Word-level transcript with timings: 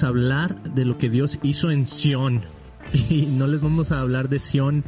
a 0.00 0.08
hablar 0.08 0.62
de 0.62 0.84
lo 0.84 0.96
que 0.96 1.10
Dios 1.10 1.38
hizo 1.42 1.70
en 1.70 1.86
Sión. 1.86 2.42
Y 3.10 3.26
no 3.26 3.46
les 3.46 3.60
vamos 3.60 3.90
a 3.90 4.00
hablar 4.00 4.28
de 4.28 4.38
Sión, 4.38 4.84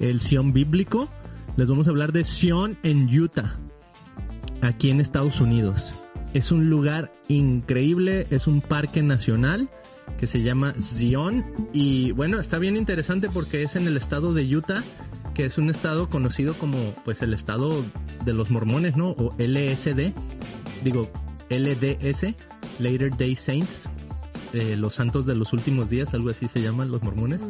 el 0.00 0.20
Sión 0.20 0.52
bíblico, 0.52 1.08
les 1.56 1.68
vamos 1.68 1.88
a 1.88 1.90
hablar 1.90 2.12
de 2.12 2.22
Sión 2.22 2.78
en 2.82 3.08
Utah, 3.08 3.58
aquí 4.60 4.90
en 4.90 5.00
Estados 5.00 5.40
Unidos. 5.40 5.94
Es 6.34 6.52
un 6.52 6.70
lugar 6.70 7.12
increíble, 7.28 8.26
es 8.30 8.46
un 8.46 8.60
parque 8.60 9.02
nacional 9.02 9.68
que 10.18 10.26
se 10.26 10.42
llama 10.42 10.74
Zion 10.80 11.44
y 11.72 12.12
bueno, 12.12 12.38
está 12.38 12.58
bien 12.58 12.76
interesante 12.76 13.28
porque 13.28 13.62
es 13.62 13.76
en 13.76 13.86
el 13.86 13.96
estado 13.96 14.34
de 14.34 14.56
Utah, 14.56 14.82
que 15.34 15.44
es 15.44 15.58
un 15.58 15.70
estado 15.70 16.08
conocido 16.08 16.54
como 16.54 16.78
pues 17.04 17.22
el 17.22 17.34
estado 17.34 17.84
de 18.24 18.34
los 18.34 18.50
mormones, 18.50 18.96
¿no? 18.96 19.10
O 19.10 19.34
LSD, 19.38 20.12
digo 20.84 21.10
LDS, 21.50 22.34
Later 22.78 23.16
Day 23.16 23.36
Saints, 23.36 23.88
eh, 24.52 24.76
los 24.76 24.94
santos 24.94 25.26
de 25.26 25.34
los 25.34 25.52
últimos 25.52 25.90
días, 25.90 26.14
algo 26.14 26.30
así 26.30 26.48
se 26.48 26.62
llaman 26.62 26.90
los 26.90 27.02
mormones. 27.02 27.40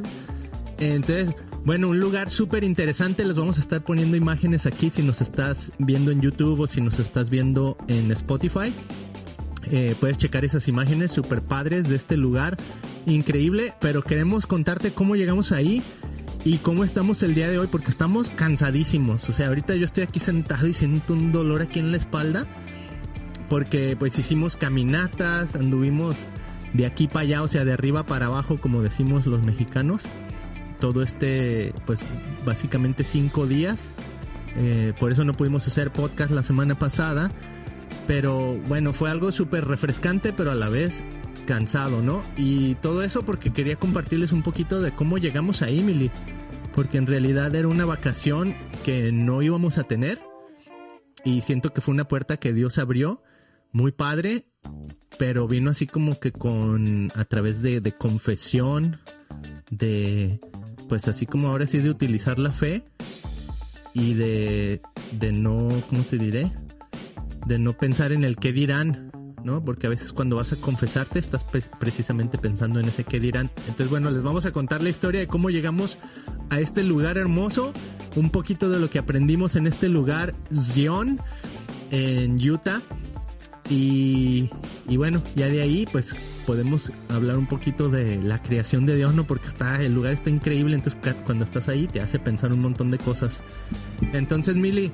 Entonces, 0.79 1.35
bueno, 1.65 1.89
un 1.89 1.99
lugar 1.99 2.31
súper 2.31 2.65
interesante. 2.65 3.25
Les 3.25 3.37
vamos 3.37 3.59
a 3.59 3.61
estar 3.61 3.83
poniendo 3.83 4.17
imágenes 4.17 4.67
aquí 4.67 4.91
si 4.91 5.03
nos 5.03 5.21
estás 5.21 5.73
viendo 5.79 6.11
en 6.11 6.21
YouTube 6.21 6.61
o 6.61 6.67
si 6.67 6.81
nos 6.81 6.99
estás 6.99 7.31
viendo 7.31 7.77
en 7.89 8.11
Spotify. 8.13 8.73
Eh, 9.71 9.95
puedes 10.01 10.17
checar 10.17 10.45
esas 10.45 10.69
imágenes 10.69 11.13
súper 11.13 11.43
padres 11.43 11.89
de 11.89 11.97
este 11.97 12.17
lugar. 12.17 12.57
Increíble, 13.07 13.75
pero 13.81 14.03
queremos 14.03 14.47
contarte 14.47 14.93
cómo 14.93 15.17
llegamos 15.17 15.53
ahí 15.53 15.83
y 16.45 16.59
cómo 16.59 16.85
estamos 16.85 17.23
el 17.23 17.35
día 17.35 17.49
de 17.49 17.59
hoy 17.59 17.67
porque 17.67 17.91
estamos 17.91 18.29
cansadísimos. 18.31 19.29
O 19.29 19.33
sea, 19.33 19.49
ahorita 19.49 19.75
yo 19.75 19.85
estoy 19.85 20.05
aquí 20.05 20.21
sentado 20.21 20.67
y 20.67 20.75
siento 20.75 21.13
un 21.13 21.33
dolor 21.33 21.63
aquí 21.63 21.81
en 21.81 21.91
la 21.91 21.97
espalda 21.97 22.47
porque 23.49 23.97
pues 23.99 24.19
hicimos 24.19 24.57
caminatas, 24.57 25.55
anduvimos 25.55 26.17
de 26.73 26.87
aquí 26.87 27.09
para 27.09 27.21
allá, 27.21 27.43
o 27.43 27.49
sea, 27.49 27.65
de 27.65 27.73
arriba 27.73 28.05
para 28.05 28.27
abajo, 28.27 28.59
como 28.59 28.83
decimos 28.83 29.27
los 29.27 29.43
mexicanos. 29.43 30.05
Todo 30.81 31.03
este, 31.03 31.73
pues 31.87 32.01
básicamente 32.45 33.05
cinco 33.05 33.47
días. 33.47 33.93
Eh, 34.57 34.93
por 34.99 35.13
eso 35.13 35.25
no 35.25 35.35
pudimos 35.35 35.67
hacer 35.67 35.91
podcast 35.91 36.31
la 36.31 36.43
semana 36.43 36.79
pasada. 36.79 37.31
Pero 38.07 38.59
bueno, 38.69 38.93
fue 38.93 39.11
algo 39.11 39.33
súper 39.33 39.67
refrescante, 39.67 40.33
pero 40.33 40.51
a 40.51 40.55
la 40.55 40.69
vez 40.69 41.03
cansado, 41.47 42.03
¿no? 42.03 42.23
Y 42.37 42.75
todo 42.77 43.03
eso 43.03 43.23
porque 43.23 43.53
quería 43.53 43.77
compartirles 43.77 44.33
un 44.33 44.43
poquito 44.43 44.81
de 44.81 44.93
cómo 44.93 45.19
llegamos 45.19 45.63
a 45.63 45.69
Emily. 45.69 46.11
Porque 46.75 46.99
en 46.99 47.07
realidad 47.07 47.55
era 47.55 47.69
una 47.69 47.85
vacación 47.85 48.55
que 48.85 49.11
no 49.11 49.43
íbamos 49.43 49.79
a 49.79 49.85
tener. 49.85 50.21
Y 51.25 51.41
siento 51.41 51.73
que 51.73 51.81
fue 51.81 51.93
una 51.93 52.07
puerta 52.07 52.37
que 52.37 52.53
Dios 52.53 52.79
abrió. 52.79 53.23
Muy 53.73 53.93
padre 53.93 54.47
pero 55.19 55.49
vino 55.49 55.71
así 55.71 55.87
como 55.87 56.19
que 56.19 56.33
con 56.33 57.11
a 57.15 57.25
través 57.25 57.61
de, 57.61 57.81
de, 57.81 57.93
confesión 57.93 59.01
de 59.71 60.41
pues 60.89 61.09
así 61.09 61.27
como 61.27 61.49
ahora 61.49 61.67
sí 61.67 61.79
de 61.79 61.91
utilizar 61.91 62.39
la 62.39 62.53
fe 62.53 62.85
y 63.93 64.15
de 64.15 64.81
de 65.13 65.33
no 65.33 65.69
cómo 65.89 66.03
te 66.05 66.19
diré 66.19 66.53
de 67.47 67.59
no 67.59 67.77
pensar 67.77 68.13
en 68.13 68.25
el 68.25 68.37
qué 68.37 68.53
dirán 68.53 69.11
¿no? 69.45 69.65
Porque 69.65 69.87
a 69.87 69.91
veces 69.91 70.13
cuando 70.13 70.37
vas 70.37 70.53
a 70.53 70.57
confesarte 70.57 71.19
estás 71.19 71.45
precisamente 71.79 72.39
pensando 72.39 72.81
en 72.81 72.87
ese 72.87 73.05
qué 73.05 73.21
dirán. 73.21 73.49
Entonces, 73.61 73.89
bueno, 73.89 74.11
les 74.11 74.25
vamos 74.25 74.47
a 74.47 74.53
contar 74.53 74.83
la 74.83 74.89
historia 74.89 75.21
de 75.21 75.29
cómo 75.29 75.49
llegamos 75.49 75.97
a 76.51 76.59
este 76.59 76.83
lugar 76.83 77.19
hermoso, 77.19 77.73
un 78.17 78.31
poquito 78.31 78.69
de 78.69 78.81
lo 78.81 78.91
que 78.91 78.99
aprendimos 78.99 79.55
en 79.55 79.69
este 79.69 79.89
lugar, 79.89 80.35
Zion, 80.53 81.21
en 81.93 82.35
Utah. 82.51 82.83
Y, 83.71 84.49
bueno, 84.97 85.23
ya 85.37 85.49
de 85.49 85.61
ahí 85.61 85.87
pues 85.93 86.17
podemos 86.47 86.91
hablar 87.11 87.37
un 87.37 87.47
poquito 87.47 87.91
de 87.91 88.23
la 88.23 88.43
creación 88.43 88.87
de 88.87 88.97
Dios, 88.97 89.15
¿no? 89.15 89.25
Porque 89.25 89.49
está, 89.49 89.83
el 89.83 89.95
lugar 89.95 90.15
está 90.15 90.31
increíble, 90.31 90.75
entonces 90.75 90.99
cuando 91.27 91.45
estás 91.45 91.69
ahí 91.69 91.87
te 91.87 92.01
hace 92.01 92.19
pensar 92.19 92.53
un 92.53 92.61
montón 92.61 92.91
de 92.91 92.99
cosas. 92.99 93.43
Entonces, 94.13 94.57
Mili, 94.57 94.91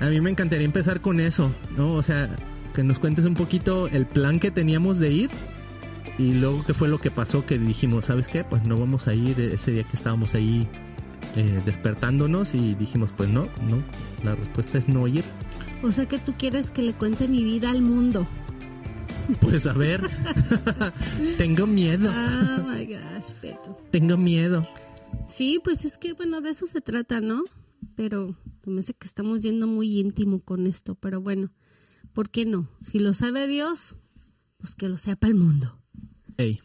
a 0.00 0.06
mí 0.06 0.20
me 0.20 0.30
encantaría 0.30 0.64
empezar 0.64 1.00
con 1.00 1.18
eso, 1.18 1.50
¿no? 1.76 1.94
O 1.94 2.02
sea, 2.02 2.30
que 2.74 2.82
nos 2.82 2.98
cuentes 2.98 3.24
un 3.24 3.34
poquito 3.34 3.88
el 3.88 4.06
plan 4.06 4.38
que 4.38 4.50
teníamos 4.50 4.98
de 4.98 5.10
ir 5.10 5.30
y 6.18 6.32
luego 6.32 6.64
qué 6.64 6.74
fue 6.74 6.88
lo 6.88 6.98
que 6.98 7.10
pasó 7.10 7.44
que 7.44 7.58
dijimos, 7.58 8.06
¿sabes 8.06 8.28
qué? 8.28 8.44
Pues 8.44 8.64
no 8.64 8.78
vamos 8.78 9.08
a 9.08 9.14
ir 9.14 9.38
ese 9.40 9.72
día 9.72 9.84
que 9.84 9.96
estábamos 9.96 10.34
ahí 10.34 10.68
eh, 11.36 11.60
despertándonos 11.64 12.54
y 12.54 12.74
dijimos, 12.74 13.10
pues 13.16 13.28
no, 13.28 13.42
no, 13.68 13.82
la 14.22 14.34
respuesta 14.34 14.78
es 14.78 14.88
no 14.88 15.06
ir. 15.08 15.24
O 15.82 15.92
sea 15.92 16.06
que 16.06 16.18
tú 16.18 16.34
quieres 16.38 16.70
que 16.70 16.82
le 16.82 16.94
cuente 16.94 17.28
mi 17.28 17.42
vida 17.44 17.70
al 17.70 17.82
mundo. 17.82 18.26
Pues 19.40 19.66
a 19.66 19.72
ver, 19.72 20.02
tengo 21.38 21.66
miedo. 21.66 22.10
Oh 22.10 22.62
my 22.62 22.84
gosh, 22.84 23.32
Beto. 23.42 23.78
Tengo 23.90 24.16
miedo. 24.16 24.66
Sí, 25.28 25.60
pues 25.62 25.84
es 25.84 25.96
que 25.96 26.12
bueno, 26.12 26.40
de 26.40 26.50
eso 26.50 26.66
se 26.66 26.80
trata, 26.80 27.20
¿no? 27.20 27.42
Pero 27.96 28.36
me 28.66 28.82
sé 28.82 28.94
que 28.94 29.06
estamos 29.06 29.40
yendo 29.40 29.66
muy 29.66 29.98
íntimo 29.98 30.40
con 30.40 30.66
esto, 30.66 30.94
pero 30.94 31.20
bueno, 31.20 31.52
¿por 32.12 32.30
qué 32.30 32.44
no? 32.44 32.68
Si 32.82 32.98
lo 32.98 33.14
sabe 33.14 33.46
Dios, 33.46 33.96
pues 34.58 34.74
que 34.74 34.88
lo 34.88 34.98
sepa 34.98 35.28
el 35.28 35.34
mundo. 35.34 35.78
Ey. 36.36 36.60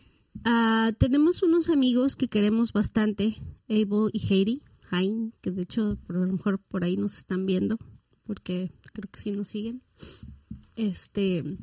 Uh, 0.45 0.93
tenemos 0.93 1.43
unos 1.43 1.69
amigos 1.69 2.15
que 2.15 2.27
queremos 2.27 2.71
bastante, 2.73 3.41
Abel 3.69 4.09
y 4.13 4.33
Heidi, 4.33 4.61
Hein, 4.91 5.33
que 5.41 5.51
de 5.51 5.61
hecho 5.61 5.97
por 6.07 6.17
a 6.17 6.19
lo 6.19 6.31
mejor 6.31 6.59
por 6.59 6.83
ahí 6.83 6.97
nos 6.97 7.17
están 7.17 7.45
viendo 7.45 7.77
porque 8.29 8.71
creo 8.93 9.09
que 9.11 9.19
sí 9.19 9.31
nos 9.31 9.47
siguen. 9.47 9.81
Este, 10.75 11.57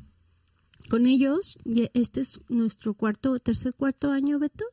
con 0.91 1.07
ellos, 1.07 1.59
este 1.95 2.21
es 2.23 2.41
nuestro 2.49 2.95
cuarto, 2.95 3.39
tercer 3.39 3.73
cuarto 3.73 4.11
año, 4.11 4.41
Beto, 4.41 4.65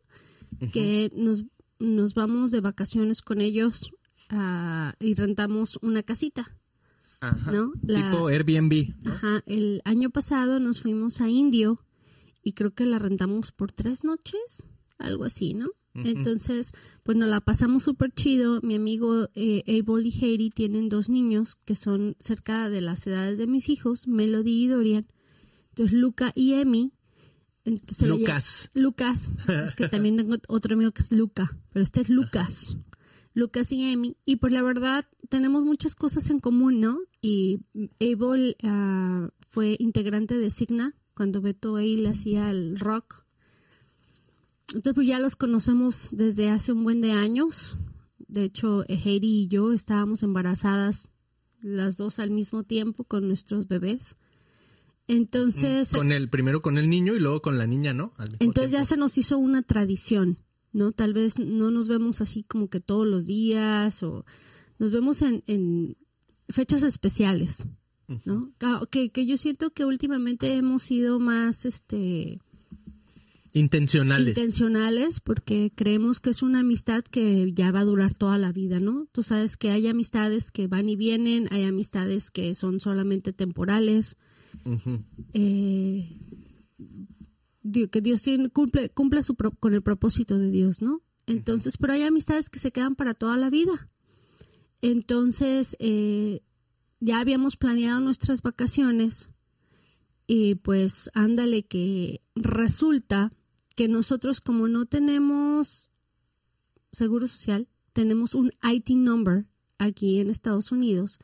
que 0.71 1.11
nos, 1.15 1.43
nos 1.77 2.15
vamos 2.15 2.49
de 2.49 2.61
vacaciones 2.61 3.21
con 3.21 3.41
ellos 3.41 3.91
uh, 4.31 4.91
y 4.99 5.13
rentamos 5.13 5.77
una 5.83 6.01
casita. 6.01 6.57
Ajá. 7.21 7.51
¿no? 7.51 7.73
tipo 7.73 8.27
Airbnb. 8.29 8.95
¿no? 9.03 9.13
Ajá, 9.13 9.43
el 9.45 9.83
año 9.85 10.09
pasado 10.09 10.59
nos 10.59 10.81
fuimos 10.81 11.21
a 11.21 11.29
Indio 11.29 11.77
y 12.41 12.53
creo 12.53 12.73
que 12.73 12.87
la 12.87 12.97
rentamos 12.97 13.51
por 13.51 13.71
tres 13.71 14.03
noches, 14.03 14.67
algo 14.97 15.25
así, 15.25 15.53
¿no? 15.53 15.67
Entonces, 15.95 16.73
pues 17.03 17.17
nos 17.17 17.29
la 17.29 17.41
pasamos 17.41 17.83
súper 17.83 18.11
chido. 18.11 18.61
Mi 18.61 18.75
amigo 18.75 19.29
eh, 19.35 19.63
Abel 19.67 20.07
y 20.07 20.11
Heidi 20.11 20.49
tienen 20.49 20.89
dos 20.89 21.09
niños 21.09 21.57
que 21.65 21.75
son 21.75 22.15
cerca 22.19 22.69
de 22.69 22.81
las 22.81 23.05
edades 23.05 23.37
de 23.37 23.47
mis 23.47 23.69
hijos, 23.69 24.07
Melody 24.07 24.63
y 24.63 24.67
Dorian. 24.67 25.07
Entonces, 25.69 25.97
Luca 25.97 26.31
y 26.35 26.53
Emi. 26.53 26.93
Entonces, 27.65 28.07
Lucas. 28.07 28.69
Lucas. 28.73 29.31
Es 29.47 29.75
que 29.75 29.87
también 29.87 30.17
tengo 30.17 30.35
otro 30.47 30.73
amigo 30.73 30.91
que 30.91 31.01
es 31.01 31.11
Luca, 31.11 31.57
pero 31.71 31.83
este 31.83 32.01
es 32.01 32.09
Lucas. 32.09 32.75
Lucas 33.33 33.71
y 33.71 33.83
Emi. 33.91 34.17
Y 34.25 34.37
pues 34.37 34.53
la 34.53 34.61
verdad, 34.61 35.05
tenemos 35.29 35.63
muchas 35.63 35.95
cosas 35.95 36.29
en 36.29 36.39
común, 36.39 36.81
¿no? 36.81 36.99
Y 37.21 37.61
Abel 37.99 38.57
uh, 38.63 39.29
fue 39.47 39.75
integrante 39.79 40.37
de 40.37 40.49
Signa 40.49 40.95
cuando 41.15 41.41
Beto 41.41 41.75
ahí 41.75 41.97
le 41.97 42.09
hacía 42.09 42.49
el 42.49 42.79
rock 42.79 43.23
entonces, 44.73 44.93
pues 44.95 45.07
ya 45.07 45.19
los 45.19 45.35
conocemos 45.35 46.09
desde 46.11 46.49
hace 46.49 46.71
un 46.71 46.83
buen 46.83 47.01
de 47.01 47.11
años. 47.11 47.77
De 48.27 48.43
hecho, 48.43 48.83
Heidi 48.87 49.43
y 49.43 49.47
yo 49.47 49.73
estábamos 49.73 50.23
embarazadas 50.23 51.09
las 51.61 51.97
dos 51.97 52.19
al 52.19 52.31
mismo 52.31 52.63
tiempo 52.63 53.03
con 53.03 53.27
nuestros 53.27 53.67
bebés. 53.67 54.17
Entonces. 55.07 55.89
Con 55.89 56.11
el, 56.11 56.29
primero 56.29 56.61
con 56.61 56.77
el 56.77 56.89
niño 56.89 57.13
y 57.13 57.19
luego 57.19 57.41
con 57.41 57.57
la 57.57 57.67
niña, 57.67 57.93
¿no? 57.93 58.13
Entonces 58.39 58.71
ya 58.71 58.85
se 58.85 58.97
nos 58.97 59.17
hizo 59.17 59.37
una 59.37 59.61
tradición, 59.61 60.39
¿no? 60.71 60.91
Tal 60.91 61.13
vez 61.13 61.39
no 61.39 61.71
nos 61.71 61.87
vemos 61.87 62.21
así 62.21 62.43
como 62.43 62.69
que 62.69 62.79
todos 62.79 63.05
los 63.05 63.27
días 63.27 64.01
o 64.01 64.25
nos 64.79 64.91
vemos 64.91 65.21
en, 65.21 65.43
en 65.47 65.97
fechas 66.49 66.83
especiales, 66.83 67.67
¿no? 68.25 68.51
Que, 68.89 69.11
que 69.11 69.25
yo 69.25 69.37
siento 69.37 69.71
que 69.71 69.85
últimamente 69.85 70.53
hemos 70.55 70.83
sido 70.83 71.19
más, 71.19 71.65
este, 71.65 72.39
Intencionales. 73.55 74.35
Intencionales, 74.37 75.19
porque 75.19 75.71
creemos 75.75 76.19
que 76.19 76.31
es 76.31 76.41
una 76.41 76.61
amistad 76.61 77.03
que 77.03 77.53
ya 77.53 77.71
va 77.71 77.81
a 77.81 77.85
durar 77.85 78.15
toda 78.15 78.39
la 78.39 78.51
vida, 78.51 78.79
¿no? 78.79 79.07
Tú 79.11 79.21
sabes 79.21 79.57
que 79.57 79.69
hay 79.69 79.87
amistades 79.87 80.51
que 80.51 80.65
van 80.67 80.89
y 80.89 80.95
vienen, 80.95 81.47
hay 81.51 81.65
amistades 81.65 82.31
que 82.31 82.55
son 82.55 82.79
solamente 82.79 83.31
temporales. 83.31 84.17
Uh 84.65 84.77
-huh. 84.77 85.03
eh, 85.33 86.17
que 87.91 88.01
Dios 88.01 88.23
cumple, 88.51 88.89
cumple 88.89 89.21
su 89.21 89.35
pro, 89.35 89.51
con 89.51 89.73
el 89.75 89.83
propósito 89.83 90.39
de 90.39 90.49
Dios, 90.49 90.81
¿no? 90.81 91.03
Entonces, 91.27 91.75
uh 91.75 91.77
-huh. 91.77 91.81
pero 91.81 91.93
hay 91.93 92.03
amistades 92.03 92.49
que 92.49 92.59
se 92.59 92.71
quedan 92.71 92.95
para 92.95 93.13
toda 93.13 93.37
la 93.37 93.51
vida. 93.51 93.89
Entonces, 94.81 95.77
eh, 95.79 96.41
ya 96.99 97.19
habíamos 97.19 97.55
planeado 97.55 97.99
nuestras 97.99 98.41
vacaciones 98.41 99.29
y 100.25 100.55
pues 100.55 101.11
ándale 101.13 101.63
que 101.63 102.21
resulta 102.35 103.31
que 103.75 103.87
nosotros 103.87 104.41
como 104.41 104.67
no 104.67 104.85
tenemos 104.85 105.89
seguro 106.91 107.27
social, 107.27 107.67
tenemos 107.93 108.35
un 108.35 108.51
IT 108.63 108.89
number 108.91 109.45
aquí 109.77 110.19
en 110.19 110.29
Estados 110.29 110.71
Unidos, 110.71 111.19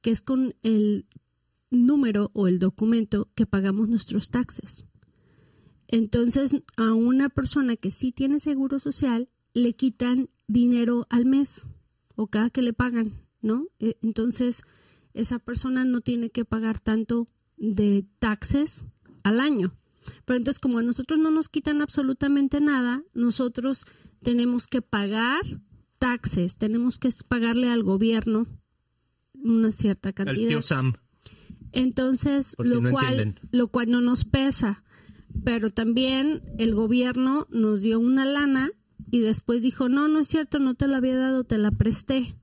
que 0.00 0.10
es 0.10 0.22
con 0.22 0.54
el 0.62 1.06
número 1.70 2.30
o 2.34 2.48
el 2.48 2.58
documento 2.58 3.28
que 3.34 3.46
pagamos 3.46 3.88
nuestros 3.88 4.30
taxes. 4.30 4.86
Entonces, 5.88 6.62
a 6.76 6.92
una 6.92 7.28
persona 7.28 7.76
que 7.76 7.90
sí 7.90 8.12
tiene 8.12 8.38
seguro 8.38 8.78
social, 8.78 9.28
le 9.54 9.74
quitan 9.74 10.30
dinero 10.46 11.06
al 11.10 11.26
mes 11.26 11.68
o 12.14 12.28
cada 12.28 12.50
que 12.50 12.62
le 12.62 12.72
pagan, 12.72 13.20
¿no? 13.42 13.66
E- 13.80 13.98
Entonces, 14.02 14.62
esa 15.14 15.40
persona 15.40 15.84
no 15.84 16.00
tiene 16.00 16.30
que 16.30 16.44
pagar 16.44 16.78
tanto 16.78 17.26
de 17.56 18.06
taxes 18.20 18.86
al 19.24 19.40
año. 19.40 19.74
Pero 20.24 20.36
entonces, 20.38 20.60
como 20.60 20.78
a 20.78 20.82
nosotros 20.82 21.18
no 21.18 21.30
nos 21.30 21.48
quitan 21.48 21.80
absolutamente 21.82 22.60
nada, 22.60 23.02
nosotros 23.14 23.84
tenemos 24.22 24.66
que 24.66 24.82
pagar 24.82 25.40
taxes, 25.98 26.56
tenemos 26.58 26.98
que 26.98 27.10
pagarle 27.28 27.68
al 27.70 27.82
gobierno 27.82 28.46
una 29.34 29.72
cierta 29.72 30.10
El 30.10 30.14
cantidad. 30.14 30.48
tío 30.48 30.62
Sam. 30.62 30.94
Entonces, 31.72 32.56
si 32.60 32.68
lo 32.68 32.80
no 32.80 32.90
cual 32.90 33.20
entienden. 33.20 33.48
lo 33.52 33.68
cual 33.68 33.90
no 33.90 34.00
nos 34.00 34.24
pesa, 34.24 34.82
pero 35.44 35.70
también 35.70 36.42
el 36.58 36.74
gobierno 36.74 37.46
nos 37.50 37.82
dio 37.82 38.00
una 38.00 38.24
lana 38.24 38.70
y 39.10 39.20
después 39.20 39.62
dijo, 39.62 39.88
"No, 39.88 40.08
no 40.08 40.20
es 40.20 40.28
cierto, 40.28 40.58
no 40.58 40.74
te 40.74 40.88
la 40.88 40.96
había 40.98 41.16
dado, 41.16 41.44
te 41.44 41.58
la 41.58 41.70
presté." 41.70 42.36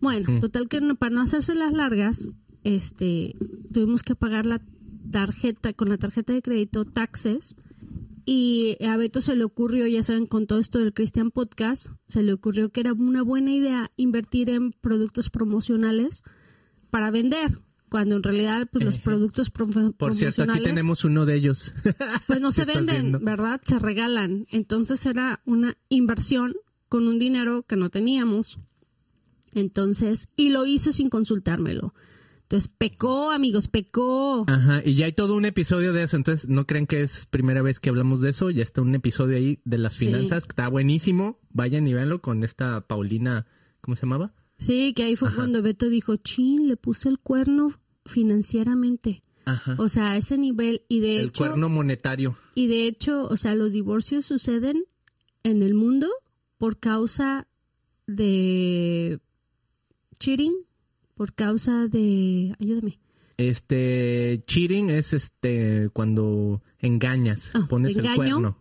Bueno, 0.00 0.30
Mm. 0.32 0.40
total 0.40 0.68
que 0.68 0.80
no- 0.80 0.94
para 0.96 1.14
no 1.14 1.22
hacerse 1.22 1.54
las 1.54 1.72
largas, 1.72 2.28
este 2.62 3.36
tuvimos 3.72 4.02
que 4.02 4.14
pagar 4.14 4.46
la 4.46 4.60
tarjeta 5.16 5.72
con 5.72 5.88
la 5.88 5.96
tarjeta 5.96 6.34
de 6.34 6.42
crédito 6.42 6.84
taxes 6.84 7.56
y 8.26 8.76
a 8.84 8.98
Beto 8.98 9.22
se 9.22 9.34
le 9.34 9.44
ocurrió, 9.44 9.86
ya 9.86 10.02
saben, 10.02 10.26
con 10.26 10.44
todo 10.46 10.58
esto 10.58 10.78
del 10.78 10.92
Christian 10.92 11.30
Podcast, 11.30 11.86
se 12.06 12.22
le 12.22 12.34
ocurrió 12.34 12.68
que 12.68 12.80
era 12.80 12.92
una 12.92 13.22
buena 13.22 13.50
idea 13.50 13.90
invertir 13.96 14.50
en 14.50 14.72
productos 14.72 15.30
promocionales 15.30 16.22
para 16.90 17.10
vender, 17.10 17.60
cuando 17.88 18.16
en 18.16 18.24
realidad 18.24 18.68
pues 18.70 18.84
los 18.84 18.98
productos 18.98 19.50
promo- 19.50 19.94
Por 19.96 20.14
cierto, 20.14 20.42
aquí 20.42 20.60
tenemos 20.62 21.02
uno 21.06 21.24
de 21.24 21.36
ellos. 21.36 21.72
pues 22.26 22.42
no 22.42 22.50
se 22.50 22.66
¿Qué 22.66 22.72
estás 22.72 22.84
venden? 22.86 23.24
¿verdad? 23.24 23.62
Se 23.64 23.78
regalan. 23.78 24.46
Entonces 24.50 25.06
era 25.06 25.40
una 25.46 25.78
inversión 25.88 26.52
con 26.90 27.08
un 27.08 27.18
dinero 27.18 27.62
que 27.62 27.76
no 27.76 27.88
teníamos. 27.88 28.58
Entonces, 29.54 30.28
y 30.36 30.50
lo 30.50 30.66
hizo 30.66 30.92
sin 30.92 31.08
consultármelo. 31.08 31.94
Entonces, 32.48 32.70
pecó, 32.78 33.32
amigos, 33.32 33.66
pecó. 33.66 34.44
Ajá, 34.48 34.80
y 34.84 34.94
ya 34.94 35.06
hay 35.06 35.12
todo 35.12 35.34
un 35.34 35.44
episodio 35.46 35.92
de 35.92 36.04
eso, 36.04 36.16
entonces 36.16 36.48
no 36.48 36.64
creen 36.64 36.86
que 36.86 37.02
es 37.02 37.26
primera 37.26 37.60
vez 37.60 37.80
que 37.80 37.88
hablamos 37.88 38.20
de 38.20 38.30
eso, 38.30 38.50
ya 38.50 38.62
está 38.62 38.82
un 38.82 38.94
episodio 38.94 39.36
ahí 39.36 39.58
de 39.64 39.78
las 39.78 39.94
Sí. 39.94 40.06
finanzas, 40.06 40.44
que 40.44 40.50
está 40.50 40.68
buenísimo, 40.68 41.40
vayan 41.50 41.88
y 41.88 41.92
véanlo 41.94 42.22
con 42.22 42.44
esta 42.44 42.86
Paulina, 42.86 43.46
¿cómo 43.80 43.96
se 43.96 44.02
llamaba? 44.02 44.32
Sí, 44.58 44.92
que 44.94 45.02
ahí 45.02 45.16
fue 45.16 45.26
Ajá. 45.28 45.38
cuando 45.38 45.60
Beto 45.60 45.88
dijo, 45.88 46.14
chin, 46.16 46.68
le 46.68 46.76
puse 46.76 47.08
el 47.08 47.18
cuerno 47.18 47.72
financieramente. 48.04 49.24
Ajá. 49.44 49.74
O 49.78 49.88
sea, 49.88 50.12
a 50.12 50.16
ese 50.16 50.38
nivel. 50.38 50.82
Y 50.88 51.00
de 51.00 51.20
el 51.20 51.26
hecho, 51.28 51.44
cuerno 51.46 51.68
monetario. 51.68 52.38
y 52.54 52.68
de 52.68 52.86
hecho, 52.86 53.26
o 53.28 53.36
sea, 53.36 53.54
los 53.56 53.72
divorcios 53.72 54.24
suceden 54.26 54.84
en 55.42 55.62
el 55.62 55.74
mundo 55.74 56.08
por 56.58 56.78
causa 56.78 57.46
de 58.06 59.18
cheating, 60.18 60.54
por 61.16 61.32
causa 61.34 61.88
de, 61.88 62.54
ayúdame, 62.60 63.00
Este, 63.38 64.42
cheating 64.46 64.90
es 64.90 65.12
este, 65.12 65.88
cuando 65.92 66.62
engañas, 66.78 67.50
Ah, 67.54 67.66
pones 67.68 67.96
el 67.96 68.06
cuerno. 68.14 68.58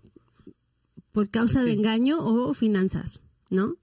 por 1.12 1.30
causa 1.30 1.62
Sí. 1.62 1.68
de 1.68 1.74
engaño 1.74 2.18
o 2.26 2.54
finanzas, 2.54 3.22
¿no? 3.50 3.76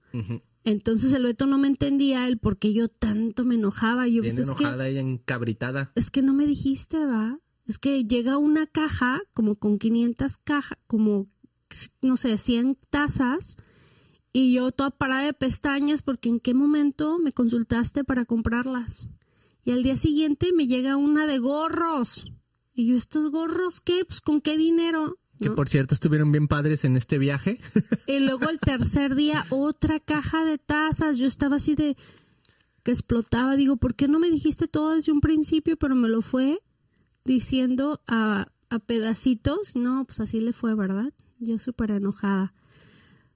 Entonces 0.65 1.13
el 1.13 1.23
Beto 1.23 1.45
no 1.47 1.57
me 1.57 1.67
entendía 1.67 2.27
el 2.27 2.37
por 2.37 2.57
qué 2.57 2.73
yo 2.73 2.87
tanto 2.87 3.43
me 3.43 3.55
enojaba. 3.55 4.07
Yo, 4.07 4.21
Bien 4.21 4.35
pues, 4.35 4.47
es 4.47 4.53
que, 4.53 4.63
ella 4.63 5.01
encabritada. 5.01 5.91
es 5.95 6.09
que 6.11 6.21
no 6.21 6.33
me 6.33 6.45
dijiste, 6.45 7.05
va. 7.05 7.39
Es 7.65 7.79
que 7.79 8.03
llega 8.05 8.37
una 8.37 8.65
caja 8.67 9.21
como 9.33 9.55
con 9.55 9.77
500 9.79 10.37
cajas, 10.37 10.77
como, 10.87 11.27
no 12.01 12.17
sé, 12.17 12.37
100 12.37 12.77
tazas. 12.89 13.57
Y 14.35 14.51
yo 14.51 14.71
toda 14.71 14.89
parada 14.89 15.25
de 15.25 15.33
pestañas 15.33 16.01
porque 16.01 16.27
en 16.27 16.39
qué 16.39 16.55
momento 16.55 17.19
me 17.19 17.31
consultaste 17.31 18.03
para 18.03 18.25
comprarlas. 18.25 19.07
Y 19.63 19.71
al 19.71 19.83
día 19.83 19.95
siguiente 19.95 20.51
me 20.53 20.65
llega 20.65 20.97
una 20.97 21.27
de 21.27 21.37
gorros. 21.37 22.25
Y 22.73 22.87
yo, 22.87 22.97
¿estos 22.97 23.29
gorros 23.29 23.79
qué? 23.79 24.03
Pues 24.05 24.21
con 24.21 24.41
qué 24.41 24.57
dinero. 24.57 25.19
Que 25.39 25.49
¿No? 25.49 25.55
por 25.55 25.69
cierto 25.69 25.93
estuvieron 25.93 26.31
bien 26.31 26.47
padres 26.47 26.83
en 26.83 26.97
este 26.97 27.19
viaje. 27.19 27.59
Y 28.07 28.19
luego 28.19 28.49
el 28.49 28.59
tercer 28.59 29.13
día 29.13 29.45
otra 29.49 29.99
caja 29.99 30.43
de 30.43 30.57
tazas. 30.57 31.19
Yo 31.19 31.27
estaba 31.27 31.57
así 31.57 31.75
de 31.75 31.95
que 32.81 32.91
explotaba. 32.91 33.55
Digo, 33.55 33.77
¿por 33.77 33.93
qué 33.93 34.07
no 34.07 34.17
me 34.17 34.31
dijiste 34.31 34.67
todo 34.67 34.95
desde 34.95 35.11
un 35.11 35.21
principio? 35.21 35.77
Pero 35.77 35.93
me 35.93 36.09
lo 36.09 36.23
fue 36.23 36.59
diciendo 37.23 38.01
a, 38.07 38.47
a 38.69 38.79
pedacitos. 38.79 39.75
No, 39.75 40.05
pues 40.05 40.19
así 40.19 40.41
le 40.41 40.53
fue, 40.53 40.73
¿verdad? 40.73 41.13
Yo 41.37 41.59
súper 41.59 41.91
enojada. 41.91 42.53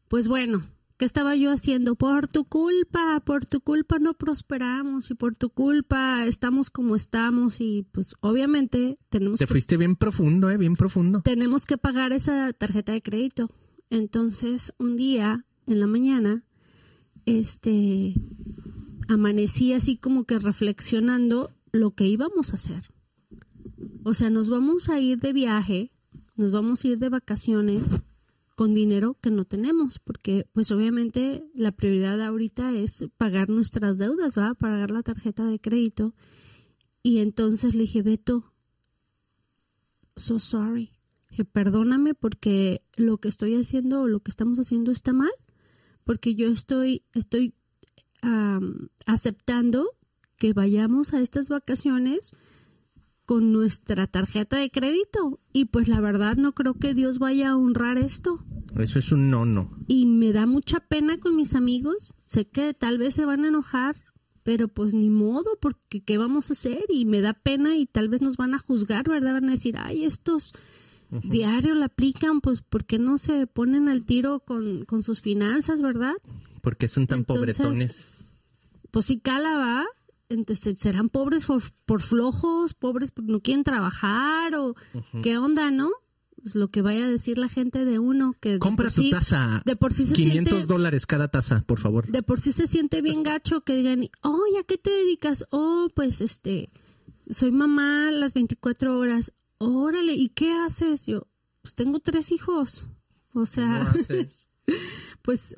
Pues 0.08 0.28
bueno, 0.28 0.64
¿qué 0.98 1.06
estaba 1.06 1.36
yo 1.36 1.52
haciendo? 1.52 1.96
Por 1.96 2.28
tu 2.28 2.46
culpa, 2.46 3.22
por 3.24 3.46
tu 3.46 3.62
culpa 3.62 4.00
no 4.00 4.16
prosperamos 4.16 5.12
y 5.12 5.14
por 5.14 5.36
tu 5.36 5.50
culpa 5.50 6.26
estamos 6.26 6.70
como 6.70 6.96
estamos 6.96 7.62
y 7.62 7.88
pues 7.92 8.16
obviamente 8.20 8.98
tenemos 9.10 9.40
Te 9.40 9.46
que 9.46 9.52
fuiste 9.52 9.78
bien 9.78 9.96
profundo, 9.96 10.50
eh, 10.50 10.58
bien 10.58 10.76
profundo. 10.76 11.22
tenemos 11.22 11.66
que 11.66 11.78
pagar 11.78 12.14
esa 12.14 12.52
tarjeta 12.54 12.92
de 12.92 13.02
crédito. 13.02 13.50
Entonces, 13.90 14.74
un 14.80 14.98
día 14.98 15.46
en 15.66 15.80
la 15.80 15.88
mañana, 15.88 16.44
este, 17.26 18.16
amanecí 19.08 19.74
así 19.74 19.98
como 19.98 20.26
que 20.26 20.40
reflexionando 20.40 21.52
lo 21.72 21.92
que 21.92 22.06
íbamos 22.06 22.52
a 22.52 22.56
hacer. 22.56 22.92
O 24.04 24.14
sea, 24.14 24.30
nos 24.30 24.50
vamos 24.50 24.90
a 24.90 25.00
ir 25.00 25.20
de 25.20 25.34
viaje, 25.34 25.92
nos 26.36 26.52
vamos 26.52 26.84
a 26.84 26.88
ir 26.90 26.98
de 26.98 27.10
vacaciones 27.10 27.90
con 28.58 28.74
dinero 28.74 29.16
que 29.22 29.30
no 29.30 29.46
tenemos, 29.46 30.00
porque 30.00 30.50
pues 30.52 30.72
obviamente 30.72 31.48
la 31.54 31.72
prioridad 31.72 32.20
ahorita 32.20 32.72
es 32.72 33.06
pagar 33.16 33.50
nuestras 33.50 34.00
deudas, 34.00 34.36
¿va? 34.36 34.56
Pagar 34.56 34.90
la 34.90 35.04
tarjeta 35.04 35.46
de 35.46 35.60
crédito. 35.60 36.16
Y 37.04 37.20
entonces 37.20 37.76
le 37.76 37.82
dije, 37.82 38.02
Beto, 38.02 38.52
so 40.16 40.40
sorry. 40.40 40.90
Perdóname 41.54 42.16
porque 42.16 42.82
lo 42.96 43.20
que 43.20 43.28
estoy 43.28 43.54
haciendo 43.54 44.02
o 44.02 44.08
lo 44.08 44.22
que 44.22 44.32
estamos 44.32 44.58
haciendo 44.58 44.92
está 44.92 45.14
mal, 45.14 45.30
porque 46.04 46.34
yo 46.34 46.48
estoy, 46.48 47.04
estoy 47.14 47.54
am, 48.24 48.90
aceptando 49.06 49.92
que 50.38 50.54
vayamos 50.54 51.14
a 51.14 51.22
estas 51.22 51.50
vacaciones 51.50 52.36
con 53.28 53.52
nuestra 53.52 54.08
tarjeta 54.08 54.58
de 54.58 54.72
crédito 54.72 55.40
y 55.54 55.66
pues 55.66 55.88
la 55.90 56.00
verdad 56.00 56.38
no 56.38 56.54
creo 56.54 56.76
que 56.76 56.94
Dios 56.94 57.20
vaya 57.20 57.50
a 57.50 57.58
honrar 57.58 57.98
esto 57.98 58.40
Eso 58.80 59.00
es 59.00 59.12
un 59.12 59.30
no, 59.30 59.46
no. 59.46 59.70
y 59.88 60.06
me 60.06 60.32
da 60.32 60.46
mucha 60.46 60.80
pena 60.80 61.20
con 61.20 61.36
mis 61.36 61.54
amigos. 61.54 62.16
Sé 62.26 62.48
que 62.48 62.74
tal 62.74 62.98
vez 62.98 63.14
se 63.16 63.26
van 63.26 63.44
a 63.44 63.50
enojar, 63.50 63.98
pero 64.44 64.70
pues 64.70 64.94
ni 64.94 65.10
modo, 65.10 65.58
porque 65.60 66.02
¿qué 66.02 66.18
vamos 66.18 66.50
a 66.50 66.54
hacer? 66.54 66.86
Y 66.88 67.04
me 67.06 67.20
da 67.20 67.34
pena 67.34 67.76
y 67.76 67.86
tal 67.86 68.08
vez 68.08 68.22
nos 68.22 68.38
van 68.38 68.54
a 68.54 68.60
juzgar, 68.60 69.10
¿verdad? 69.10 69.34
Van 69.34 69.50
a 69.50 69.52
decir, 69.52 69.76
ay, 69.78 70.06
estos 70.06 70.54
diario 71.24 71.74
la 71.76 71.88
aplican, 71.88 72.40
pues 72.40 72.62
¿por 72.62 72.86
qué 72.86 72.98
no 72.98 73.18
se 73.18 73.46
ponen 73.46 73.90
al 73.90 74.06
tiro 74.06 74.40
con, 74.40 74.86
con 74.86 75.04
sus 75.04 75.20
finanzas, 75.22 75.82
verdad? 75.82 76.14
Porque 76.62 76.88
son 76.88 77.08
tan 77.08 77.20
Entonces, 77.20 77.58
pobretones. 77.58 78.06
Pues 78.92 79.06
si 79.06 79.20
cala 79.20 79.58
va, 79.58 79.86
entonces 80.30 80.80
serán 80.80 81.10
pobres 81.10 81.46
por, 81.46 81.62
por 81.86 82.02
flojos, 82.02 82.74
pobres 82.74 83.12
porque 83.12 83.32
no 83.32 83.40
quieren 83.42 83.64
trabajar 83.64 84.56
o 84.56 84.76
qué 85.24 85.38
onda, 85.38 85.72
¿no? 85.72 85.92
Pues 86.42 86.54
lo 86.56 86.70
que 86.70 86.82
vaya 86.82 87.06
a 87.06 87.10
decir 87.10 87.38
la 87.38 87.50
gente 87.50 87.84
de 87.84 87.98
uno 88.00 88.36
que 88.40 88.60
Compra 88.60 88.90
tu 88.90 89.02
sí- 89.02 89.10
taza. 89.12 89.62
de 89.66 89.76
por 89.76 89.94
sí 89.94 90.04
se 90.06 90.14
500 90.14 90.54
siente 90.54 90.66
dólares 90.74 91.06
cada 91.06 91.28
taza, 91.30 91.64
por 91.66 91.80
favor. 91.80 92.08
de 92.12 92.22
por 92.24 92.40
sí 92.40 92.52
se 92.52 92.68
siente 92.68 93.02
bien 93.02 93.24
gacho 93.24 93.62
que 93.62 93.76
digan, 93.76 94.08
oh, 94.22 94.40
¿a 94.60 94.64
qué 94.64 94.78
te 94.78 94.92
dedicas? 94.92 95.46
Oh, 95.50 95.90
pues 95.96 96.22
este, 96.22 96.70
soy 97.30 97.52
mamá 97.52 98.12
las 98.12 98.34
24 98.34 98.98
horas. 98.98 99.34
Órale, 99.58 100.14
¿y 100.14 100.30
qué 100.30 100.52
haces? 100.54 101.08
Yo, 101.08 101.28
pues 101.64 101.74
tengo 101.74 102.00
tres 102.00 102.32
hijos. 102.32 102.88
O 103.34 103.46
sea, 103.48 103.92
pues 105.22 105.56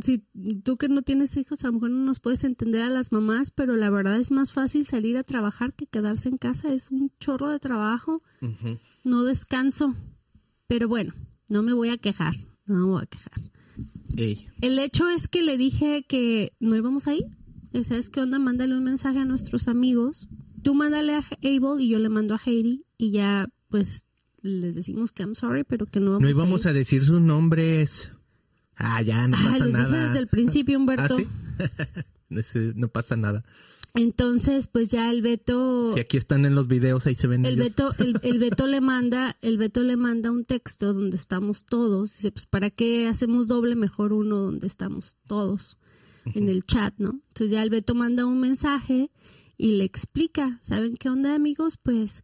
si 0.00 0.24
tú 0.64 0.76
que 0.76 0.88
no 0.88 1.02
tienes 1.02 1.36
hijos, 1.36 1.64
a 1.64 1.68
lo 1.68 1.74
mejor 1.74 1.90
no 1.90 2.04
nos 2.04 2.20
puedes 2.20 2.44
entender 2.44 2.82
a 2.82 2.90
las 2.90 3.12
mamás, 3.12 3.50
pero 3.50 3.76
la 3.76 3.90
verdad 3.90 4.18
es 4.18 4.30
más 4.30 4.52
fácil 4.52 4.86
salir 4.86 5.16
a 5.16 5.22
trabajar 5.24 5.74
que 5.74 5.86
quedarse 5.86 6.28
en 6.28 6.38
casa. 6.38 6.72
Es 6.72 6.90
un 6.90 7.12
chorro 7.20 7.48
de 7.48 7.58
trabajo, 7.58 8.22
no 9.04 9.24
descanso. 9.24 9.94
Pero 10.66 10.88
bueno, 10.88 11.14
no 11.48 11.62
me 11.62 11.72
voy 11.72 11.88
a 11.90 11.98
quejar, 11.98 12.34
no 12.66 12.76
me 12.76 12.84
voy 12.84 13.02
a 13.02 13.06
quejar. 13.06 13.40
Ey. 14.16 14.48
El 14.60 14.78
hecho 14.78 15.08
es 15.08 15.28
que 15.28 15.42
le 15.42 15.56
dije 15.56 16.04
que 16.08 16.52
no 16.60 16.76
íbamos 16.76 17.06
a 17.08 17.14
ir. 17.14 17.24
¿Sabes 17.84 18.10
qué 18.10 18.20
onda? 18.20 18.38
Mándale 18.38 18.74
un 18.76 18.84
mensaje 18.84 19.18
a 19.18 19.24
nuestros 19.24 19.68
amigos. 19.68 20.28
Tú 20.62 20.74
mándale 20.74 21.14
a 21.14 21.18
Abel 21.42 21.80
y 21.80 21.88
yo 21.88 21.98
le 21.98 22.08
mando 22.08 22.34
a 22.34 22.40
Heidi 22.44 22.84
y 22.98 23.12
ya 23.12 23.48
pues 23.68 24.06
les 24.42 24.74
decimos 24.74 25.12
que 25.12 25.22
I'm 25.22 25.34
sorry, 25.34 25.64
pero 25.64 25.86
que 25.86 26.00
no 26.00 26.12
vamos 26.12 26.22
No 26.22 26.28
íbamos 26.30 26.66
a 26.66 26.70
ir. 26.70 26.76
a 26.76 26.78
decir 26.78 27.04
sus 27.04 27.20
nombres. 27.20 28.12
Ah, 28.82 29.02
ya, 29.02 29.28
no 29.28 29.36
Ah, 29.36 29.40
pasa 29.52 29.64
les 29.66 29.74
dije 29.76 29.88
nada. 29.90 30.06
desde 30.06 30.18
el 30.18 30.26
principio, 30.28 30.78
Humberto. 30.78 31.16
¿Ah, 31.16 31.16
sí? 31.16 31.28
No 32.76 32.88
pasa 32.88 33.16
nada. 33.16 33.44
Entonces, 33.94 34.68
pues 34.68 34.88
ya 34.88 35.10
el 35.10 35.20
Beto... 35.20 35.92
Si 35.94 36.00
aquí 36.00 36.16
están 36.16 36.44
en 36.46 36.54
los 36.54 36.68
videos, 36.68 37.06
ahí 37.06 37.16
se 37.16 37.26
ven 37.26 37.44
el 37.44 37.54
ellos. 37.54 37.70
Beto, 37.70 37.92
el, 37.98 38.20
el 38.22 38.38
Beto 38.38 38.68
le 38.68 38.80
manda, 38.80 39.36
el 39.42 39.58
Beto 39.58 39.82
le 39.82 39.96
manda 39.96 40.30
un 40.30 40.44
texto 40.44 40.94
donde 40.94 41.16
estamos 41.16 41.64
todos. 41.64 42.14
Dice, 42.16 42.30
pues 42.30 42.46
¿para 42.46 42.70
qué 42.70 43.08
hacemos 43.08 43.48
doble? 43.48 43.74
Mejor 43.74 44.12
uno 44.12 44.36
donde 44.38 44.68
estamos 44.68 45.16
todos 45.26 45.76
en 46.34 46.48
el 46.48 46.62
chat, 46.64 46.94
¿no? 46.98 47.20
Entonces 47.28 47.50
ya 47.50 47.62
el 47.64 47.70
Beto 47.70 47.96
manda 47.96 48.26
un 48.26 48.38
mensaje 48.38 49.10
y 49.58 49.76
le 49.76 49.84
explica, 49.84 50.58
¿saben 50.62 50.96
qué 50.96 51.08
onda, 51.08 51.34
amigos? 51.34 51.76
Pues, 51.76 52.22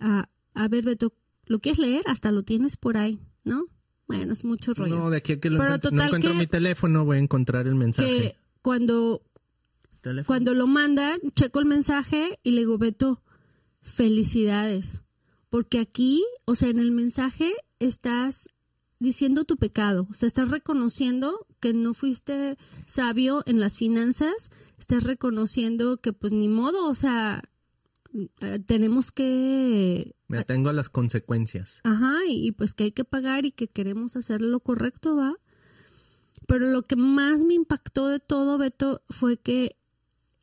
a, 0.00 0.28
a 0.52 0.68
ver, 0.68 0.84
Beto, 0.84 1.14
¿lo 1.46 1.60
quieres 1.60 1.78
leer? 1.78 2.02
Hasta 2.06 2.32
lo 2.32 2.42
tienes 2.42 2.76
por 2.76 2.96
ahí, 2.96 3.20
¿no? 3.44 3.66
Bueno, 4.08 4.32
es 4.32 4.44
mucho 4.44 4.74
rollo. 4.74 4.96
No, 4.96 5.10
de 5.10 5.18
aquí 5.18 5.34
a 5.34 5.40
que 5.40 5.50
lo 5.50 5.58
Pero 5.58 5.74
encuentro, 5.74 5.90
no 5.92 6.02
encuentro 6.04 6.32
que- 6.32 6.38
mi 6.38 6.46
teléfono, 6.46 7.04
voy 7.04 7.18
a 7.18 7.20
encontrar 7.20 7.66
el 7.68 7.74
mensaje. 7.76 8.08
que 8.08 8.36
cuando 8.62 9.22
Teléfono. 10.00 10.26
Cuando 10.26 10.54
lo 10.54 10.66
mandan, 10.66 11.18
checo 11.34 11.58
el 11.60 11.66
mensaje 11.66 12.38
y 12.42 12.52
le 12.52 12.60
digo, 12.60 12.78
Beto, 12.78 13.22
felicidades. 13.98 15.02
Porque 15.50 15.80
aquí, 15.80 16.22
o 16.44 16.54
sea, 16.54 16.68
en 16.68 16.78
el 16.78 16.92
mensaje 16.92 17.52
estás 17.80 18.48
diciendo 19.00 19.44
tu 19.44 19.56
pecado, 19.56 20.06
o 20.10 20.14
sea, 20.14 20.26
estás 20.26 20.50
reconociendo 20.50 21.46
que 21.60 21.72
no 21.72 21.94
fuiste 21.94 22.56
sabio 22.86 23.42
en 23.46 23.60
las 23.60 23.76
finanzas, 23.76 24.50
estás 24.78 25.04
reconociendo 25.04 25.98
que 26.00 26.12
pues 26.12 26.32
ni 26.32 26.48
modo, 26.48 26.88
o 26.88 26.94
sea, 26.94 27.42
eh, 28.40 28.58
tenemos 28.66 29.12
que 29.12 30.14
Me 30.28 30.38
atengo 30.38 30.70
a 30.70 30.72
las 30.72 30.88
consecuencias. 30.88 31.80
Ajá, 31.84 32.14
y, 32.26 32.48
y 32.48 32.52
pues 32.52 32.74
que 32.74 32.84
hay 32.84 32.92
que 32.92 33.04
pagar 33.04 33.46
y 33.46 33.52
que 33.52 33.68
queremos 33.68 34.16
hacer 34.16 34.40
lo 34.40 34.60
correcto, 34.60 35.16
¿va? 35.16 35.36
Pero 36.46 36.66
lo 36.66 36.82
que 36.86 36.96
más 36.96 37.44
me 37.44 37.54
impactó 37.54 38.08
de 38.08 38.20
todo, 38.20 38.56
Beto, 38.56 39.02
fue 39.10 39.36
que, 39.36 39.76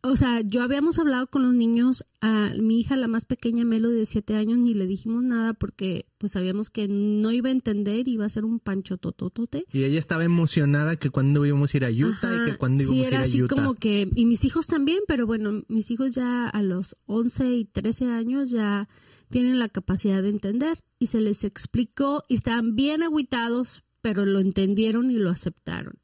o 0.08 0.16
sea, 0.16 0.42
yo 0.42 0.62
habíamos 0.62 1.00
hablado 1.00 1.28
con 1.28 1.44
los 1.44 1.56
niños, 1.56 2.06
a 2.22 2.52
mi 2.60 2.80
hija, 2.80 2.96
la 2.96 3.08
más 3.08 3.26
pequeña, 3.26 3.66
Melody, 3.66 3.98
de 3.98 4.06
siete 4.06 4.36
años, 4.36 4.60
ni 4.60 4.74
le 4.74 4.86
dijimos 4.86 5.24
nada 5.24 5.54
porque 5.54 6.08
pues 6.20 6.34
sabíamos 6.34 6.70
que 6.70 6.88
no 6.88 7.32
iba 7.32 7.50
a 7.50 7.52
entender, 7.52 8.08
iba 8.08 8.26
a 8.26 8.30
ser 8.30 8.46
un 8.46 8.60
pancho 8.60 8.98
tototote. 8.98 9.66
Y 9.72 9.84
ella 9.84 10.00
estaba 10.00 10.24
emocionada 10.24 10.96
que 10.98 11.10
cuando 11.10 11.46
íbamos 11.46 11.74
a 11.74 11.78
ir 11.78 11.86
a 11.86 11.90
Utah 11.90 12.36
y 12.36 12.52
que 12.52 12.58
cuando 12.58 12.84
sí, 12.84 12.94
íbamos 12.94 13.08
era 13.08 13.18
a 13.18 13.22
ir 13.22 13.30
así 13.30 13.40
a 13.40 13.44
Utah. 13.46 13.56
como 13.56 13.74
que, 13.74 14.10
y 14.16 14.26
mis 14.26 14.46
hijos 14.46 14.68
también, 14.68 15.00
pero 15.08 15.26
bueno, 15.26 15.64
mis 15.68 15.90
hijos 15.90 16.14
ya 16.14 16.48
a 16.50 16.62
los 16.62 16.98
11 17.08 17.50
y 17.52 17.66
13 17.66 18.12
años 18.12 18.52
ya 18.52 18.88
tienen 19.30 19.58
la 19.58 19.70
capacidad 19.70 20.22
de 20.22 20.30
entender 20.30 20.78
y 21.00 21.08
se 21.08 21.20
les 21.20 21.44
explicó 21.44 22.24
y 22.28 22.36
estaban 22.36 22.76
bien 22.76 23.02
agüitados, 23.02 23.84
pero 24.02 24.26
lo 24.26 24.40
entendieron 24.40 25.10
y 25.10 25.16
lo 25.16 25.32
aceptaron. 25.32 25.96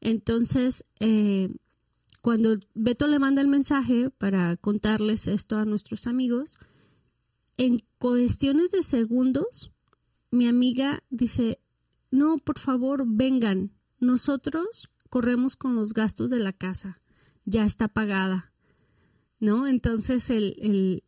Entonces, 0.00 0.86
eh, 0.98 1.54
cuando 2.22 2.56
Beto 2.74 3.08
le 3.08 3.18
manda 3.18 3.42
el 3.42 3.48
mensaje 3.48 4.08
para 4.10 4.56
contarles 4.56 5.26
esto 5.26 5.56
a 5.56 5.64
nuestros 5.64 6.06
amigos, 6.06 6.56
en 7.56 7.82
cuestiones 7.98 8.70
de 8.70 8.84
segundos, 8.84 9.72
mi 10.30 10.46
amiga 10.46 11.02
dice, 11.10 11.58
no, 12.12 12.38
por 12.38 12.60
favor, 12.60 13.04
vengan, 13.06 13.72
nosotros 13.98 14.88
corremos 15.10 15.56
con 15.56 15.74
los 15.74 15.94
gastos 15.94 16.30
de 16.30 16.38
la 16.38 16.52
casa, 16.52 17.00
ya 17.44 17.64
está 17.64 17.88
pagada, 17.88 18.52
¿no? 19.40 19.66
Entonces 19.66 20.30
el, 20.30 20.54
el, 20.60 21.02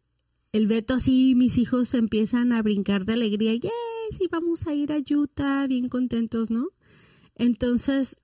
el 0.53 0.67
Beto 0.67 0.95
así, 0.95 1.37
mis 1.37 1.59
hijos 1.59 1.95
empiezan 1.95 2.53
a 2.53 2.61
brincar 2.61 3.05
de 3.05 3.13
alegría, 3.13 3.55
¡yay! 3.55 3.71
Sí, 4.11 4.29
vamos 4.31 4.67
a 4.67 4.75
ir 4.75 4.93
a 4.93 4.99
Utah, 4.99 5.67
bien 5.69 5.89
contentos, 5.89 6.51
¿no? 6.51 6.71
Entonces 7.37 8.19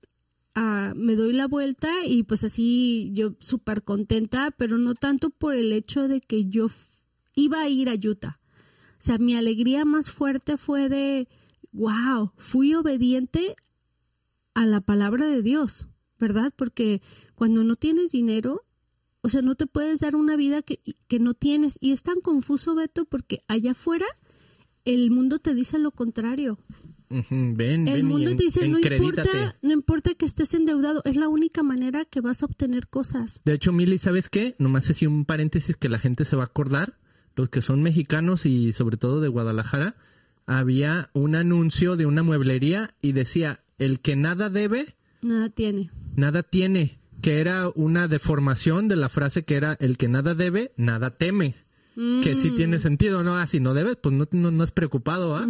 ah, 0.55 0.93
me 0.95 1.15
doy 1.15 1.33
la 1.33 1.47
vuelta 1.47 2.05
y 2.05 2.23
pues 2.23 2.43
así 2.43 3.11
yo 3.13 3.35
súper 3.39 3.83
contenta, 3.83 4.51
pero 4.51 4.77
no 4.77 4.93
tanto 4.93 5.29
por 5.29 5.55
el 5.55 5.71
hecho 5.73 6.07
de 6.07 6.21
que 6.21 6.45
yo 6.45 6.67
iba 7.35 7.61
a 7.61 7.69
ir 7.69 7.89
a 7.89 7.93
Utah. 7.95 8.39
O 8.93 9.03
sea, 9.03 9.17
mi 9.17 9.35
alegría 9.35 9.85
más 9.85 10.11
fuerte 10.11 10.57
fue 10.57 10.89
de, 10.89 11.27
wow, 11.71 12.31
fui 12.37 12.73
obediente 12.75 13.55
a 14.53 14.65
la 14.65 14.81
palabra 14.81 15.25
de 15.25 15.41
Dios, 15.41 15.87
¿verdad? 16.19 16.53
Porque 16.55 17.01
cuando 17.35 17.63
no 17.63 17.75
tienes 17.75 18.11
dinero, 18.11 18.63
o 19.21 19.29
sea, 19.29 19.41
no 19.41 19.55
te 19.55 19.67
puedes 19.67 20.01
dar 20.01 20.15
una 20.15 20.35
vida 20.35 20.61
que, 20.61 20.81
que 21.07 21.19
no 21.19 21.33
tienes. 21.33 21.77
Y 21.79 21.91
es 21.93 22.03
tan 22.03 22.21
confuso, 22.21 22.75
Beto, 22.75 23.05
porque 23.05 23.41
allá 23.47 23.71
afuera 23.71 24.05
el 24.85 25.11
mundo 25.11 25.39
te 25.39 25.53
dice 25.53 25.79
lo 25.79 25.91
contrario. 25.91 26.57
Ven, 27.29 27.87
El 27.87 27.93
ven 27.95 28.05
mundo 28.05 28.35
te 28.35 28.43
dice, 28.45 28.67
no 28.67 28.79
importa, 28.79 29.55
no 29.61 29.71
importa 29.73 30.13
que 30.15 30.25
estés 30.25 30.53
endeudado, 30.53 31.01
es 31.05 31.15
la 31.15 31.27
única 31.27 31.61
manera 31.63 32.05
que 32.05 32.21
vas 32.21 32.41
a 32.43 32.45
obtener 32.45 32.87
cosas. 32.87 33.41
De 33.45 33.53
hecho, 33.53 33.73
Mili, 33.73 33.97
¿sabes 33.97 34.29
qué? 34.29 34.55
Nomás 34.59 34.89
así 34.89 35.05
un 35.05 35.25
paréntesis 35.25 35.75
que 35.75 35.89
la 35.89 35.99
gente 35.99 36.25
se 36.25 36.35
va 36.35 36.43
a 36.43 36.45
acordar. 36.47 36.97
Los 37.35 37.49
que 37.49 37.61
son 37.61 37.81
mexicanos 37.81 38.45
y 38.45 38.71
sobre 38.73 38.97
todo 38.97 39.21
de 39.21 39.27
Guadalajara, 39.29 39.95
había 40.45 41.09
un 41.13 41.35
anuncio 41.35 41.95
de 41.95 42.05
una 42.05 42.23
mueblería 42.23 42.93
y 43.01 43.13
decía, 43.13 43.61
el 43.77 43.99
que 44.01 44.15
nada 44.15 44.49
debe, 44.49 44.95
Nada 45.21 45.49
tiene. 45.49 45.91
nada 46.15 46.43
tiene. 46.43 46.99
Que 47.21 47.39
era 47.39 47.69
una 47.75 48.07
deformación 48.07 48.87
de 48.87 48.95
la 48.95 49.07
frase 49.07 49.43
que 49.45 49.55
era, 49.55 49.77
el 49.79 49.97
que 49.97 50.07
nada 50.07 50.33
debe, 50.33 50.71
nada 50.75 51.17
teme. 51.17 51.55
Que 51.95 52.35
sí 52.35 52.51
tiene 52.51 52.79
sentido, 52.79 53.21
¿no? 53.23 53.35
Ah, 53.35 53.45
si 53.45 53.59
no 53.59 53.73
debes, 53.75 53.95
pues 53.97 54.15
no, 54.15 54.27
no, 54.31 54.49
no 54.49 54.63
es 54.63 54.71
preocupado, 54.71 55.35
¿ah? 55.35 55.45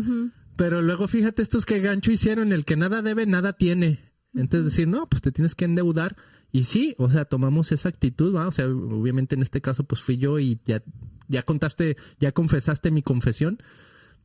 Pero 0.61 0.83
luego 0.83 1.07
fíjate 1.07 1.41
estos 1.41 1.65
que 1.65 1.79
gancho 1.79 2.11
hicieron, 2.11 2.53
el 2.53 2.65
que 2.65 2.75
nada 2.75 3.01
debe, 3.01 3.25
nada 3.25 3.53
tiene. 3.53 3.97
Entonces 4.35 4.65
decir, 4.65 4.87
no, 4.87 5.09
pues 5.09 5.23
te 5.23 5.31
tienes 5.31 5.55
que 5.55 5.65
endeudar. 5.65 6.15
Y 6.51 6.65
sí, 6.65 6.93
o 6.99 7.09
sea, 7.09 7.25
tomamos 7.25 7.71
esa 7.71 7.89
actitud, 7.89 8.35
¿va? 8.35 8.47
O 8.47 8.51
sea, 8.51 8.67
obviamente 8.67 9.33
en 9.33 9.41
este 9.41 9.59
caso 9.59 9.85
pues 9.85 10.01
fui 10.01 10.19
yo 10.19 10.37
y 10.37 10.61
ya, 10.63 10.83
ya 11.27 11.41
contaste, 11.41 11.97
ya 12.19 12.31
confesaste 12.31 12.91
mi 12.91 13.01
confesión. 13.01 13.57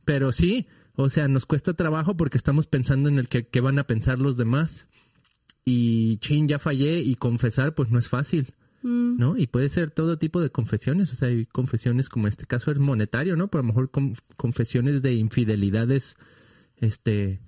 Pero 0.05 0.31
sí, 0.31 0.67
o 0.95 1.09
sea, 1.09 1.27
nos 1.27 1.47
cuesta 1.47 1.73
trabajo 1.73 2.15
porque 2.15 2.37
estamos 2.37 2.67
pensando 2.67 3.09
en 3.09 3.17
el 3.17 3.29
que, 3.29 3.59
van 3.59 3.79
a 3.79 3.85
pensar 3.85 4.19
los 4.19 4.37
demás. 4.37 4.85
Y 5.65 6.17
chin, 6.17 6.47
ya 6.47 6.59
fallé 6.59 6.99
y 6.99 7.15
confesar 7.15 7.73
pues 7.73 7.89
no 7.89 7.97
es 7.97 8.09
fácil. 8.09 8.53
Mm, 8.87 9.17
¿no? 9.17 9.35
Y 9.37 9.47
puede 9.47 9.67
ser 9.67 9.91
todo 9.91 10.17
tipo 10.17 10.39
de 10.39 10.49
confesiones, 10.49 11.11
o 11.11 11.15
sea, 11.17 11.27
hay 11.27 11.45
confesiones 11.45 12.07
como 12.07 12.29
este 12.29 12.45
caso 12.45 12.71
es 12.71 12.79
monetario, 12.79 13.35
¿no? 13.35 13.49
Pero 13.49 13.59
a 13.59 13.63
lo 13.63 13.67
mejor 13.67 13.91
con- 13.91 14.15
confesiones 14.37 15.01
de 15.01 15.13
infidelidades, 15.13 16.15
este, 16.77 17.41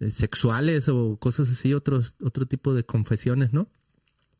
eh, 0.00 0.10
sexuales 0.10 0.90
o 0.90 1.16
cosas 1.16 1.48
así, 1.48 1.72
otros, 1.72 2.14
otro 2.22 2.44
tipo 2.44 2.74
de 2.74 2.84
confesiones, 2.84 3.54
¿no? 3.54 3.70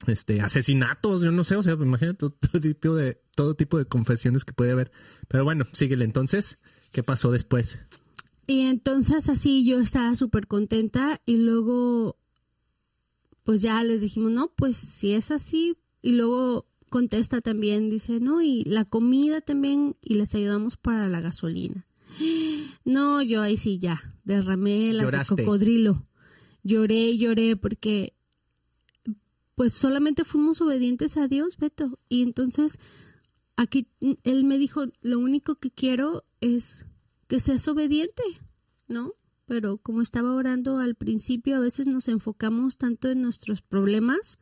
Este, 0.06 0.42
asesinatos, 0.42 1.22
yo 1.22 1.32
no 1.32 1.42
sé, 1.44 1.56
o 1.56 1.62
sea, 1.62 1.72
imagínate 1.72 2.18
todo, 2.18 2.30
todo 2.32 2.60
tipo 2.60 2.94
de, 2.96 3.22
todo 3.34 3.54
tipo 3.54 3.78
de 3.78 3.86
confesiones 3.86 4.44
que 4.44 4.52
puede 4.52 4.72
haber. 4.72 4.92
Pero 5.28 5.44
bueno, 5.44 5.64
síguele 5.72 6.04
entonces, 6.04 6.58
¿qué 6.90 7.02
pasó 7.02 7.32
después? 7.32 7.78
Y 8.46 8.66
entonces 8.66 9.30
así 9.30 9.64
yo 9.64 9.80
estaba 9.80 10.14
súper 10.16 10.46
contenta 10.48 11.22
y 11.24 11.36
luego 11.36 12.18
pues 13.44 13.62
ya 13.62 13.82
les 13.82 14.02
dijimos, 14.02 14.32
no, 14.32 14.52
pues 14.54 14.76
si 14.76 15.14
es 15.14 15.30
así, 15.30 15.78
y 16.02 16.12
luego 16.12 16.66
contesta 16.90 17.40
también, 17.40 17.88
dice, 17.88 18.20
no, 18.20 18.42
y 18.42 18.64
la 18.64 18.84
comida 18.84 19.40
también, 19.40 19.96
y 20.02 20.14
les 20.14 20.34
ayudamos 20.34 20.76
para 20.76 21.08
la 21.08 21.20
gasolina. 21.20 21.86
No, 22.84 23.22
yo 23.22 23.42
ahí 23.42 23.56
sí 23.56 23.78
ya, 23.78 24.00
derramé 24.24 24.92
la 24.92 25.08
de 25.08 25.24
cocodrilo. 25.24 26.04
Lloré 26.64 27.16
lloré 27.16 27.54
porque 27.54 28.14
pues 29.54 29.72
solamente 29.72 30.24
fuimos 30.24 30.60
obedientes 30.60 31.16
a 31.16 31.28
Dios, 31.28 31.58
Beto. 31.58 32.00
Y 32.08 32.22
entonces 32.22 32.80
aquí 33.56 33.86
él 34.24 34.42
me 34.42 34.58
dijo, 34.58 34.86
lo 35.00 35.20
único 35.20 35.54
que 35.54 35.70
quiero 35.70 36.24
es 36.40 36.88
que 37.28 37.38
seas 37.38 37.68
obediente, 37.68 38.24
¿no? 38.88 39.14
Pero 39.46 39.78
como 39.78 40.02
estaba 40.02 40.34
orando 40.34 40.78
al 40.78 40.96
principio, 40.96 41.56
a 41.56 41.60
veces 41.60 41.86
nos 41.86 42.08
enfocamos 42.08 42.78
tanto 42.78 43.10
en 43.10 43.22
nuestros 43.22 43.62
problemas 43.62 44.38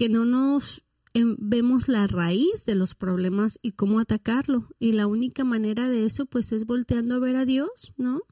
que 0.00 0.08
no 0.08 0.24
nos 0.24 0.82
em, 1.12 1.36
vemos 1.38 1.86
la 1.86 2.06
raíz 2.06 2.64
de 2.64 2.74
los 2.74 2.94
problemas 2.94 3.58
y 3.60 3.72
cómo 3.72 4.00
atacarlo. 4.00 4.66
Y 4.78 4.92
la 4.92 5.06
única 5.06 5.44
manera 5.44 5.90
de 5.90 6.06
eso, 6.06 6.24
pues, 6.24 6.52
es 6.52 6.64
volteando 6.64 7.16
a 7.16 7.18
ver 7.18 7.36
a 7.36 7.44
Dios, 7.44 7.92
¿no? 7.98 8.22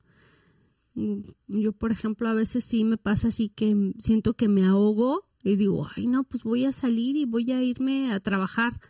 Mm, 0.95 1.21
Yo, 1.49 1.75
por 1.75 1.93
ejemplo, 1.93 2.27
a 2.27 2.33
veces 2.33 2.65
sí 2.65 2.85
me 2.85 2.97
pasa 2.97 3.29
así 3.29 3.51
que 3.51 3.93
siento 3.99 4.33
que 4.33 4.49
me 4.49 4.65
ahogo 4.65 5.29
y 5.45 5.57
digo, 5.57 5.87
ay, 5.95 6.07
no, 6.07 6.25
pues 6.25 6.43
voy 6.43 6.65
a 6.65 6.73
salir 6.73 7.19
y 7.19 7.27
voy 7.27 7.53
a 7.53 7.63
irme 7.63 8.13
a 8.13 8.21
trabajar, 8.21 8.81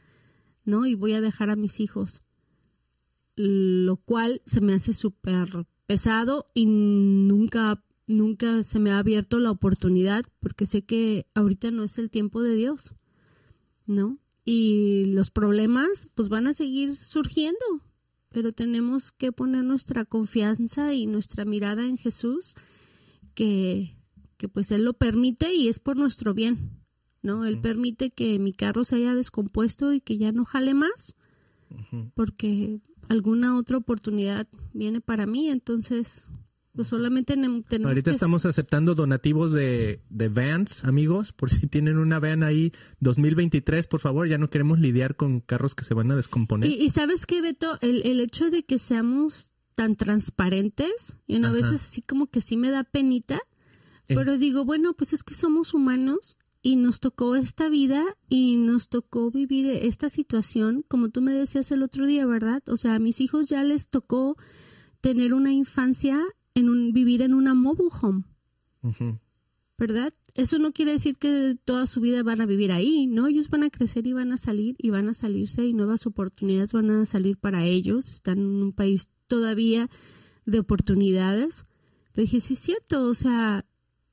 ¿no? 0.64 0.87
Y 0.87 0.94
voy 0.94 1.14
a 1.14 1.20
dejar 1.20 1.50
a 1.50 1.56
mis 1.56 1.80
hijos. 1.80 2.23
Lo 3.35 3.97
cual 3.97 4.40
se 4.47 4.61
me 4.61 4.75
hace 4.75 4.94
súper 4.94 5.66
pesado 5.87 6.47
y 6.54 6.66
nunca, 6.66 7.82
nunca 8.08 8.62
se 8.64 8.80
me 8.80 8.90
ha 8.90 8.98
abierto 8.98 9.38
la 9.38 9.52
oportunidad 9.52 10.24
porque 10.40 10.66
sé 10.66 10.82
que 10.82 11.26
ahorita 11.34 11.70
no 11.70 11.84
es 11.84 11.98
el 11.98 12.10
tiempo 12.10 12.42
de 12.42 12.54
Dios, 12.54 12.94
¿no? 13.86 14.18
Y 14.44 15.04
los 15.12 15.30
problemas 15.30 16.08
pues 16.14 16.28
van 16.28 16.46
a 16.46 16.54
seguir 16.54 16.96
surgiendo, 16.96 17.64
pero 18.30 18.52
tenemos 18.52 19.12
que 19.12 19.30
poner 19.30 19.62
nuestra 19.62 20.04
confianza 20.04 20.94
y 20.94 21.06
nuestra 21.06 21.44
mirada 21.44 21.84
en 21.84 21.98
Jesús, 21.98 22.54
que, 23.34 23.94
que 24.38 24.48
pues 24.48 24.72
Él 24.72 24.84
lo 24.84 24.94
permite 24.94 25.54
y 25.54 25.68
es 25.68 25.78
por 25.78 25.96
nuestro 25.96 26.34
bien. 26.34 26.78
¿no? 27.22 27.44
Él 27.44 27.60
permite 27.60 28.10
que 28.10 28.38
mi 28.38 28.52
carro 28.52 28.84
se 28.84 28.96
haya 28.96 29.14
descompuesto 29.14 29.92
y 29.92 30.00
que 30.00 30.18
ya 30.18 30.32
no 30.32 30.44
jale 30.44 30.74
más, 30.74 31.14
porque 32.14 32.80
alguna 33.08 33.58
otra 33.58 33.76
oportunidad 33.76 34.48
viene 34.72 35.00
para 35.00 35.26
mí, 35.26 35.50
entonces 35.50 36.30
pues 36.78 36.87
solamente 36.87 37.35
tenemos 37.35 37.64
Ahorita 37.85 38.12
estamos 38.12 38.47
aceptando 38.47 38.94
donativos 38.94 39.52
de, 39.52 40.00
de 40.11 40.28
vans, 40.28 40.85
amigos, 40.85 41.32
por 41.32 41.50
si 41.50 41.66
tienen 41.66 41.99
una 41.99 42.20
van 42.20 42.44
ahí 42.44 42.70
2023, 43.00 43.88
por 43.88 43.99
favor, 43.99 44.28
ya 44.28 44.38
no 44.38 44.49
queremos 44.49 44.78
lidiar 44.78 45.16
con 45.16 45.40
carros 45.40 45.75
que 45.75 45.82
se 45.82 45.92
van 45.92 46.12
a 46.12 46.14
descomponer. 46.14 46.70
Y, 46.70 46.88
sabes 46.90 47.26
qué, 47.26 47.42
Beto, 47.42 47.78
el, 47.80 48.06
el 48.06 48.20
hecho 48.20 48.49
de 48.50 48.62
que 48.62 48.78
seamos 48.78 49.50
tan 49.75 49.97
transparentes, 49.97 51.16
y 51.26 51.38
una 51.38 51.50
vez 51.50 51.64
así 51.64 52.00
como 52.00 52.28
que 52.28 52.40
sí 52.40 52.56
me 52.56 52.70
da 52.70 52.85
penita, 52.85 53.40
eh. 54.06 54.14
pero 54.14 54.38
digo, 54.38 54.64
bueno, 54.64 54.92
pues 54.92 55.12
es 55.12 55.25
que 55.25 55.35
somos 55.35 55.75
humanos 55.75 56.37
y 56.62 56.76
nos 56.76 57.00
tocó 57.00 57.35
esta 57.35 57.68
vida 57.68 58.04
y 58.28 58.54
nos 58.54 58.88
tocó 58.88 59.32
vivir 59.32 59.68
esta 59.68 60.08
situación, 60.08 60.85
como 60.87 61.08
tú 61.08 61.23
me 61.23 61.32
decías 61.32 61.73
el 61.73 61.82
otro 61.82 62.06
día, 62.06 62.25
¿verdad? 62.25 62.62
O 62.68 62.76
sea, 62.76 62.94
a 62.94 62.99
mis 63.00 63.20
hijos 63.20 63.49
ya 63.49 63.64
les 63.64 63.88
tocó 63.88 64.37
tener 65.00 65.35
una 65.35 65.50
infancia 65.50 66.23
en 66.58 66.68
un 66.68 66.92
vivir 66.92 67.22
en 67.22 67.34
una 67.34 67.54
mobile 67.54 67.90
home. 68.00 68.24
¿Verdad? 69.78 70.12
Eso 70.34 70.58
no 70.58 70.72
quiere 70.72 70.92
decir 70.92 71.16
que 71.16 71.56
toda 71.64 71.86
su 71.86 72.00
vida 72.00 72.22
van 72.22 72.40
a 72.40 72.46
vivir 72.46 72.72
ahí, 72.72 73.06
¿no? 73.06 73.28
Ellos 73.28 73.48
van 73.48 73.62
a 73.62 73.70
crecer 73.70 74.06
y 74.06 74.12
van 74.12 74.32
a 74.32 74.36
salir 74.36 74.74
y 74.78 74.90
van 74.90 75.08
a 75.08 75.14
salirse 75.14 75.64
y 75.64 75.72
nuevas 75.72 76.06
oportunidades 76.06 76.72
van 76.72 76.90
a 76.90 77.06
salir 77.06 77.36
para 77.36 77.64
ellos. 77.64 78.10
Están 78.10 78.38
en 78.38 78.62
un 78.62 78.72
país 78.72 79.08
todavía 79.28 79.88
de 80.46 80.58
oportunidades. 80.58 81.66
Pero 82.12 82.24
dije, 82.24 82.40
sí 82.40 82.54
es 82.54 82.60
cierto, 82.60 83.04
o 83.04 83.14
sea, 83.14 83.64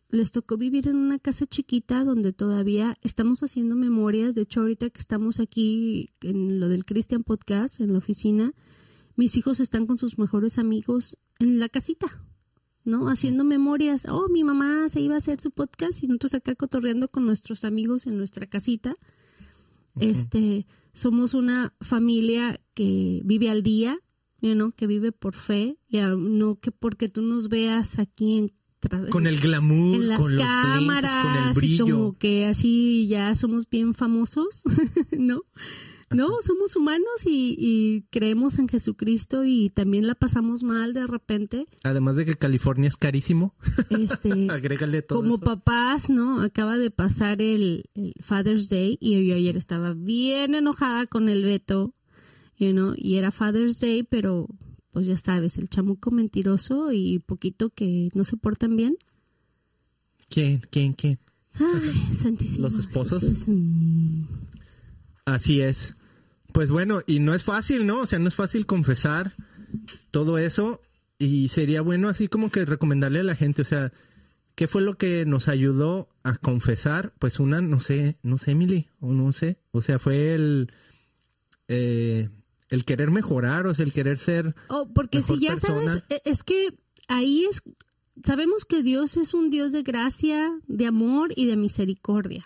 les 0.09 0.31
tocó 0.31 0.57
vivir 0.57 0.87
en 0.87 0.97
una 0.97 1.17
casa 1.17 1.47
chiquita 1.47 2.03
donde 2.03 2.31
todavía 2.31 2.95
estamos 3.01 3.41
haciendo 3.41 3.75
memorias. 3.75 4.35
De 4.35 4.43
hecho, 4.43 4.61
ahorita 4.61 4.91
que 4.91 5.01
estamos 5.01 5.39
aquí 5.39 6.11
en 6.21 6.59
lo 6.59 6.69
del 6.69 6.85
Christian 6.85 7.23
Podcast, 7.23 7.79
en 7.79 7.91
la 7.91 7.97
oficina, 7.97 8.53
mis 9.15 9.35
hijos 9.37 9.59
están 9.59 9.87
con 9.87 9.97
sus 9.97 10.19
mejores 10.19 10.59
amigos 10.59 11.17
en 11.39 11.59
la 11.59 11.69
casita, 11.69 12.07
¿no? 12.85 13.09
Haciendo 13.09 13.43
memorias. 13.43 14.05
Oh, 14.09 14.29
mi 14.29 14.43
mamá 14.43 14.87
se 14.89 15.01
iba 15.01 15.15
a 15.15 15.17
hacer 15.17 15.41
su 15.41 15.51
podcast 15.51 16.01
y 16.03 16.07
nosotros 16.07 16.35
acá 16.35 16.55
cotorreando 16.55 17.09
con 17.09 17.25
nuestros 17.25 17.65
amigos 17.65 18.07
en 18.07 18.17
nuestra 18.17 18.47
casita. 18.47 18.95
Este, 19.99 20.67
somos 20.93 21.33
una 21.33 21.73
familia 21.81 22.61
que 22.73 23.21
vive 23.23 23.49
al 23.49 23.63
día, 23.63 23.97
¿no? 24.41 24.71
Que 24.71 24.87
vive 24.87 25.11
por 25.11 25.33
fe, 25.33 25.77
y 25.87 25.99
no 25.99 26.59
que 26.59 26.71
porque 26.71 27.09
tú 27.09 27.21
nos 27.21 27.49
veas 27.49 27.97
aquí 27.99 28.37
en 28.37 28.53
con 29.09 29.25
el 29.25 29.39
glamour, 29.39 29.95
en 29.95 30.07
las 30.09 30.19
con 30.19 30.37
cámaras, 30.37 31.25
con 31.25 31.35
el 31.35 31.53
brillo. 31.53 31.87
Y 31.87 31.91
como 31.91 32.17
que 32.17 32.45
así 32.45 33.07
ya 33.07 33.33
somos 33.35 33.69
bien 33.69 33.93
famosos, 33.93 34.63
¿no? 35.17 35.43
No, 36.11 36.29
somos 36.43 36.75
humanos 36.75 37.25
y, 37.25 38.05
creemos 38.11 38.59
en 38.59 38.67
Jesucristo 38.67 39.43
y 39.43 39.69
también 39.69 40.07
la 40.07 40.15
pasamos 40.15 40.63
mal 40.63 40.93
de 40.93 41.07
repente. 41.07 41.65
Además 41.83 42.15
de 42.15 42.25
que 42.25 42.35
California 42.35 42.87
es 42.87 42.97
carísimo. 42.97 43.55
Este, 43.89 44.29
Agrégale 44.51 45.01
todo. 45.01 45.19
Como 45.19 45.39
papás, 45.39 46.09
¿no? 46.09 46.41
Acaba 46.41 46.77
de 46.77 46.91
pasar 46.91 47.41
el, 47.41 47.89
Father's 48.19 48.69
Day 48.69 48.97
y 49.01 49.25
yo 49.27 49.35
ayer 49.35 49.57
estaba 49.57 49.93
bien 49.93 50.55
enojada 50.55 51.07
con 51.07 51.27
el 51.27 51.43
Beto, 51.43 51.93
you 52.57 52.71
know, 52.71 52.93
y 52.95 53.15
era 53.15 53.31
Father's 53.31 53.79
Day, 53.79 54.03
pero 54.03 54.47
pues 54.91 55.07
ya 55.07 55.17
sabes, 55.17 55.57
el 55.57 55.67
chamuco 55.69 56.11
mentiroso 56.11 56.91
y 56.93 57.19
poquito 57.19 57.69
que 57.69 58.09
no 58.13 58.23
se 58.23 58.37
portan 58.37 58.77
bien. 58.77 58.97
¿Quién? 60.29 60.61
¿Quién? 60.69 60.93
¿Quién? 60.93 61.19
Ay, 61.53 62.15
santísimo. 62.15 62.63
¿Los 62.63 62.79
esposos? 62.79 63.47
Así 65.25 65.61
es. 65.61 65.95
Pues 66.51 66.69
bueno, 66.69 67.01
y 67.05 67.19
no 67.19 67.33
es 67.33 67.43
fácil, 67.43 67.85
¿no? 67.85 68.01
O 68.01 68.05
sea, 68.05 68.19
no 68.19 68.27
es 68.27 68.35
fácil 68.35 68.65
confesar 68.65 69.35
todo 70.11 70.37
eso 70.37 70.81
y 71.17 71.47
sería 71.49 71.81
bueno 71.81 72.09
así 72.09 72.27
como 72.27 72.49
que 72.49 72.65
recomendarle 72.65 73.19
a 73.19 73.23
la 73.23 73.35
gente, 73.35 73.61
o 73.61 73.65
sea, 73.65 73.91
¿qué 74.55 74.67
fue 74.67 74.81
lo 74.81 74.97
que 74.97 75.25
nos 75.25 75.47
ayudó 75.47 76.09
a 76.23 76.37
confesar? 76.37 77.13
Pues 77.19 77.39
una, 77.39 77.61
no 77.61 77.79
sé, 77.79 78.17
no 78.23 78.37
sé, 78.37 78.51
Emily, 78.51 78.87
o 78.99 79.11
no 79.11 79.33
sé, 79.33 79.59
o 79.71 79.81
sea, 79.81 79.99
fue 79.99 80.33
el, 80.33 80.71
eh, 81.67 82.29
el 82.69 82.85
querer 82.85 83.11
mejorar, 83.11 83.67
o 83.67 83.73
sea, 83.73 83.85
el 83.85 83.93
querer 83.93 84.17
ser... 84.17 84.55
Oh, 84.69 84.89
porque 84.93 85.21
si 85.21 85.39
ya 85.39 85.57
sabes, 85.57 86.03
e, 86.09 86.21
es 86.25 86.43
que 86.43 86.77
ahí 87.07 87.45
es, 87.45 87.63
sabemos 88.23 88.65
que 88.65 88.83
Dios 88.83 89.17
es 89.17 89.33
un 89.33 89.49
Dios 89.49 89.71
de 89.71 89.83
gracia, 89.83 90.51
de 90.67 90.85
amor 90.85 91.31
y 91.35 91.45
de 91.45 91.57
misericordia. 91.57 92.45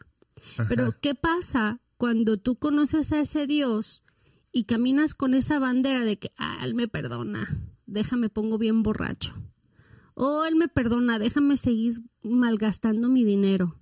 Pero 0.67 0.95
¿qué 0.99 1.15
pasa 1.15 1.79
cuando 1.99 2.37
tú 2.37 2.55
conoces 2.55 3.11
a 3.11 3.19
ese 3.19 3.45
Dios 3.45 4.05
y 4.53 4.63
caminas 4.63 5.13
con 5.13 5.33
esa 5.33 5.59
bandera 5.59 6.05
de 6.05 6.17
que, 6.17 6.31
ah, 6.37 6.59
Él 6.63 6.73
me 6.73 6.87
perdona, 6.87 7.45
déjame 7.87 8.29
pongo 8.29 8.57
bien 8.57 8.83
borracho. 8.83 9.33
Oh, 10.15 10.45
Él 10.45 10.55
me 10.55 10.69
perdona, 10.69 11.19
déjame 11.19 11.57
seguir 11.57 11.95
malgastando 12.23 13.09
mi 13.09 13.25
dinero. 13.25 13.75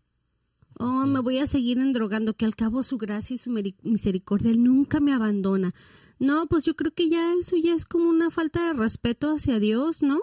Oh, 0.80 1.06
me 1.06 1.20
voy 1.20 1.38
a 1.38 1.46
seguir 1.46 1.78
endrogando, 1.78 2.36
que 2.36 2.46
al 2.46 2.56
cabo 2.56 2.82
su 2.82 2.98
gracia 2.98 3.36
y 3.36 3.38
su 3.38 3.52
misericordia, 3.52 4.50
Él 4.50 4.64
nunca 4.64 5.00
me 5.00 5.14
abandona. 5.14 5.76
No, 6.18 6.48
pues 6.48 6.66
yo 6.66 6.76
creo 6.76 6.96
que 6.96 7.10
ya 7.10 7.36
eso 7.40 7.56
ya 7.56 7.76
es 7.76 7.86
como 7.86 8.10
una 8.10 8.32
falta 8.32 8.66
de 8.66 8.74
respeto 8.74 9.30
hacia 9.30 9.60
Dios, 9.60 10.02
¿no? 10.02 10.22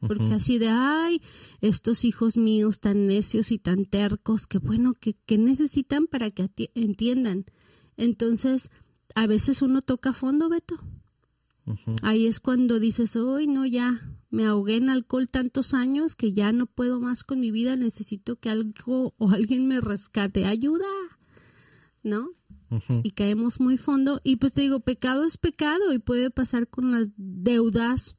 Porque 0.00 0.34
así 0.34 0.58
de, 0.58 0.68
ay, 0.68 1.20
estos 1.60 2.04
hijos 2.04 2.36
míos 2.36 2.80
tan 2.80 3.08
necios 3.08 3.50
y 3.50 3.58
tan 3.58 3.84
tercos, 3.84 4.46
que 4.46 4.58
bueno, 4.58 4.94
que, 4.94 5.16
necesitan 5.38 6.06
para 6.06 6.30
que 6.30 6.48
entiendan. 6.74 7.46
Entonces, 7.96 8.70
a 9.14 9.26
veces 9.26 9.60
uno 9.60 9.82
toca 9.82 10.12
fondo, 10.12 10.48
Beto. 10.48 10.78
Ahí 12.02 12.26
es 12.26 12.40
cuando 12.40 12.78
dices, 12.78 13.16
hoy 13.16 13.46
no, 13.46 13.66
ya 13.66 14.16
me 14.30 14.46
ahogué 14.46 14.76
en 14.76 14.88
alcohol 14.88 15.28
tantos 15.28 15.74
años 15.74 16.14
que 16.14 16.32
ya 16.32 16.52
no 16.52 16.66
puedo 16.66 17.00
más 17.00 17.24
con 17.24 17.40
mi 17.40 17.50
vida, 17.50 17.76
necesito 17.76 18.36
que 18.36 18.48
algo 18.50 19.14
o 19.18 19.30
alguien 19.30 19.66
me 19.68 19.80
rescate, 19.80 20.46
ayuda, 20.46 20.86
¿no? 22.02 22.30
Y 23.02 23.12
caemos 23.12 23.60
muy 23.60 23.78
fondo. 23.78 24.20
Y 24.24 24.36
pues 24.36 24.52
te 24.52 24.60
digo, 24.60 24.80
pecado 24.80 25.24
es 25.24 25.38
pecado 25.38 25.92
y 25.92 25.98
puede 25.98 26.30
pasar 26.30 26.68
con 26.68 26.92
las 26.92 27.08
deudas 27.16 28.16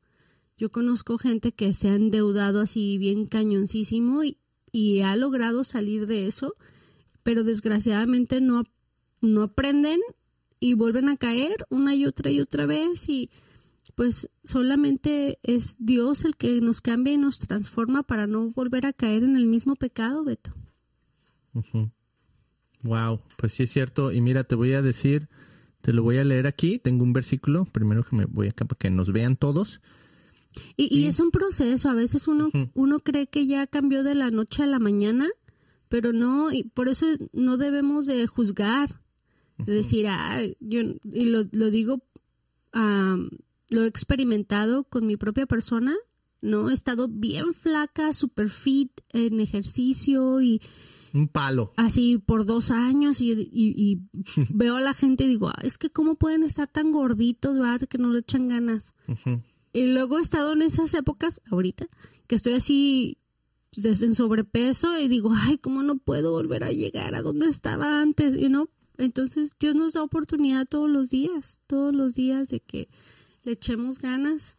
yo 0.59 0.69
conozco 0.69 1.17
gente 1.17 1.53
que 1.53 1.73
se 1.73 1.89
ha 1.89 1.95
endeudado 1.95 2.59
así 2.59 2.97
bien 2.97 3.25
cañoncísimo 3.25 4.23
y, 4.23 4.37
ha 5.01 5.15
logrado 5.15 5.63
salir 5.63 6.05
de 6.05 6.27
eso, 6.27 6.55
pero 7.23 7.43
desgraciadamente 7.43 8.41
no, 8.41 8.63
no 9.21 9.43
aprenden 9.43 9.99
y 10.59 10.73
vuelven 10.73 11.09
a 11.09 11.17
caer 11.17 11.65
una 11.69 11.95
y 11.95 12.05
otra 12.05 12.29
y 12.29 12.41
otra 12.41 12.67
vez 12.67 13.07
y 13.07 13.31
pues 13.95 14.29
solamente 14.43 15.39
es 15.43 15.77
Dios 15.79 16.25
el 16.25 16.35
que 16.35 16.61
nos 16.61 16.81
cambia 16.81 17.13
y 17.13 17.17
nos 17.17 17.39
transforma 17.39 18.03
para 18.03 18.27
no 18.27 18.51
volver 18.51 18.85
a 18.85 18.93
caer 18.93 19.23
en 19.23 19.37
el 19.37 19.45
mismo 19.45 19.75
pecado, 19.75 20.23
Beto. 20.23 20.51
Wow, 22.83 23.21
pues 23.37 23.53
sí 23.53 23.63
es 23.63 23.71
cierto. 23.71 24.11
Y 24.11 24.21
mira, 24.21 24.43
te 24.43 24.55
voy 24.55 24.73
a 24.73 24.81
decir, 24.81 25.29
te 25.81 25.93
lo 25.93 26.03
voy 26.03 26.17
a 26.17 26.23
leer 26.23 26.47
aquí. 26.47 26.79
Tengo 26.79 27.03
un 27.03 27.13
versículo, 27.13 27.65
primero 27.65 28.03
que 28.03 28.15
me 28.15 28.25
voy 28.25 28.49
acá 28.49 28.65
para 28.65 28.77
que 28.77 28.89
nos 28.89 29.11
vean 29.11 29.35
todos. 29.35 29.81
Y, 30.75 31.05
es 31.05 31.19
un 31.19 31.31
proceso, 31.31 31.89
a 31.89 31.93
veces 31.93 32.27
uno, 32.27 32.49
uno 32.73 32.99
cree 32.99 33.27
que 33.27 33.47
ya 33.47 33.67
cambió 33.67 34.03
de 34.03 34.15
la 34.15 34.31
noche 34.31 34.63
a 34.63 34.67
la 34.67 34.79
mañana, 34.79 35.27
pero 35.89 36.13
no, 36.13 36.51
y 36.51 36.63
por 36.63 36.87
eso 36.87 37.05
no 37.33 37.57
debemos 37.57 38.05
de 38.05 38.25
juzgar, 38.27 39.01
de 39.57 39.73
decir, 39.73 40.07
ah, 40.07 40.39
yo, 40.59 40.81
y 41.11 41.25
lo, 41.25 41.45
lo 41.51 41.69
digo, 41.69 42.03
lo 42.73 43.83
he 43.83 43.87
experimentado 43.87 44.83
con 44.83 45.05
mi 45.05 45.17
propia 45.17 45.45
persona, 45.45 45.95
¿no? 46.41 46.69
He 46.69 46.73
estado 46.73 47.07
bien 47.07 47.53
flaca, 47.53 48.13
super 48.13 48.49
fit 48.49 48.91
en 49.11 49.39
ejercicio 49.39 50.41
y... 50.41 50.61
Un 51.11 51.27
palo. 51.27 51.73
Así 51.75 52.19
por 52.19 52.45
dos 52.45 52.69
años 52.69 53.19
y, 53.19 53.31
y, 53.51 53.99
veo 54.49 54.75
a 54.75 54.81
la 54.81 54.93
gente 54.93 55.23
y 55.23 55.27
digo, 55.27 55.49
ah, 55.49 55.59
es 55.63 55.77
que 55.77 55.89
cómo 55.89 56.15
pueden 56.15 56.43
estar 56.43 56.67
tan 56.67 56.91
gorditos, 56.91 57.57
¿verdad? 57.57 57.87
Que 57.87 57.97
no 57.97 58.09
le 58.09 58.19
echan 58.19 58.47
ganas. 58.47 58.93
Y 59.73 59.87
luego 59.87 60.17
he 60.17 60.21
estado 60.21 60.53
en 60.53 60.61
esas 60.61 60.93
épocas, 60.93 61.41
ahorita, 61.51 61.87
que 62.27 62.35
estoy 62.35 62.53
así 62.53 63.17
pues, 63.71 64.01
en 64.01 64.15
sobrepeso 64.15 64.97
y 64.99 65.07
digo, 65.07 65.31
ay, 65.33 65.57
¿cómo 65.57 65.83
no 65.83 65.97
puedo 65.97 66.31
volver 66.31 66.63
a 66.63 66.71
llegar 66.71 67.15
a 67.15 67.21
donde 67.21 67.47
estaba 67.47 68.01
antes? 68.01 68.35
You 68.35 68.47
know? 68.47 68.69
Entonces, 68.97 69.55
Dios 69.59 69.75
nos 69.75 69.93
da 69.93 70.03
oportunidad 70.03 70.67
todos 70.67 70.89
los 70.89 71.09
días, 71.09 71.63
todos 71.67 71.95
los 71.95 72.15
días 72.15 72.49
de 72.49 72.59
que 72.59 72.89
le 73.43 73.53
echemos 73.53 73.99
ganas 73.99 74.57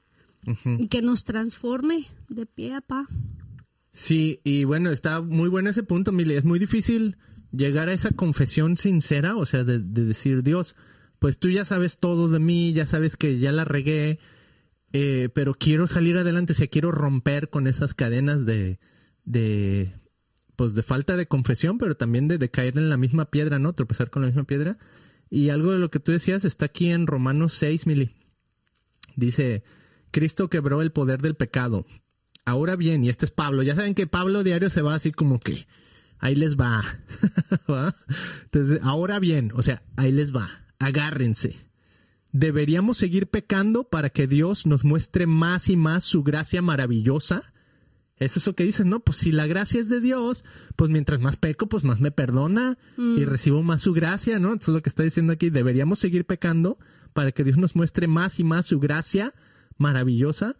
y 0.64 0.88
que 0.88 1.02
nos 1.02 1.24
transforme 1.24 2.06
de 2.28 2.46
pie 2.46 2.74
a 2.74 2.80
pa. 2.80 3.06
Sí, 3.92 4.40
y 4.44 4.64
bueno, 4.64 4.90
está 4.90 5.20
muy 5.20 5.48
bueno 5.48 5.68
ese 5.68 5.82
punto, 5.82 6.12
Mili. 6.12 6.34
Es 6.34 6.44
muy 6.44 6.58
difícil 6.58 7.18
llegar 7.52 7.88
a 7.88 7.92
esa 7.92 8.12
confesión 8.12 8.78
sincera, 8.78 9.36
o 9.36 9.44
sea, 9.44 9.64
de, 9.64 9.80
de 9.80 10.04
decir, 10.04 10.42
Dios, 10.42 10.74
pues 11.18 11.38
tú 11.38 11.50
ya 11.50 11.66
sabes 11.66 11.98
todo 11.98 12.28
de 12.28 12.38
mí, 12.38 12.72
ya 12.72 12.86
sabes 12.86 13.18
que 13.18 13.38
ya 13.38 13.52
la 13.52 13.64
regué, 13.64 14.18
eh, 14.92 15.28
pero 15.34 15.54
quiero 15.54 15.86
salir 15.86 16.16
adelante, 16.18 16.52
o 16.52 16.56
sea, 16.56 16.66
quiero 16.66 16.92
romper 16.92 17.50
con 17.50 17.66
esas 17.66 17.94
cadenas 17.94 18.44
de, 18.44 18.78
de 19.24 19.92
pues 20.56 20.74
de 20.74 20.82
falta 20.82 21.16
de 21.16 21.26
confesión, 21.26 21.78
pero 21.78 21.96
también 21.96 22.28
de, 22.28 22.38
de 22.38 22.50
caer 22.50 22.76
en 22.76 22.88
la 22.88 22.96
misma 22.96 23.30
piedra, 23.30 23.58
¿no? 23.58 23.72
Tropezar 23.72 24.10
con 24.10 24.22
la 24.22 24.28
misma 24.28 24.44
piedra. 24.44 24.78
Y 25.30 25.50
algo 25.50 25.72
de 25.72 25.78
lo 25.78 25.90
que 25.90 26.00
tú 26.00 26.12
decías 26.12 26.44
está 26.44 26.66
aquí 26.66 26.90
en 26.90 27.06
Romanos 27.06 27.54
6, 27.54 27.86
Mili. 27.86 28.10
Dice, 29.16 29.62
Cristo 30.10 30.50
quebró 30.50 30.82
el 30.82 30.92
poder 30.92 31.22
del 31.22 31.36
pecado. 31.36 31.86
Ahora 32.44 32.74
bien, 32.74 33.04
y 33.04 33.08
este 33.08 33.26
es 33.26 33.30
Pablo, 33.30 33.62
ya 33.62 33.76
saben 33.76 33.94
que 33.94 34.06
Pablo 34.06 34.42
diario 34.42 34.70
se 34.70 34.82
va 34.82 34.94
así 34.94 35.12
como 35.12 35.38
que, 35.38 35.66
ahí 36.18 36.34
les 36.34 36.56
va. 36.56 36.82
¿Va? 37.70 37.94
Entonces, 38.44 38.80
ahora 38.82 39.20
bien, 39.20 39.52
o 39.54 39.62
sea, 39.62 39.82
ahí 39.96 40.10
les 40.10 40.34
va, 40.34 40.48
agárrense. 40.78 41.56
¿Deberíamos 42.32 42.98
seguir 42.98 43.28
pecando 43.28 43.84
para 43.84 44.10
que 44.10 44.26
Dios 44.26 44.66
nos 44.66 44.84
muestre 44.84 45.26
más 45.26 45.68
y 45.68 45.76
más 45.76 46.04
su 46.04 46.22
gracia 46.22 46.62
maravillosa? 46.62 47.52
Es 48.16 48.36
eso 48.36 48.54
que 48.54 48.64
dicen, 48.64 48.90
¿no? 48.90 49.00
Pues 49.00 49.18
si 49.18 49.32
la 49.32 49.46
gracia 49.46 49.80
es 49.80 49.88
de 49.88 50.00
Dios, 50.00 50.44
pues 50.76 50.90
mientras 50.90 51.20
más 51.20 51.38
peco, 51.38 51.68
pues 51.68 51.84
más 51.84 52.00
me 52.00 52.10
perdona 52.10 52.76
y 52.98 53.24
recibo 53.24 53.62
más 53.62 53.82
su 53.82 53.94
gracia, 53.94 54.38
¿no? 54.38 54.48
Eso 54.54 54.70
es 54.70 54.74
lo 54.74 54.82
que 54.82 54.90
está 54.90 55.02
diciendo 55.02 55.32
aquí. 55.32 55.48
Deberíamos 55.48 55.98
seguir 55.98 56.26
pecando 56.26 56.78
para 57.14 57.32
que 57.32 57.44
Dios 57.44 57.56
nos 57.56 57.74
muestre 57.74 58.06
más 58.06 58.38
y 58.38 58.44
más 58.44 58.66
su 58.66 58.78
gracia 58.78 59.34
maravillosa. 59.78 60.56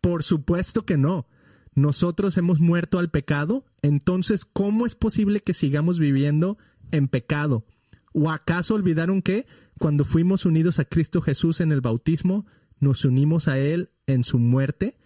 Por 0.00 0.24
supuesto 0.24 0.84
que 0.84 0.96
no. 0.96 1.28
Nosotros 1.76 2.36
hemos 2.38 2.58
muerto 2.58 2.98
al 2.98 3.10
pecado, 3.10 3.64
entonces, 3.82 4.44
¿cómo 4.44 4.84
es 4.84 4.94
posible 4.94 5.42
que 5.42 5.52
sigamos 5.52 5.98
viviendo 5.98 6.58
en 6.90 7.06
pecado? 7.06 7.66
¿O 8.12 8.30
acaso 8.30 8.74
olvidaron 8.74 9.22
que 9.22 9.46
cuando 9.78 10.04
fuimos 10.04 10.46
unidos 10.46 10.78
a 10.78 10.84
Cristo 10.84 11.20
Jesús 11.20 11.60
en 11.60 11.72
el 11.72 11.80
bautismo, 11.80 12.46
nos 12.80 13.04
unimos 13.04 13.48
a 13.48 13.58
Él 13.58 13.90
en 14.06 14.24
su 14.24 14.38
muerte? 14.38 14.98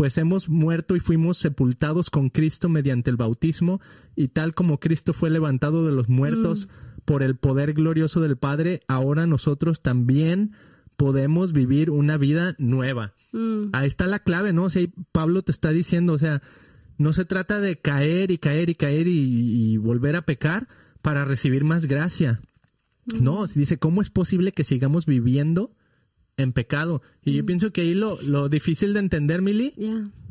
pues 0.00 0.16
hemos 0.16 0.48
muerto 0.48 0.96
y 0.96 1.00
fuimos 1.00 1.36
sepultados 1.36 2.08
con 2.08 2.30
Cristo 2.30 2.70
mediante 2.70 3.10
el 3.10 3.18
bautismo, 3.18 3.82
y 4.16 4.28
tal 4.28 4.54
como 4.54 4.80
Cristo 4.80 5.12
fue 5.12 5.28
levantado 5.28 5.84
de 5.84 5.92
los 5.92 6.08
muertos 6.08 6.68
Mm. 6.68 7.00
por 7.04 7.22
el 7.22 7.36
poder 7.36 7.74
glorioso 7.74 8.20
del 8.20 8.38
Padre, 8.38 8.80
ahora 8.88 9.26
nosotros 9.26 9.82
también 9.82 10.52
podemos 10.96 11.52
vivir 11.52 11.90
una 11.90 12.16
vida 12.16 12.54
nueva. 12.58 13.12
Mm. 13.32 13.70
Ahí 13.72 13.88
está 13.88 14.06
la 14.06 14.20
clave, 14.20 14.54
¿no? 14.54 14.64
O 14.64 14.70
sea, 14.70 14.86
Pablo 15.12 15.42
te 15.42 15.52
está 15.52 15.70
diciendo, 15.70 16.14
o 16.14 16.18
sea, 16.18 16.40
no 16.96 17.12
se 17.12 17.26
trata 17.26 17.60
de 17.60 17.78
caer 17.78 18.30
y 18.30 18.38
caer 18.38 18.70
y 18.70 18.76
caer 18.76 19.06
y, 19.06 19.72
y 19.72 19.76
volver 19.76 20.16
a 20.16 20.22
pecar 20.22 20.68
para 21.02 21.26
recibir 21.26 21.64
más 21.64 21.84
gracia. 21.84 22.40
No, 23.18 23.46
dice, 23.46 23.78
¿cómo 23.78 24.02
es 24.02 24.10
posible 24.10 24.52
que 24.52 24.64
sigamos 24.64 25.06
viviendo 25.06 25.74
en 26.36 26.52
pecado? 26.52 27.02
Y 27.24 27.32
yo 27.32 27.44
pienso 27.46 27.72
que 27.72 27.82
ahí 27.82 27.94
lo, 27.94 28.20
lo 28.22 28.48
difícil 28.48 28.92
de 28.94 29.00
entender, 29.00 29.42
Mili, 29.42 29.74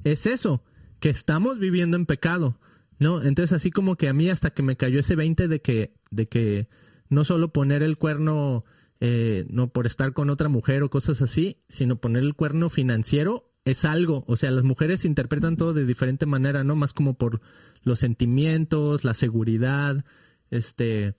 es 0.03 0.25
eso, 0.25 0.63
que 0.99 1.09
estamos 1.09 1.59
viviendo 1.59 1.97
en 1.97 2.05
pecado, 2.05 2.59
¿no? 2.99 3.21
Entonces 3.21 3.53
así 3.53 3.71
como 3.71 3.95
que 3.95 4.09
a 4.09 4.13
mí 4.13 4.29
hasta 4.29 4.51
que 4.51 4.63
me 4.63 4.77
cayó 4.77 4.99
ese 4.99 5.15
20 5.15 5.47
de 5.47 5.61
que, 5.61 5.93
de 6.11 6.25
que 6.25 6.67
no 7.09 7.23
solo 7.23 7.51
poner 7.51 7.83
el 7.83 7.97
cuerno, 7.97 8.65
eh, 8.99 9.45
no 9.49 9.71
por 9.71 9.87
estar 9.87 10.13
con 10.13 10.29
otra 10.29 10.49
mujer 10.49 10.83
o 10.83 10.89
cosas 10.89 11.21
así, 11.21 11.57
sino 11.67 11.99
poner 11.99 12.23
el 12.23 12.35
cuerno 12.35 12.69
financiero 12.69 13.49
es 13.65 13.85
algo, 13.85 14.23
o 14.27 14.37
sea, 14.37 14.51
las 14.51 14.63
mujeres 14.63 15.05
interpretan 15.05 15.57
todo 15.57 15.73
de 15.73 15.85
diferente 15.85 16.25
manera, 16.25 16.63
¿no? 16.63 16.75
Más 16.75 16.93
como 16.93 17.15
por 17.15 17.41
los 17.83 17.99
sentimientos, 17.99 19.03
la 19.03 19.13
seguridad, 19.13 20.05
este, 20.49 21.15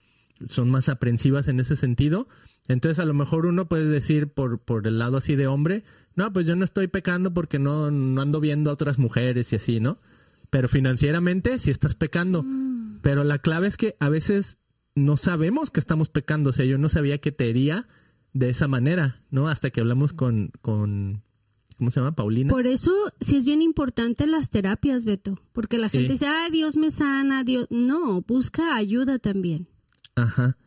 son 0.49 0.69
más 0.69 0.89
aprensivas 0.89 1.47
en 1.47 1.59
ese 1.59 1.75
sentido. 1.75 2.27
Entonces 2.67 2.99
a 2.99 3.05
lo 3.05 3.13
mejor 3.13 3.45
uno 3.45 3.67
puede 3.67 3.85
decir 3.85 4.27
por, 4.27 4.59
por 4.59 4.87
el 4.87 4.99
lado 4.99 5.17
así 5.17 5.35
de 5.35 5.47
hombre, 5.47 5.83
no, 6.15 6.31
pues 6.33 6.45
yo 6.45 6.55
no 6.55 6.65
estoy 6.65 6.87
pecando 6.87 7.33
porque 7.33 7.59
no, 7.59 7.89
no 7.91 8.21
ando 8.21 8.39
viendo 8.39 8.69
a 8.69 8.73
otras 8.73 8.99
mujeres 8.99 9.51
y 9.53 9.55
así, 9.55 9.79
¿no? 9.79 9.97
Pero 10.49 10.67
financieramente 10.67 11.57
sí 11.57 11.71
estás 11.71 11.95
pecando. 11.95 12.45
Pero 13.01 13.23
la 13.23 13.39
clave 13.39 13.67
es 13.67 13.77
que 13.77 13.95
a 13.99 14.09
veces 14.09 14.57
no 14.95 15.15
sabemos 15.17 15.71
que 15.71 15.79
estamos 15.79 16.09
pecando. 16.09 16.49
O 16.49 16.53
sea, 16.53 16.65
yo 16.65 16.77
no 16.77 16.89
sabía 16.89 17.19
que 17.19 17.31
te 17.31 17.49
hería 17.49 17.87
de 18.33 18.49
esa 18.49 18.67
manera, 18.67 19.21
¿no? 19.31 19.47
Hasta 19.47 19.69
que 19.69 19.79
hablamos 19.79 20.11
con, 20.13 20.51
con 20.61 21.23
¿cómo 21.77 21.89
se 21.89 21.99
llama? 22.01 22.13
Paulina. 22.15 22.49
Por 22.49 22.67
eso 22.67 22.91
sí 23.21 23.37
es 23.37 23.45
bien 23.45 23.61
importante 23.61 24.27
las 24.27 24.49
terapias, 24.49 25.05
Beto, 25.05 25.39
porque 25.53 25.77
la 25.77 25.87
gente 25.89 26.07
Sí. 26.07 26.11
dice, 26.13 26.27
ah, 26.27 26.49
Dios 26.51 26.75
me 26.77 26.91
sana, 26.91 27.43
Dios... 27.45 27.67
No, 27.69 28.21
busca 28.21 28.75
ayuda 28.75 29.17
también. 29.19 29.67
Ajá. 30.15 30.57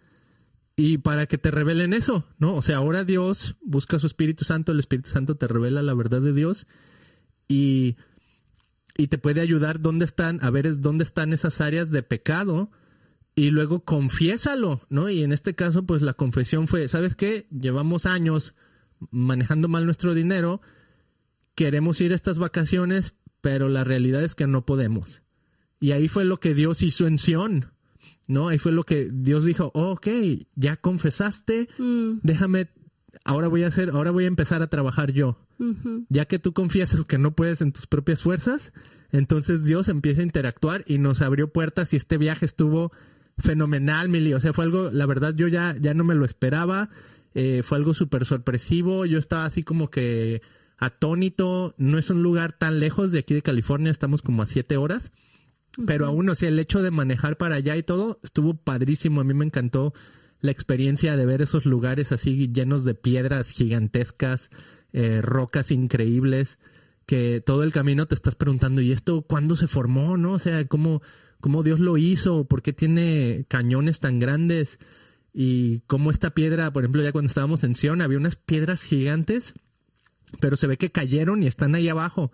Y 0.77 0.99
para 0.99 1.27
que 1.27 1.39
te 1.39 1.51
revelen 1.51 1.93
eso, 1.93 2.27
¿no? 2.39 2.57
O 2.57 2.63
sea, 2.63 2.79
ahora 2.79 3.05
Dios 3.05 3.57
busca 3.63 3.97
a 3.97 4.01
su 4.01 4.07
Espíritu 4.07 4.45
Santo, 4.45 4.73
el 4.73 4.81
Espíritu 4.81 5.11
Santo 5.11 5.37
te 5.37 5.47
revela 5.47 5.83
la 5.83 5.95
verdad 5.95 6.21
de 6.21 6.33
Dios 6.33 6.67
y, 7.47 7.97
y 8.97 9.07
te 9.07 9.19
puede 9.19 9.41
ayudar 9.41 9.81
dónde 9.81 10.05
están, 10.05 10.43
a 10.43 10.51
ver 10.51 10.67
es 10.67 10.81
dónde 10.81 11.05
están 11.05 11.33
esas 11.33 11.61
áreas 11.61 11.91
de 11.91 12.03
pecado 12.03 12.71
y 13.37 13.51
luego 13.51 13.85
confiésalo, 13.85 14.81
¿no? 14.89 15.11
Y 15.11 15.23
en 15.23 15.33
este 15.33 15.55
caso, 15.55 15.85
pues 15.85 16.03
la 16.03 16.15
confesión 16.15 16.67
fue, 16.67 16.89
¿sabes 16.89 17.15
qué? 17.15 17.47
Llevamos 17.51 18.07
años 18.07 18.55
manejando 19.11 19.69
mal 19.69 19.85
nuestro 19.85 20.15
dinero, 20.15 20.61
queremos 21.55 22.01
ir 22.01 22.13
a 22.13 22.17
estas 22.17 22.39
vacaciones, 22.39 23.15
pero 23.41 23.69
la 23.69 23.85
realidad 23.85 24.23
es 24.23 24.35
que 24.35 24.47
no 24.47 24.65
podemos. 24.67 25.23
Y 25.81 25.93
ahí 25.93 26.09
fue 26.09 26.25
lo 26.25 26.39
que 26.39 26.55
Dios 26.55 26.83
hizo 26.83 27.07
en 27.07 27.19
Sión, 27.19 27.74
¿no? 28.27 28.49
Ahí 28.49 28.59
fue 28.59 28.73
lo 28.73 28.85
que 28.85 29.09
Dios 29.13 29.45
dijo, 29.45 29.71
oh, 29.75 29.93
ok, 29.93 30.09
ya 30.57 30.77
confesaste, 30.77 31.69
Mm, 31.79 32.21
déjame, 32.23 32.69
ahora 33.25 33.49
voy 33.49 33.65
a 33.65 33.69
hacer, 33.69 33.91
ahora 33.91 34.11
voy 34.11 34.25
a 34.25 34.29
empezar 34.29 34.63
a 34.63 34.69
trabajar 34.69 35.13
yo. 35.13 35.39
Ya 36.09 36.25
que 36.25 36.39
tú 36.39 36.53
confiesas 36.53 37.05
que 37.05 37.17
no 37.19 37.35
puedes 37.35 37.61
en 37.61 37.73
tus 37.73 37.87
propias 37.87 38.23
fuerzas, 38.23 38.73
entonces 39.13 39.63
Dios 39.65 39.89
empieza 39.89 40.21
a 40.21 40.25
interactuar 40.25 40.85
y 40.87 40.99
nos 40.99 41.23
abrió 41.23 41.53
puertas 41.53 41.93
y 41.93 41.97
este 41.97 42.19
viaje 42.19 42.45
estuvo 42.45 42.91
fenomenal, 43.39 44.09
Mili. 44.09 44.35
O 44.35 44.41
sea, 44.41 44.53
fue 44.53 44.65
algo, 44.65 44.91
la 44.91 45.07
verdad, 45.07 45.35
yo 45.37 45.47
ya, 45.49 45.77
ya 45.81 45.95
no 45.95 46.05
me 46.05 46.15
lo 46.15 46.25
esperaba. 46.25 46.91
eh, 47.35 47.63
fue 47.65 47.79
algo 47.79 47.95
súper 47.95 48.25
sorpresivo. 48.25 49.07
Yo 49.07 49.19
estaba 49.19 49.45
así 49.45 49.63
como 49.63 49.91
que 49.91 50.43
atónito. 50.79 51.75
No 51.79 51.99
es 51.99 52.11
un 52.11 52.23
lugar 52.23 52.53
tan 52.53 52.79
lejos 52.81 53.13
de 53.13 53.21
aquí 53.21 53.35
de 53.35 53.43
California, 53.43 53.91
estamos 53.91 54.23
como 54.23 54.43
a 54.43 54.47
siete 54.47 54.77
horas. 54.77 55.13
Pero 55.87 56.07
aún, 56.07 56.29
o 56.29 56.35
sea, 56.35 56.49
el 56.49 56.59
hecho 56.59 56.83
de 56.83 56.91
manejar 56.91 57.37
para 57.37 57.57
allá 57.57 57.77
y 57.77 57.83
todo 57.83 58.21
estuvo 58.23 58.55
padrísimo. 58.55 59.21
A 59.21 59.25
mí 59.25 59.35
me 59.35 59.45
encantó 59.45 59.93
la 60.41 60.51
experiencia 60.51 61.17
de 61.17 61.27
ver 61.27 61.43
esos 61.43 61.67
lugares 61.67 62.13
así 62.13 62.53
llenos 62.53 62.85
de 62.85 62.95
piedras 62.95 63.51
gigantescas, 63.51 64.51
eh, 64.93 65.21
rocas 65.23 65.71
increíbles, 65.71 66.59
que 67.07 67.41
todo 67.45 67.65
el 67.65 67.73
camino 67.73 68.07
te 68.07 68.15
estás 68.15 68.35
preguntando, 68.35 68.81
¿y 68.81 68.93
esto 68.93 69.23
cuándo 69.23 69.57
se 69.57 69.67
formó? 69.67 70.17
¿No? 70.17 70.33
O 70.35 70.39
sea, 70.39 70.65
¿cómo, 70.67 71.03
cómo 71.41 71.63
Dios 71.63 71.81
lo 71.81 71.97
hizo? 71.97 72.45
¿Por 72.45 72.63
qué 72.63 72.73
tiene 72.73 73.47
cañones 73.49 74.01
tan 74.01 74.19
grandes? 74.19 74.79
Y 75.33 75.81
cómo 75.87 76.11
esta 76.11 76.31
piedra, 76.31 76.73
por 76.73 76.85
ejemplo, 76.85 77.03
ya 77.03 77.11
cuando 77.11 77.29
estábamos 77.29 77.65
en 77.65 77.75
Sion, 77.75 78.01
había 78.01 78.19
unas 78.19 78.37
piedras 78.37 78.85
gigantes, 78.85 79.55
pero 80.41 80.57
se 80.57 80.67
ve 80.69 80.77
que 80.77 80.93
cayeron 80.93 81.43
y 81.43 81.47
están 81.47 81.75
ahí 81.75 81.89
abajo. 81.89 82.31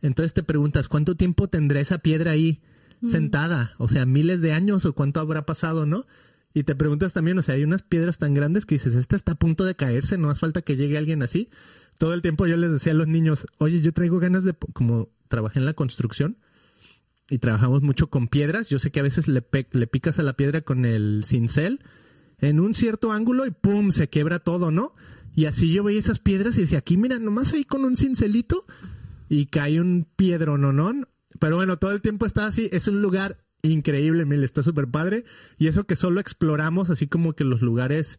Entonces 0.00 0.32
te 0.32 0.42
preguntas, 0.42 0.88
¿cuánto 0.88 1.16
tiempo 1.16 1.48
tendrá 1.48 1.80
esa 1.80 1.98
piedra 1.98 2.30
ahí 2.30 2.62
sentada? 3.06 3.72
O 3.78 3.88
sea, 3.88 4.06
miles 4.06 4.40
de 4.40 4.52
años 4.52 4.84
o 4.84 4.92
cuánto 4.92 5.20
habrá 5.20 5.46
pasado, 5.46 5.86
¿no? 5.86 6.06
Y 6.54 6.64
te 6.64 6.74
preguntas 6.74 7.12
también, 7.12 7.38
o 7.38 7.42
sea, 7.42 7.54
hay 7.54 7.64
unas 7.64 7.82
piedras 7.82 8.18
tan 8.18 8.34
grandes 8.34 8.66
que 8.66 8.76
dices, 8.76 8.94
esta 8.94 9.16
está 9.16 9.32
a 9.32 9.38
punto 9.38 9.64
de 9.64 9.76
caerse, 9.76 10.18
no 10.18 10.30
hace 10.30 10.40
falta 10.40 10.62
que 10.62 10.76
llegue 10.76 10.98
alguien 10.98 11.22
así. 11.22 11.50
Todo 11.98 12.14
el 12.14 12.22
tiempo 12.22 12.46
yo 12.46 12.56
les 12.56 12.72
decía 12.72 12.92
a 12.92 12.96
los 12.96 13.08
niños, 13.08 13.46
oye, 13.58 13.80
yo 13.80 13.92
traigo 13.92 14.18
ganas 14.18 14.44
de, 14.44 14.54
po-", 14.54 14.68
como 14.72 15.10
trabajé 15.28 15.58
en 15.58 15.66
la 15.66 15.74
construcción 15.74 16.38
y 17.30 17.38
trabajamos 17.38 17.82
mucho 17.82 18.08
con 18.08 18.28
piedras, 18.28 18.68
yo 18.68 18.78
sé 18.78 18.90
que 18.90 19.00
a 19.00 19.02
veces 19.02 19.28
le, 19.28 19.44
le 19.70 19.86
picas 19.86 20.18
a 20.18 20.22
la 20.22 20.32
piedra 20.32 20.62
con 20.62 20.84
el 20.86 21.22
cincel 21.24 21.80
en 22.40 22.60
un 22.60 22.74
cierto 22.74 23.12
ángulo 23.12 23.46
y 23.46 23.50
¡pum! 23.50 23.90
se 23.90 24.08
quiebra 24.08 24.38
todo, 24.38 24.70
¿no? 24.70 24.94
Y 25.34 25.44
así 25.44 25.72
yo 25.72 25.84
veía 25.84 26.00
esas 26.00 26.18
piedras 26.18 26.56
y 26.58 26.62
decía, 26.62 26.78
aquí 26.78 26.96
mira, 26.96 27.18
nomás 27.18 27.52
ahí 27.52 27.64
con 27.64 27.84
un 27.84 27.96
cincelito 27.96 28.64
y 29.28 29.46
cae 29.46 29.80
un 29.80 30.06
piedro, 30.16 30.56
¿no? 30.56 30.72
¿no? 30.72 31.06
Pero 31.38 31.56
bueno, 31.56 31.78
todo 31.78 31.92
el 31.92 32.00
tiempo 32.00 32.26
está 32.26 32.46
así, 32.46 32.68
es 32.72 32.88
un 32.88 33.02
lugar 33.02 33.44
increíble, 33.62 34.24
mil, 34.24 34.42
está 34.44 34.62
súper 34.62 34.88
padre. 34.88 35.24
Y 35.58 35.66
eso 35.68 35.84
que 35.84 35.96
solo 35.96 36.20
exploramos 36.20 36.90
así 36.90 37.06
como 37.06 37.32
que 37.34 37.44
los 37.44 37.60
lugares 37.62 38.18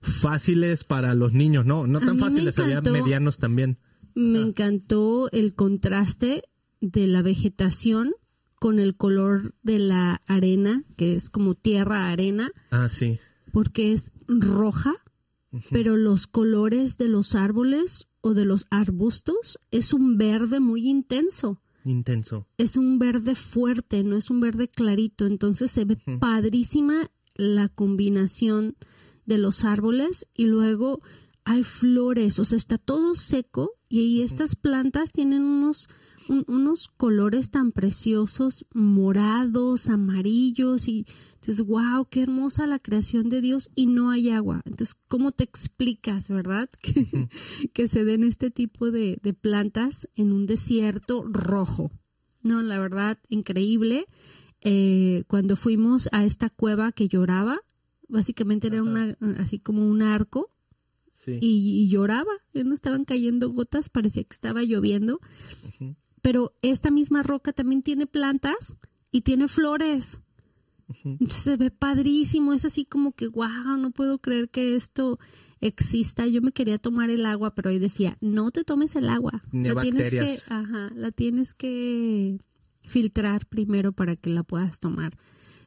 fáciles 0.00 0.84
para 0.84 1.14
los 1.14 1.32
niños, 1.32 1.66
¿no? 1.66 1.86
No 1.86 2.00
tan 2.00 2.18
fáciles, 2.18 2.58
había 2.58 2.80
medianos 2.80 3.38
también. 3.38 3.78
Me 4.14 4.40
encantó 4.40 5.30
el 5.32 5.54
contraste 5.54 6.42
de 6.80 7.06
la 7.06 7.22
vegetación 7.22 8.14
con 8.60 8.78
el 8.78 8.96
color 8.96 9.54
de 9.62 9.78
la 9.78 10.22
arena, 10.26 10.84
que 10.96 11.14
es 11.16 11.30
como 11.30 11.54
tierra 11.54 12.08
arena, 12.10 12.50
Ah, 12.70 12.88
sí. 12.88 13.18
porque 13.52 13.92
es 13.92 14.10
roja, 14.26 14.92
pero 15.70 15.96
los 15.96 16.26
colores 16.26 16.98
de 16.98 17.08
los 17.08 17.34
árboles 17.34 18.08
o 18.20 18.34
de 18.34 18.44
los 18.44 18.66
arbustos 18.70 19.58
es 19.70 19.92
un 19.92 20.18
verde 20.18 20.60
muy 20.60 20.88
intenso. 20.88 21.60
Intenso. 21.88 22.46
Es 22.58 22.76
un 22.76 22.98
verde 22.98 23.34
fuerte, 23.34 24.04
no 24.04 24.16
es 24.16 24.30
un 24.30 24.40
verde 24.40 24.68
clarito. 24.68 25.26
Entonces 25.26 25.70
se 25.70 25.84
ve 25.84 25.96
padrísima 26.20 27.10
la 27.34 27.68
combinación 27.68 28.76
de 29.26 29.38
los 29.38 29.64
árboles 29.64 30.26
y 30.34 30.46
luego 30.46 31.00
hay 31.44 31.62
flores, 31.64 32.38
o 32.38 32.44
sea, 32.44 32.56
está 32.56 32.76
todo 32.78 33.14
seco 33.14 33.72
y 33.88 34.00
ahí 34.00 34.22
estas 34.22 34.54
plantas 34.56 35.12
tienen 35.12 35.42
unos 35.44 35.88
un- 36.28 36.44
unos 36.46 36.88
colores 36.88 37.50
tan 37.50 37.72
preciosos, 37.72 38.66
morados, 38.74 39.88
amarillos, 39.88 40.86
y 40.86 41.06
dices, 41.40 41.60
wow, 41.64 42.06
qué 42.10 42.22
hermosa 42.22 42.66
la 42.66 42.78
creación 42.78 43.28
de 43.28 43.40
Dios, 43.40 43.70
y 43.74 43.86
no 43.86 44.10
hay 44.10 44.30
agua. 44.30 44.62
Entonces, 44.64 44.96
¿cómo 45.08 45.32
te 45.32 45.44
explicas, 45.44 46.28
verdad? 46.28 46.68
Que, 46.82 47.28
que 47.72 47.88
se 47.88 48.04
den 48.04 48.24
este 48.24 48.50
tipo 48.50 48.90
de, 48.90 49.18
de 49.22 49.34
plantas 49.34 50.08
en 50.16 50.32
un 50.32 50.46
desierto 50.46 51.22
rojo. 51.24 51.90
No, 52.42 52.62
la 52.62 52.78
verdad, 52.78 53.18
increíble. 53.28 54.06
Eh, 54.60 55.24
cuando 55.28 55.54
fuimos 55.56 56.08
a 56.12 56.24
esta 56.24 56.50
cueva 56.50 56.92
que 56.92 57.08
lloraba, 57.08 57.58
básicamente 58.08 58.66
era 58.68 58.82
una, 58.82 59.16
así 59.38 59.58
como 59.58 59.86
un 59.88 60.02
arco, 60.02 60.50
Sí. 61.12 61.36
y, 61.40 61.82
y 61.82 61.88
lloraba, 61.88 62.30
no 62.54 62.72
estaban 62.72 63.04
cayendo 63.04 63.50
gotas, 63.50 63.88
parecía 63.88 64.22
que 64.22 64.32
estaba 64.34 64.62
lloviendo. 64.62 65.20
Pero 66.22 66.52
esta 66.62 66.90
misma 66.90 67.22
roca 67.24 67.52
también 67.52 67.82
tiene 67.82 68.06
plantas 68.06 68.76
y 69.10 69.22
tiene 69.22 69.48
flores. 69.48 70.20
Se 71.28 71.56
ve 71.56 71.70
padrísimo, 71.70 72.52
es 72.52 72.64
así 72.64 72.84
como 72.84 73.12
que, 73.12 73.28
wow, 73.28 73.76
no 73.78 73.90
puedo 73.90 74.18
creer 74.18 74.48
que 74.48 74.74
esto 74.74 75.18
exista. 75.60 76.26
Yo 76.26 76.40
me 76.40 76.52
quería 76.52 76.78
tomar 76.78 77.10
el 77.10 77.26
agua, 77.26 77.54
pero 77.54 77.70
ahí 77.70 77.78
decía, 77.78 78.16
no 78.20 78.50
te 78.50 78.64
tomes 78.64 78.96
el 78.96 79.08
agua. 79.08 79.42
Ni 79.52 79.68
la 79.68 79.80
tienes 79.82 80.10
que, 80.10 80.36
ajá, 80.48 80.90
la 80.94 81.10
tienes 81.12 81.54
que 81.54 82.38
filtrar 82.82 83.46
primero 83.46 83.92
para 83.92 84.16
que 84.16 84.30
la 84.30 84.42
puedas 84.44 84.80
tomar. 84.80 85.16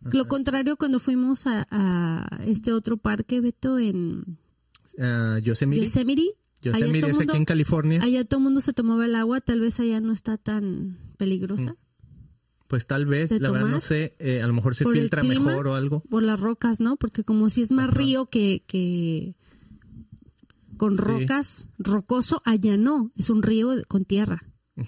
Lo 0.03 0.27
contrario, 0.27 0.77
cuando 0.77 0.99
fuimos 0.99 1.45
a, 1.45 1.67
a 1.69 2.43
este 2.45 2.73
otro 2.73 2.97
parque, 2.97 3.39
Beto, 3.41 3.77
en 3.77 4.37
Ah, 4.99 5.39
Yosemite. 5.41 5.81
Yosemite, 6.63 7.07
es 7.07 7.15
mundo- 7.17 7.31
aquí 7.33 7.37
en 7.37 7.45
California. 7.45 8.01
allá 8.03 8.25
todo 8.25 8.39
el 8.39 8.43
mundo 8.45 8.61
se 8.61 8.73
tomaba 8.73 9.05
el 9.05 9.15
agua, 9.15 9.39
tal 9.41 9.59
vez 9.61 9.79
allá 9.79 10.01
no 10.01 10.11
está 10.11 10.37
tan 10.37 10.97
peligrosa 11.17 11.75
Pues 12.71 12.87
tal 12.87 13.05
vez, 13.05 13.29
¿De 13.29 13.39
la 13.41 13.51
verdad 13.51 13.67
no 13.67 13.79
sé, 13.81 14.15
eh, 14.19 14.41
a 14.41 14.47
lo 14.47 14.53
mejor 14.53 14.75
se 14.75 14.85
¿Por 14.85 14.95
el 14.95 15.01
filtra 15.01 15.23
clima? 15.23 15.43
mejor 15.51 15.67
o 15.67 15.75
algo. 15.75 16.03
por 16.09 16.23
las 16.23 16.39
rocas, 16.39 16.79
¿no? 16.79 16.95
Porque 16.95 17.25
como 17.25 17.49
si 17.49 17.63
es 17.63 17.71
más 17.73 17.93
río 17.93 18.27
que, 18.27 18.63
que 18.65 19.35
con 20.77 20.91
Sí. 20.93 20.97
rocas, 20.97 21.67
rocoso, 21.77 22.41
allá 22.45 22.77
no, 22.77 23.11
es 23.17 23.29
un 23.29 23.43
río 23.43 23.71
con 23.89 24.05
tierra. 24.05 24.43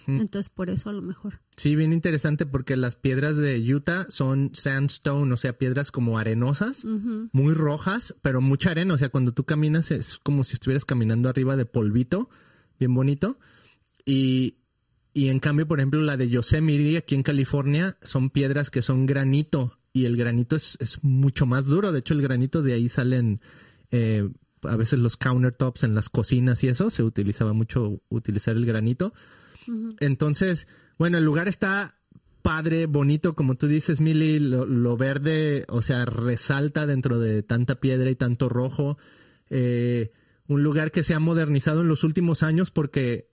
Entonces 0.08 0.50
por 0.50 0.70
eso 0.70 0.90
a 0.90 0.94
lo 0.94 1.02
mejor. 1.02 1.42
Sí, 1.58 1.76
bien 1.76 1.92
interesante 1.92 2.46
porque 2.46 2.78
las 2.78 2.96
piedras 2.96 3.36
de 3.36 3.60
Utah 3.76 4.06
son 4.10 4.52
sandstone, 4.54 5.34
o 5.34 5.36
sea, 5.36 5.58
piedras 5.58 5.92
como 5.92 6.18
arenosas, 6.18 6.86
muy 7.34 7.54
rojas, 7.54 8.16
pero 8.22 8.40
mucha 8.40 8.72
arena, 8.72 8.94
o 8.94 8.98
sea, 8.98 9.10
cuando 9.10 9.34
tú 9.34 9.44
caminas 9.44 9.92
es 9.92 10.20
como 10.24 10.46
si 10.46 10.54
estuvieras 10.54 10.86
caminando 10.86 11.28
arriba 11.28 11.58
de 11.58 11.66
polvito, 11.66 12.30
bien 12.80 12.94
bonito. 12.94 13.36
Y, 14.06 14.56
y 15.14 15.30
en 15.30 15.40
cambio, 15.40 15.68
por 15.68 15.80
ejemplo, 15.80 16.02
la 16.02 16.18
de 16.18 16.30
Yosemite 16.30 16.98
aquí 16.98 17.16
en 17.16 17.24
California 17.24 17.98
son 18.02 18.30
piedras 18.30 18.70
que 18.70 18.82
son 18.82 19.06
granito 19.06 19.78
y 19.94 20.06
el 20.06 20.18
granito 20.18 20.56
es, 20.56 20.78
es 20.80 21.04
mucho 21.04 21.46
más 21.46 21.66
duro. 21.66 21.92
De 21.92 22.00
hecho, 22.00 22.16
el 22.16 22.22
granito 22.22 22.64
de 22.64 22.74
ahí 22.74 22.90
salen 22.90 23.40
eh, 23.92 24.28
a 24.64 24.76
veces 24.76 25.00
los 25.00 25.18
countertops 25.18 25.84
en 25.84 25.94
las 25.94 26.10
cocinas 26.10 26.64
y 26.64 26.68
eso, 26.68 26.90
se 26.90 27.04
utilizaba 27.04 27.54
mucho 27.54 28.02
utilizar 28.10 28.56
el 28.56 28.66
granito. 28.66 29.14
Entonces, 30.00 30.68
bueno, 30.98 31.18
el 31.18 31.24
lugar 31.24 31.48
está 31.48 31.96
padre, 32.42 32.88
bonito, 32.88 33.36
como 33.36 33.56
tú 33.56 33.68
dices, 33.68 34.02
Mili, 34.02 34.40
lo, 34.40 34.66
lo 34.66 34.98
verde, 34.98 35.66
o 35.70 35.82
sea, 35.82 36.06
resalta 36.06 36.86
dentro 36.86 37.20
de 37.20 37.44
tanta 37.44 37.76
piedra 37.76 38.10
y 38.10 38.16
tanto 38.16 38.50
rojo. 38.50 38.98
Eh, 39.50 40.12
un 40.48 40.64
lugar 40.64 40.92
que 40.92 41.04
se 41.04 41.14
ha 41.14 41.20
modernizado 41.20 41.82
en 41.82 41.88
los 41.88 42.04
últimos 42.04 42.44
años 42.44 42.72
porque 42.72 43.32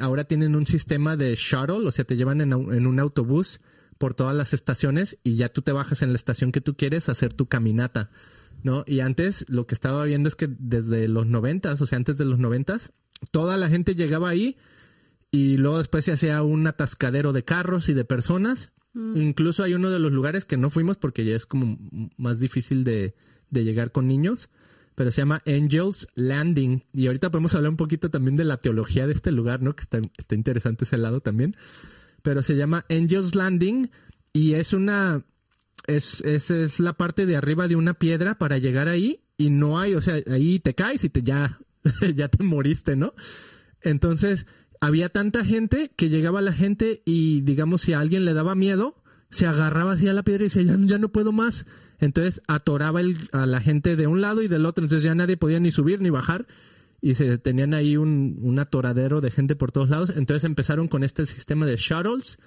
ahora 0.00 0.24
tienen 0.24 0.54
un 0.54 0.66
sistema 0.66 1.16
de 1.16 1.34
shuttle, 1.36 1.86
o 1.86 1.90
sea, 1.90 2.04
te 2.04 2.16
llevan 2.16 2.40
en, 2.40 2.52
un 2.52 3.00
autobús 3.00 3.60
por 3.98 4.14
todas 4.14 4.36
las 4.36 4.52
estaciones 4.52 5.18
y 5.24 5.36
ya 5.36 5.48
tú 5.48 5.62
te 5.62 5.72
bajas 5.72 6.02
en 6.02 6.10
la 6.10 6.16
estación 6.16 6.52
que 6.52 6.60
tú 6.60 6.76
quieres 6.76 7.08
a 7.08 7.12
hacer 7.12 7.32
tu 7.32 7.46
caminata, 7.46 8.10
¿no? 8.62 8.84
Y 8.86 9.00
antes 9.00 9.48
lo 9.48 9.66
que 9.66 9.74
estaba 9.74 10.04
viendo 10.04 10.28
es 10.28 10.34
que 10.34 10.48
desde 10.48 11.08
los 11.08 11.26
noventas, 11.26 11.80
o 11.80 11.86
sea, 11.86 11.96
antes 11.96 12.18
de 12.18 12.24
los 12.24 12.38
noventas, 12.38 12.92
toda 13.30 13.56
la 13.56 13.68
gente 13.68 13.94
llegaba 13.94 14.28
ahí 14.28 14.58
y 15.30 15.56
luego 15.56 15.78
después 15.78 16.04
se 16.04 16.12
hacía 16.12 16.42
un 16.42 16.66
atascadero 16.66 17.32
de 17.32 17.44
carros 17.44 17.88
y 17.88 17.94
de 17.94 18.04
personas. 18.04 18.72
Incluso 18.94 19.62
hay 19.62 19.72
uno 19.72 19.88
de 19.88 19.98
los 19.98 20.12
lugares 20.12 20.44
que 20.44 20.58
no 20.58 20.68
fuimos 20.68 20.98
porque 20.98 21.24
ya 21.24 21.34
es 21.34 21.46
como 21.46 21.78
más 22.18 22.40
difícil 22.40 22.84
de, 22.84 23.14
de 23.48 23.64
llegar 23.64 23.90
con 23.90 24.06
niños, 24.06 24.50
pero 25.02 25.10
se 25.10 25.20
llama 25.20 25.42
Angels 25.48 26.06
Landing. 26.14 26.84
Y 26.92 27.08
ahorita 27.08 27.32
podemos 27.32 27.52
hablar 27.56 27.70
un 27.70 27.76
poquito 27.76 28.08
también 28.08 28.36
de 28.36 28.44
la 28.44 28.56
teología 28.56 29.08
de 29.08 29.12
este 29.12 29.32
lugar, 29.32 29.60
¿no? 29.60 29.74
Que 29.74 29.82
está, 29.82 30.00
interesante 30.32 30.84
ese 30.84 30.96
lado 30.96 31.20
también. 31.20 31.56
Pero 32.22 32.44
se 32.44 32.54
llama 32.54 32.86
Angels 32.88 33.34
Landing 33.34 33.90
y 34.32 34.52
es 34.52 34.72
una... 34.72 35.24
Es, 35.88 36.20
es, 36.20 36.52
es 36.52 36.78
la 36.78 36.92
parte 36.92 37.26
de 37.26 37.34
arriba 37.34 37.66
de 37.66 37.74
una 37.74 37.94
piedra 37.94 38.38
para 38.38 38.58
llegar 38.58 38.86
ahí 38.86 39.24
y 39.36 39.50
no 39.50 39.80
hay, 39.80 39.96
o 39.96 40.00
sea, 40.00 40.20
ahí 40.30 40.60
te 40.60 40.76
caes 40.76 41.02
y 41.02 41.08
te 41.08 41.24
ya, 41.24 41.58
ya 42.14 42.28
te 42.28 42.44
moriste, 42.44 42.94
¿no? 42.94 43.12
Entonces, 43.80 44.46
había 44.80 45.08
tanta 45.08 45.44
gente 45.44 45.90
que 45.96 46.10
llegaba 46.10 46.40
la 46.42 46.52
gente 46.52 47.02
y, 47.04 47.40
digamos, 47.40 47.82
si 47.82 47.92
a 47.92 47.98
alguien 47.98 48.24
le 48.24 48.34
daba 48.34 48.54
miedo, 48.54 49.02
se 49.30 49.48
agarraba 49.48 49.94
así 49.94 50.06
a 50.06 50.12
la 50.12 50.22
piedra 50.22 50.44
y 50.44 50.46
decía, 50.46 50.62
ya, 50.62 50.76
ya 50.78 50.98
no 50.98 51.08
puedo 51.08 51.32
más. 51.32 51.66
Entonces, 52.02 52.42
atoraba 52.46 53.00
a 53.32 53.46
la 53.46 53.60
gente 53.60 53.96
de 53.96 54.06
un 54.06 54.20
lado 54.20 54.42
y 54.42 54.48
del 54.48 54.66
otro. 54.66 54.84
Entonces, 54.84 55.02
ya 55.02 55.14
nadie 55.14 55.38
podía 55.38 55.58
ni 55.58 55.70
subir 55.70 56.02
ni 56.02 56.10
bajar. 56.10 56.46
Y 57.00 57.14
se 57.14 57.38
tenían 57.38 57.72
ahí 57.72 57.96
un, 57.96 58.38
un 58.42 58.58
atoradero 58.58 59.22
de 59.22 59.30
gente 59.30 59.56
por 59.56 59.72
todos 59.72 59.88
lados. 59.88 60.12
Entonces, 60.14 60.44
empezaron 60.44 60.88
con 60.88 61.02
este 61.02 61.24
sistema 61.24 61.64
de 61.64 61.76
shuttles 61.76 62.38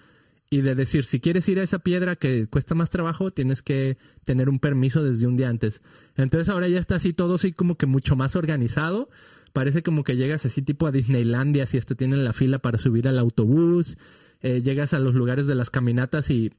y 0.49 0.61
de 0.61 0.75
decir, 0.75 1.05
si 1.05 1.19
quieres 1.19 1.47
ir 1.49 1.59
a 1.59 1.63
esa 1.63 1.79
piedra 1.79 2.15
que 2.15 2.47
cuesta 2.47 2.75
más 2.75 2.89
trabajo, 2.89 3.31
tienes 3.31 3.61
que 3.61 3.97
tener 4.25 4.49
un 4.49 4.59
permiso 4.59 5.03
desde 5.03 5.27
un 5.27 5.37
día 5.37 5.49
antes. 5.49 5.81
Entonces 6.15 6.49
ahora 6.49 6.67
ya 6.67 6.79
está 6.79 6.95
así 6.95 7.13
todo 7.13 7.35
así 7.35 7.51
como 7.51 7.77
que 7.77 7.85
mucho 7.85 8.15
más 8.15 8.35
organizado. 8.35 9.09
Parece 9.53 9.83
como 9.83 10.03
que 10.03 10.17
llegas 10.17 10.45
así 10.45 10.61
tipo 10.61 10.85
a 10.85 10.91
Disneylandia, 10.91 11.65
si 11.65 11.77
este 11.77 11.95
tienen 11.95 12.23
la 12.23 12.33
fila 12.33 12.59
para 12.59 12.77
subir 12.77 13.07
al 13.07 13.17
autobús, 13.17 13.97
eh, 14.41 14.61
llegas 14.61 14.93
a 14.93 14.99
los 14.99 15.15
lugares 15.15 15.47
de 15.47 15.55
las 15.55 15.69
caminatas 15.69 16.29
y 16.29 16.51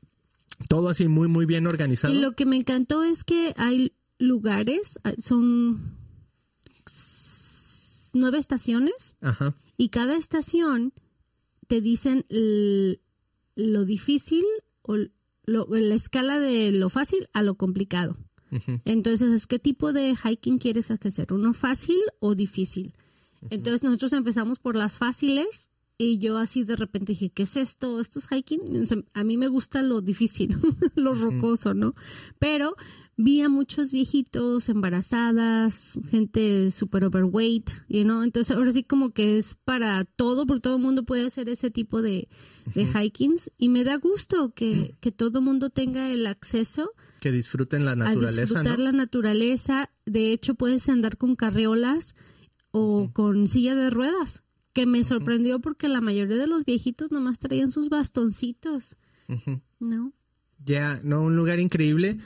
todo 0.68 0.88
así 0.88 1.06
muy, 1.08 1.28
muy 1.28 1.46
bien 1.46 1.66
organizado. 1.66 2.12
Y 2.14 2.18
lo 2.20 2.32
que 2.32 2.46
me 2.46 2.56
encantó 2.56 3.02
es 3.04 3.24
que 3.24 3.52
hay 3.56 3.92
lugares, 4.18 4.98
ah, 5.04 5.12
son 5.18 5.96
nueve 8.14 8.38
estaciones 8.38 9.16
Ajá. 9.20 9.54
y 9.76 9.90
cada 9.90 10.16
estación 10.16 10.92
te 11.66 11.80
dicen 11.80 12.24
lo 13.56 13.84
difícil 13.84 14.44
o 14.82 14.96
lo- 15.44 15.66
la 15.70 15.94
escala 15.94 16.38
de 16.38 16.72
lo 16.72 16.88
fácil 16.88 17.28
a 17.32 17.42
lo 17.42 17.56
complicado. 17.56 18.16
Entonces, 18.84 19.28
¿es 19.32 19.46
qué 19.46 19.58
tipo 19.58 19.92
de 19.92 20.14
hiking 20.16 20.58
quieres 20.58 20.90
hacer? 20.90 21.32
¿Uno 21.32 21.52
fácil 21.52 21.98
o 22.20 22.34
difícil? 22.34 22.94
Entonces, 23.50 23.82
nosotros 23.82 24.12
empezamos 24.14 24.58
por 24.60 24.76
las 24.76 24.96
fáciles 24.96 25.68
y 25.98 26.18
yo 26.18 26.36
así 26.36 26.64
de 26.64 26.76
repente 26.76 27.12
dije, 27.12 27.30
¿qué 27.30 27.44
es 27.44 27.56
esto? 27.56 28.00
¿Esto 28.00 28.18
es 28.18 28.28
hiking? 28.28 28.82
O 28.82 28.86
sea, 28.86 28.98
a 29.14 29.24
mí 29.24 29.36
me 29.36 29.48
gusta 29.48 29.82
lo 29.82 30.02
difícil, 30.02 30.56
lo 30.94 31.14
rocoso, 31.14 31.74
¿no? 31.74 31.94
Pero 32.38 32.76
vi 33.16 33.40
a 33.40 33.48
muchos 33.48 33.92
viejitos, 33.92 34.68
embarazadas, 34.68 35.98
gente 36.10 36.70
super 36.70 37.04
overweight, 37.04 37.70
you 37.88 38.04
know? 38.04 38.22
Entonces, 38.22 38.54
ahora 38.54 38.72
sí 38.72 38.84
como 38.84 39.10
que 39.10 39.38
es 39.38 39.54
para 39.64 40.04
todo, 40.04 40.46
porque 40.46 40.60
todo 40.60 40.76
el 40.76 40.82
mundo 40.82 41.04
puede 41.04 41.26
hacer 41.26 41.48
ese 41.48 41.70
tipo 41.70 42.02
de, 42.02 42.28
de 42.74 42.82
hikings 42.82 43.50
y 43.56 43.70
me 43.70 43.84
da 43.84 43.96
gusto 43.96 44.52
que, 44.54 44.94
que 45.00 45.12
todo 45.12 45.38
el 45.38 45.44
mundo 45.44 45.70
tenga 45.70 46.10
el 46.10 46.26
acceso 46.26 46.90
Que 47.20 47.32
disfruten 47.32 47.86
la 47.86 47.92
a 47.92 47.96
naturaleza, 47.96 48.40
disfrutar 48.42 48.78
¿no? 48.78 48.84
la 48.84 48.92
naturaleza. 48.92 49.90
De 50.04 50.32
hecho, 50.32 50.54
puedes 50.54 50.88
andar 50.90 51.16
con 51.16 51.36
carriolas 51.36 52.16
o 52.70 53.10
con 53.14 53.48
silla 53.48 53.74
de 53.74 53.88
ruedas, 53.88 54.42
que 54.76 54.84
me 54.86 55.02
sorprendió 55.04 55.58
porque 55.60 55.88
la 55.88 56.02
mayoría 56.02 56.36
de 56.36 56.46
los 56.46 56.66
viejitos 56.66 57.10
nomás 57.10 57.38
traían 57.38 57.72
sus 57.72 57.88
bastoncitos. 57.88 58.98
¿no? 59.80 60.12
Ya, 60.64 61.00
no, 61.02 61.22
un 61.22 61.34
lugar 61.34 61.58
increíble. 61.60 62.18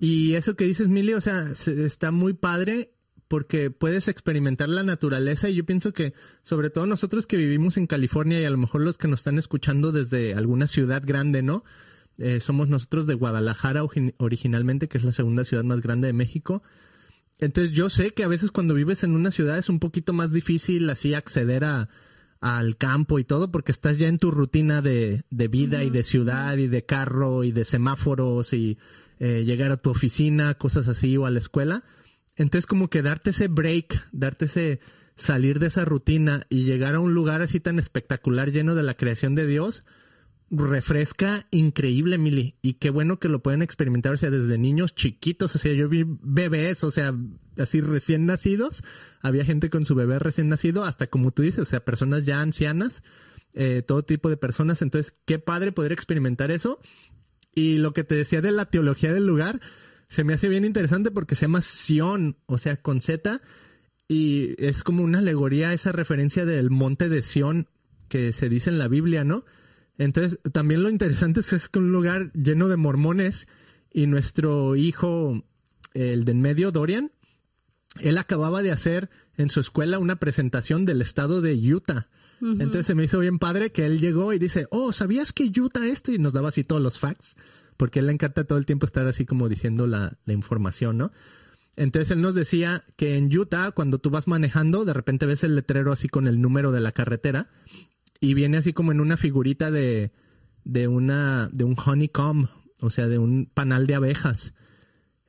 Y 0.00 0.34
eso 0.34 0.56
que 0.56 0.64
dices, 0.64 0.88
Mili, 0.88 1.12
o 1.12 1.20
sea, 1.20 1.54
se- 1.54 1.84
está 1.84 2.10
muy 2.10 2.32
padre 2.32 2.94
porque 3.28 3.70
puedes 3.70 4.08
experimentar 4.08 4.70
la 4.70 4.82
naturaleza 4.82 5.50
y 5.50 5.54
yo 5.56 5.66
pienso 5.66 5.92
que 5.92 6.14
sobre 6.42 6.70
todo 6.70 6.86
nosotros 6.86 7.26
que 7.26 7.36
vivimos 7.36 7.76
en 7.76 7.86
California 7.86 8.40
y 8.40 8.44
a 8.46 8.50
lo 8.50 8.56
mejor 8.56 8.80
los 8.80 8.96
que 8.96 9.06
nos 9.06 9.20
están 9.20 9.36
escuchando 9.38 9.92
desde 9.92 10.32
alguna 10.34 10.66
ciudad 10.66 11.02
grande, 11.04 11.42
¿no? 11.42 11.62
Eh, 12.16 12.40
somos 12.40 12.68
nosotros 12.70 13.06
de 13.06 13.14
Guadalajara 13.14 13.84
origin- 13.84 14.14
originalmente, 14.18 14.88
que 14.88 14.96
es 14.96 15.04
la 15.04 15.12
segunda 15.12 15.44
ciudad 15.44 15.62
más 15.64 15.82
grande 15.82 16.06
de 16.06 16.14
México. 16.14 16.62
Entonces 17.38 17.72
yo 17.72 17.88
sé 17.88 18.10
que 18.10 18.24
a 18.24 18.28
veces 18.28 18.50
cuando 18.50 18.74
vives 18.74 19.04
en 19.04 19.14
una 19.14 19.30
ciudad 19.30 19.58
es 19.58 19.68
un 19.68 19.78
poquito 19.78 20.12
más 20.12 20.32
difícil 20.32 20.90
así 20.90 21.14
acceder 21.14 21.64
a, 21.64 21.88
al 22.40 22.76
campo 22.76 23.18
y 23.18 23.24
todo 23.24 23.50
porque 23.50 23.72
estás 23.72 23.98
ya 23.98 24.08
en 24.08 24.18
tu 24.18 24.30
rutina 24.30 24.82
de, 24.82 25.22
de 25.30 25.48
vida 25.48 25.84
y 25.84 25.90
de 25.90 26.04
ciudad 26.04 26.56
y 26.56 26.66
de 26.66 26.84
carro 26.84 27.44
y 27.44 27.52
de 27.52 27.64
semáforos 27.64 28.52
y 28.52 28.78
eh, 29.18 29.44
llegar 29.44 29.72
a 29.72 29.76
tu 29.76 29.90
oficina, 29.90 30.54
cosas 30.54 30.88
así 30.88 31.16
o 31.16 31.26
a 31.26 31.30
la 31.30 31.38
escuela. 31.38 31.84
Entonces 32.36 32.66
como 32.66 32.88
que 32.88 33.02
darte 33.02 33.30
ese 33.30 33.48
break, 33.48 34.08
darte 34.12 34.44
ese 34.44 34.80
salir 35.16 35.58
de 35.58 35.66
esa 35.66 35.84
rutina 35.84 36.46
y 36.48 36.62
llegar 36.62 36.94
a 36.94 37.00
un 37.00 37.12
lugar 37.12 37.42
así 37.42 37.58
tan 37.58 37.78
espectacular 37.80 38.52
lleno 38.52 38.76
de 38.76 38.84
la 38.84 38.94
creación 38.94 39.34
de 39.34 39.46
Dios, 39.46 39.84
refresca 40.50 41.46
increíble, 41.50 42.18
Mili. 42.18 42.56
Y 42.62 42.74
qué 42.74 42.90
bueno 42.90 43.18
que 43.18 43.28
lo 43.28 43.42
pueden 43.42 43.62
experimentar, 43.62 44.12
o 44.12 44.16
sea, 44.16 44.30
desde 44.30 44.58
niños 44.58 44.94
chiquitos, 44.94 45.54
o 45.54 45.58
sea, 45.58 45.72
yo 45.72 45.88
vi 45.88 46.04
bebés, 46.06 46.84
o 46.84 46.90
sea, 46.90 47.14
así 47.58 47.80
recién 47.80 48.26
nacidos, 48.26 48.82
había 49.20 49.44
gente 49.44 49.70
con 49.70 49.84
su 49.84 49.94
bebé 49.94 50.18
recién 50.18 50.48
nacido, 50.48 50.84
hasta 50.84 51.06
como 51.06 51.30
tú 51.32 51.42
dices, 51.42 51.60
o 51.60 51.64
sea, 51.64 51.84
personas 51.84 52.24
ya 52.24 52.40
ancianas, 52.40 53.02
eh, 53.54 53.82
todo 53.86 54.04
tipo 54.04 54.30
de 54.30 54.36
personas. 54.36 54.82
Entonces, 54.82 55.14
qué 55.26 55.38
padre 55.38 55.72
poder 55.72 55.92
experimentar 55.92 56.50
eso. 56.50 56.80
Y 57.54 57.78
lo 57.78 57.92
que 57.92 58.04
te 58.04 58.14
decía 58.14 58.40
de 58.40 58.52
la 58.52 58.66
teología 58.66 59.12
del 59.12 59.26
lugar, 59.26 59.60
se 60.08 60.24
me 60.24 60.32
hace 60.34 60.48
bien 60.48 60.64
interesante 60.64 61.10
porque 61.10 61.34
se 61.34 61.42
llama 61.42 61.60
Sion, 61.60 62.36
o 62.46 62.56
sea, 62.56 62.76
con 62.76 63.00
Z, 63.00 63.42
y 64.06 64.54
es 64.58 64.82
como 64.82 65.02
una 65.02 65.18
alegoría, 65.18 65.74
esa 65.74 65.92
referencia 65.92 66.46
del 66.46 66.70
monte 66.70 67.10
de 67.10 67.22
Sion 67.22 67.68
que 68.08 68.32
se 68.32 68.48
dice 68.48 68.70
en 68.70 68.78
la 68.78 68.88
Biblia, 68.88 69.24
¿no? 69.24 69.44
Entonces, 69.98 70.38
también 70.52 70.82
lo 70.82 70.90
interesante 70.90 71.40
es 71.40 71.50
que 71.50 71.56
es 71.56 71.70
un 71.74 71.90
lugar 71.90 72.32
lleno 72.32 72.68
de 72.68 72.76
mormones 72.76 73.48
y 73.92 74.06
nuestro 74.06 74.76
hijo, 74.76 75.44
el 75.92 76.24
de 76.24 76.32
en 76.32 76.40
medio, 76.40 76.70
Dorian, 76.70 77.10
él 78.00 78.16
acababa 78.16 78.62
de 78.62 78.70
hacer 78.70 79.10
en 79.36 79.50
su 79.50 79.58
escuela 79.58 79.98
una 79.98 80.16
presentación 80.16 80.86
del 80.86 81.02
estado 81.02 81.40
de 81.40 81.54
Utah. 81.54 82.08
Entonces 82.40 82.86
se 82.86 82.94
me 82.94 83.02
hizo 83.02 83.18
bien 83.18 83.40
padre 83.40 83.72
que 83.72 83.84
él 83.84 84.00
llegó 84.00 84.32
y 84.32 84.38
dice, 84.38 84.68
oh, 84.70 84.92
¿sabías 84.92 85.32
que 85.32 85.50
Utah 85.60 85.84
esto? 85.88 86.12
Y 86.12 86.18
nos 86.18 86.32
daba 86.32 86.50
así 86.50 86.62
todos 86.62 86.80
los 86.80 87.00
facts, 87.00 87.34
porque 87.76 87.98
a 87.98 88.00
él 88.00 88.06
le 88.06 88.12
encanta 88.12 88.44
todo 88.44 88.58
el 88.58 88.66
tiempo 88.66 88.86
estar 88.86 89.08
así 89.08 89.26
como 89.26 89.48
diciendo 89.48 89.88
la, 89.88 90.18
la 90.24 90.32
información, 90.32 90.98
¿no? 90.98 91.10
Entonces 91.74 92.12
él 92.12 92.22
nos 92.22 92.36
decía 92.36 92.84
que 92.96 93.16
en 93.16 93.36
Utah, 93.36 93.72
cuando 93.72 93.98
tú 93.98 94.10
vas 94.10 94.28
manejando, 94.28 94.84
de 94.84 94.92
repente 94.92 95.26
ves 95.26 95.42
el 95.42 95.56
letrero 95.56 95.90
así 95.90 96.08
con 96.08 96.28
el 96.28 96.40
número 96.40 96.70
de 96.70 96.78
la 96.78 96.92
carretera 96.92 97.50
y 98.20 98.34
viene 98.34 98.58
así 98.58 98.72
como 98.72 98.92
en 98.92 99.00
una 99.00 99.16
figurita 99.16 99.70
de, 99.70 100.12
de 100.64 100.88
una, 100.88 101.48
de 101.52 101.64
un 101.64 101.76
honeycomb, 101.78 102.48
o 102.80 102.90
sea, 102.90 103.08
de 103.08 103.18
un 103.18 103.46
panal 103.46 103.86
de 103.86 103.94
abejas. 103.94 104.54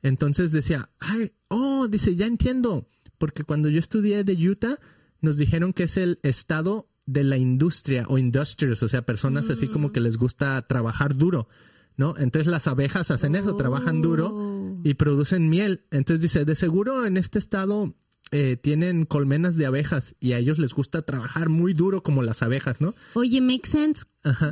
Entonces 0.02 0.52
decía, 0.52 0.90
ay, 0.98 1.32
oh, 1.48 1.88
dice, 1.88 2.16
ya 2.16 2.26
entiendo, 2.26 2.88
porque 3.18 3.44
cuando 3.44 3.68
yo 3.68 3.78
estudié 3.78 4.24
de 4.24 4.48
Utah, 4.48 4.78
nos 5.20 5.36
dijeron 5.36 5.72
que 5.72 5.84
es 5.84 5.96
el 5.96 6.18
estado 6.22 6.88
de 7.06 7.24
la 7.24 7.36
industria 7.36 8.04
o 8.08 8.18
industrials, 8.18 8.82
o 8.82 8.88
sea, 8.88 9.02
personas 9.02 9.50
así 9.50 9.68
como 9.68 9.92
que 9.92 10.00
les 10.00 10.16
gusta 10.16 10.66
trabajar 10.66 11.16
duro, 11.16 11.48
¿no? 11.96 12.14
Entonces 12.16 12.46
las 12.46 12.66
abejas 12.66 13.10
hacen 13.10 13.34
eso, 13.34 13.56
trabajan 13.56 14.00
duro 14.00 14.78
y 14.84 14.94
producen 14.94 15.48
miel. 15.48 15.84
Entonces 15.90 16.22
dice, 16.22 16.44
de 16.44 16.54
seguro 16.54 17.04
en 17.04 17.16
este 17.16 17.38
estado 17.38 17.94
eh, 18.32 18.56
tienen 18.56 19.06
colmenas 19.06 19.56
de 19.56 19.66
abejas 19.66 20.14
y 20.20 20.32
a 20.32 20.38
ellos 20.38 20.58
les 20.58 20.72
gusta 20.72 21.02
trabajar 21.02 21.48
muy 21.48 21.74
duro 21.74 22.02
como 22.02 22.22
las 22.22 22.42
abejas, 22.42 22.80
¿no? 22.80 22.94
Oye, 23.14 23.40
make 23.40 23.66
sense. 23.66 24.04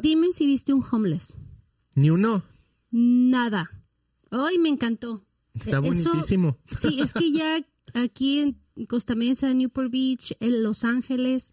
Dime 0.03 0.33
si 0.33 0.47
viste 0.47 0.73
un 0.73 0.85
homeless. 0.91 1.39
Ni 1.95 2.11
uno. 2.11 2.45
Nada. 2.91 3.71
Ay, 4.31 4.59
me 4.59 4.69
encantó. 4.69 5.25
Está 5.55 5.81
bonitísimo. 5.81 6.59
sí, 6.77 7.01
es 7.01 7.13
que 7.13 7.33
ya 7.33 7.59
aquí 7.95 8.41
en 8.41 8.87
Costa 8.87 9.15
Mesa, 9.15 9.53
Newport 9.55 9.91
Beach, 9.91 10.37
en 10.41 10.63
Los 10.63 10.85
Ángeles, 10.85 11.53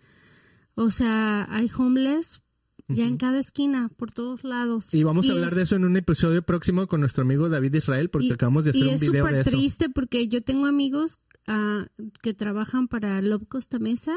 o 0.75 0.91
sea, 0.91 1.47
hay 1.49 1.69
homeless 1.75 2.41
ya 2.87 3.07
en 3.07 3.17
cada 3.17 3.39
esquina, 3.39 3.89
por 3.97 4.11
todos 4.11 4.43
lados. 4.43 4.93
Y 4.93 5.03
vamos 5.03 5.27
a 5.29 5.33
hablar 5.33 5.55
de 5.55 5.63
eso 5.63 5.75
en 5.75 5.85
un 5.85 5.97
episodio 5.97 6.43
próximo 6.43 6.87
con 6.87 6.99
nuestro 6.99 7.23
amigo 7.23 7.49
David 7.49 7.73
Israel, 7.73 8.09
porque 8.09 8.33
acabamos 8.33 8.65
de 8.65 8.71
hacer 8.71 8.83
un 8.83 8.99
video 8.99 8.99
de 8.99 8.99
eso. 8.99 9.11
Y 9.11 9.15
es 9.15 9.41
súper 9.41 9.43
triste 9.45 9.89
porque 9.89 10.27
yo 10.27 10.43
tengo 10.43 10.67
amigos 10.67 11.19
uh, 11.47 11.85
que 12.21 12.33
trabajan 12.33 12.87
para 12.87 13.21
Love 13.21 13.47
Costa 13.47 13.79
Mesa, 13.79 14.15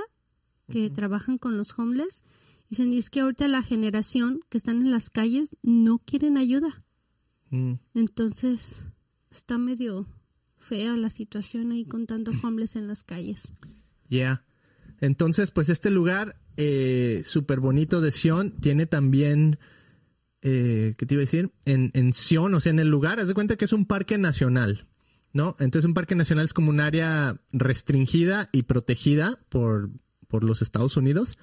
que 0.68 0.90
trabajan 0.90 1.38
con 1.38 1.56
los 1.56 1.78
homeless. 1.78 2.24
Y 2.66 2.70
dicen, 2.70 2.92
es 2.92 3.10
que 3.10 3.20
ahorita 3.20 3.48
la 3.48 3.62
generación 3.62 4.40
que 4.48 4.58
están 4.58 4.80
en 4.80 4.90
las 4.90 5.10
calles 5.10 5.56
no 5.62 5.98
quieren 5.98 6.36
ayuda. 6.36 6.82
Mm. 7.50 7.74
Entonces, 7.94 8.86
está 9.30 9.58
medio 9.58 10.06
fea 10.58 10.96
la 10.96 11.10
situación 11.10 11.72
ahí 11.72 11.84
con 11.84 12.06
tanto 12.06 12.30
homeless 12.42 12.76
en 12.76 12.88
las 12.88 13.04
calles. 13.04 13.52
Ya. 14.08 14.44
Entonces, 15.00 15.50
pues 15.50 15.68
este 15.68 15.90
lugar 15.90 16.40
eh, 16.56 17.22
súper 17.24 17.60
bonito 17.60 18.00
de 18.00 18.10
Sion 18.10 18.60
tiene 18.60 18.86
también, 18.86 19.58
eh, 20.42 20.94
¿qué 20.98 21.06
te 21.06 21.14
iba 21.14 21.20
a 21.20 21.24
decir? 21.24 21.52
En, 21.64 21.90
en 21.94 22.12
Sion, 22.12 22.52
o 22.54 22.60
sea, 22.60 22.70
en 22.70 22.80
el 22.80 22.88
lugar, 22.88 23.20
haz 23.20 23.28
de 23.28 23.34
cuenta 23.34 23.56
que 23.56 23.64
es 23.64 23.72
un 23.72 23.86
parque 23.86 24.18
nacional, 24.18 24.87
Entonces 25.58 25.84
un 25.84 25.94
parque 25.94 26.14
nacional 26.14 26.44
es 26.44 26.52
como 26.52 26.70
un 26.70 26.80
área 26.80 27.40
restringida 27.52 28.48
y 28.52 28.62
protegida 28.62 29.38
por, 29.48 29.90
por 30.28 30.44
los 30.44 30.62
Estados 30.62 30.96
Unidos. 30.96 31.38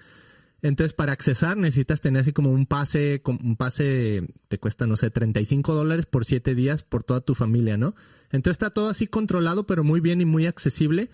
Entonces, 0.61 0.93
para 0.93 1.13
accesar 1.13 1.57
necesitas 1.57 2.01
tener 2.01 2.21
así 2.21 2.33
como 2.33 2.49
un 2.49 2.65
pase, 2.65 3.21
un 3.25 3.55
pase 3.55 4.27
te 4.47 4.57
cuesta, 4.57 4.87
no 4.87 4.97
sé, 4.97 5.11
35 5.11 5.75
dólares 5.75 6.07
por 6.07 6.25
7 6.25 6.55
días 6.55 6.81
por 6.81 7.03
toda 7.03 7.21
tu 7.21 7.35
familia, 7.35 7.77
¿no? 7.77 7.95
Entonces 8.31 8.55
está 8.55 8.71
todo 8.71 8.89
así 8.89 9.05
controlado, 9.05 9.67
pero 9.67 9.83
muy 9.83 9.99
bien 9.99 10.21
y 10.21 10.25
muy 10.25 10.47
accesible. 10.47 11.11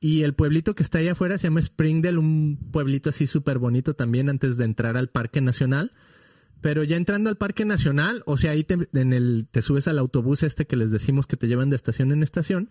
Y 0.00 0.22
el 0.22 0.34
pueblito 0.34 0.74
que 0.74 0.82
está 0.82 0.98
allá 0.98 1.12
afuera 1.12 1.38
se 1.38 1.48
llama 1.48 1.60
Springdale, 1.60 2.18
un 2.18 2.58
pueblito 2.70 3.10
así 3.10 3.26
súper 3.26 3.58
bonito 3.58 3.94
también 3.94 4.28
antes 4.28 4.56
de 4.56 4.64
entrar 4.64 4.96
al 4.96 5.08
Parque 5.08 5.40
Nacional. 5.40 5.90
Pero 6.64 6.82
ya 6.82 6.96
entrando 6.96 7.28
al 7.28 7.36
Parque 7.36 7.66
Nacional, 7.66 8.22
o 8.24 8.38
sea, 8.38 8.52
ahí 8.52 8.64
te, 8.64 8.88
en 8.94 9.12
el, 9.12 9.46
te 9.50 9.60
subes 9.60 9.86
al 9.86 9.98
autobús 9.98 10.42
este 10.42 10.66
que 10.66 10.76
les 10.76 10.90
decimos 10.90 11.26
que 11.26 11.36
te 11.36 11.46
llevan 11.46 11.68
de 11.68 11.76
estación 11.76 12.10
en 12.10 12.22
estación 12.22 12.70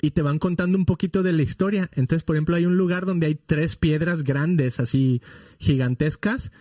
y 0.00 0.12
te 0.12 0.22
van 0.22 0.38
contando 0.38 0.78
un 0.78 0.86
poquito 0.86 1.22
de 1.22 1.34
la 1.34 1.42
historia. 1.42 1.90
Entonces, 1.92 2.24
por 2.24 2.36
ejemplo, 2.36 2.56
hay 2.56 2.64
un 2.64 2.78
lugar 2.78 3.04
donde 3.04 3.26
hay 3.26 3.34
tres 3.34 3.76
piedras 3.76 4.24
grandes, 4.24 4.80
así 4.80 5.20
gigantescas. 5.58 6.52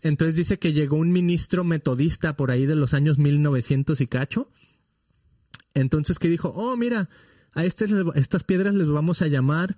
Entonces 0.00 0.34
dice 0.34 0.58
que 0.58 0.72
llegó 0.72 0.96
un 0.96 1.12
ministro 1.12 1.62
metodista 1.62 2.36
por 2.36 2.50
ahí 2.50 2.66
de 2.66 2.74
los 2.74 2.94
años 2.94 3.18
1900 3.18 4.00
y 4.00 4.06
cacho. 4.08 4.50
Entonces 5.72 6.18
que 6.18 6.28
dijo, 6.28 6.48
oh, 6.48 6.76
mira, 6.76 7.10
a 7.52 7.64
este 7.64 7.86
estas 8.16 8.42
piedras 8.42 8.74
les 8.74 8.88
vamos 8.88 9.22
a 9.22 9.28
llamar 9.28 9.76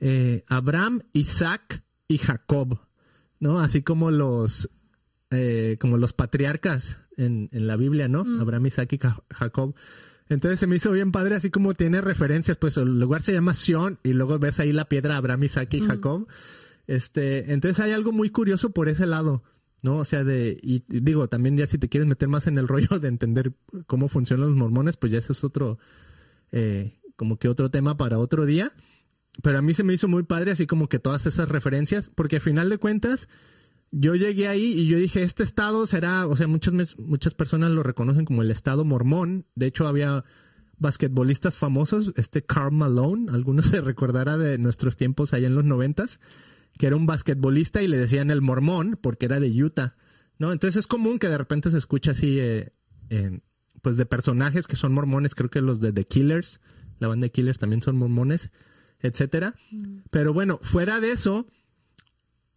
eh, 0.00 0.42
Abraham, 0.48 1.02
Isaac 1.12 1.84
y 2.08 2.16
Jacob, 2.16 2.80
¿no? 3.40 3.60
Así 3.60 3.82
como 3.82 4.10
los, 4.10 4.70
eh, 5.30 5.76
como 5.80 5.96
los 5.96 6.12
patriarcas 6.12 6.98
en, 7.16 7.48
en 7.52 7.66
la 7.66 7.76
Biblia, 7.76 8.08
¿no? 8.08 8.24
Mm. 8.24 8.40
Abraham, 8.40 8.66
Isaac 8.66 8.92
y 8.92 8.98
Jacob. 9.30 9.74
Entonces 10.28 10.58
se 10.58 10.66
me 10.66 10.76
hizo 10.76 10.90
bien 10.90 11.12
padre, 11.12 11.36
así 11.36 11.50
como 11.50 11.74
tiene 11.74 12.00
referencias, 12.00 12.56
pues 12.56 12.76
el 12.76 12.98
lugar 12.98 13.22
se 13.22 13.32
llama 13.32 13.54
Sion 13.54 13.98
y 14.02 14.12
luego 14.12 14.38
ves 14.38 14.58
ahí 14.58 14.72
la 14.72 14.88
piedra 14.88 15.16
Abraham, 15.16 15.44
Isaac 15.44 15.72
y 15.74 15.80
mm. 15.80 15.86
Jacob. 15.86 16.28
Este, 16.86 17.52
entonces 17.52 17.84
hay 17.84 17.92
algo 17.92 18.12
muy 18.12 18.30
curioso 18.30 18.70
por 18.70 18.88
ese 18.88 19.06
lado, 19.06 19.42
¿no? 19.82 19.98
O 19.98 20.04
sea, 20.04 20.24
de, 20.24 20.58
y, 20.62 20.84
digo, 20.88 21.28
también 21.28 21.56
ya 21.56 21.66
si 21.66 21.78
te 21.78 21.88
quieres 21.88 22.08
meter 22.08 22.28
más 22.28 22.46
en 22.46 22.58
el 22.58 22.68
rollo 22.68 22.98
de 22.98 23.08
entender 23.08 23.52
cómo 23.86 24.08
funcionan 24.08 24.48
los 24.48 24.56
mormones, 24.56 24.96
pues 24.96 25.12
ya 25.12 25.18
eso 25.18 25.32
es 25.32 25.44
otro, 25.44 25.78
eh, 26.52 26.98
como 27.16 27.38
que 27.38 27.48
otro 27.48 27.70
tema 27.70 27.96
para 27.96 28.18
otro 28.18 28.46
día. 28.46 28.72
Pero 29.42 29.58
a 29.58 29.62
mí 29.62 29.74
se 29.74 29.84
me 29.84 29.92
hizo 29.92 30.08
muy 30.08 30.22
padre 30.22 30.52
así 30.52 30.66
como 30.66 30.88
que 30.88 30.98
todas 30.98 31.26
esas 31.26 31.48
referencias, 31.48 32.10
porque 32.14 32.36
al 32.36 32.42
final 32.42 32.70
de 32.70 32.78
cuentas 32.78 33.28
yo 33.90 34.14
llegué 34.14 34.48
ahí 34.48 34.64
y 34.64 34.86
yo 34.86 34.98
dije, 34.98 35.22
este 35.22 35.42
estado 35.42 35.86
será, 35.86 36.26
o 36.26 36.36
sea, 36.36 36.46
muchas, 36.46 36.98
muchas 36.98 37.34
personas 37.34 37.70
lo 37.70 37.82
reconocen 37.82 38.24
como 38.24 38.42
el 38.42 38.50
estado 38.50 38.84
mormón. 38.84 39.46
De 39.54 39.66
hecho, 39.66 39.86
había 39.86 40.24
basquetbolistas 40.78 41.56
famosos, 41.56 42.12
este 42.16 42.44
Carl 42.44 42.72
Malone, 42.72 43.30
algunos 43.32 43.66
se 43.70 43.80
recordará 43.80 44.36
de 44.36 44.58
nuestros 44.58 44.96
tiempos 44.96 45.32
allá 45.32 45.46
en 45.46 45.54
los 45.54 45.64
noventas, 45.64 46.20
que 46.78 46.86
era 46.86 46.96
un 46.96 47.06
basquetbolista 47.06 47.82
y 47.82 47.88
le 47.88 47.96
decían 47.96 48.30
el 48.30 48.42
mormón 48.42 48.98
porque 49.00 49.26
era 49.26 49.40
de 49.40 49.50
Utah, 49.50 49.96
¿no? 50.38 50.52
Entonces 50.52 50.80
es 50.80 50.86
común 50.86 51.18
que 51.18 51.28
de 51.28 51.38
repente 51.38 51.70
se 51.70 51.78
escucha 51.78 52.10
así, 52.10 52.38
eh, 52.38 52.72
eh, 53.10 53.40
pues 53.80 53.96
de 53.96 54.04
personajes 54.04 54.66
que 54.66 54.76
son 54.76 54.92
mormones, 54.92 55.34
creo 55.34 55.48
que 55.48 55.60
los 55.60 55.80
de 55.80 55.92
The 55.92 56.04
Killers, 56.04 56.60
la 56.98 57.08
banda 57.08 57.26
de 57.26 57.30
Killers 57.30 57.58
también 57.58 57.82
son 57.82 57.96
mormones, 57.96 58.50
etcétera. 59.00 59.54
Mm. 59.70 59.98
Pero 60.10 60.34
bueno, 60.34 60.58
fuera 60.60 61.00
de 61.00 61.12
eso, 61.12 61.46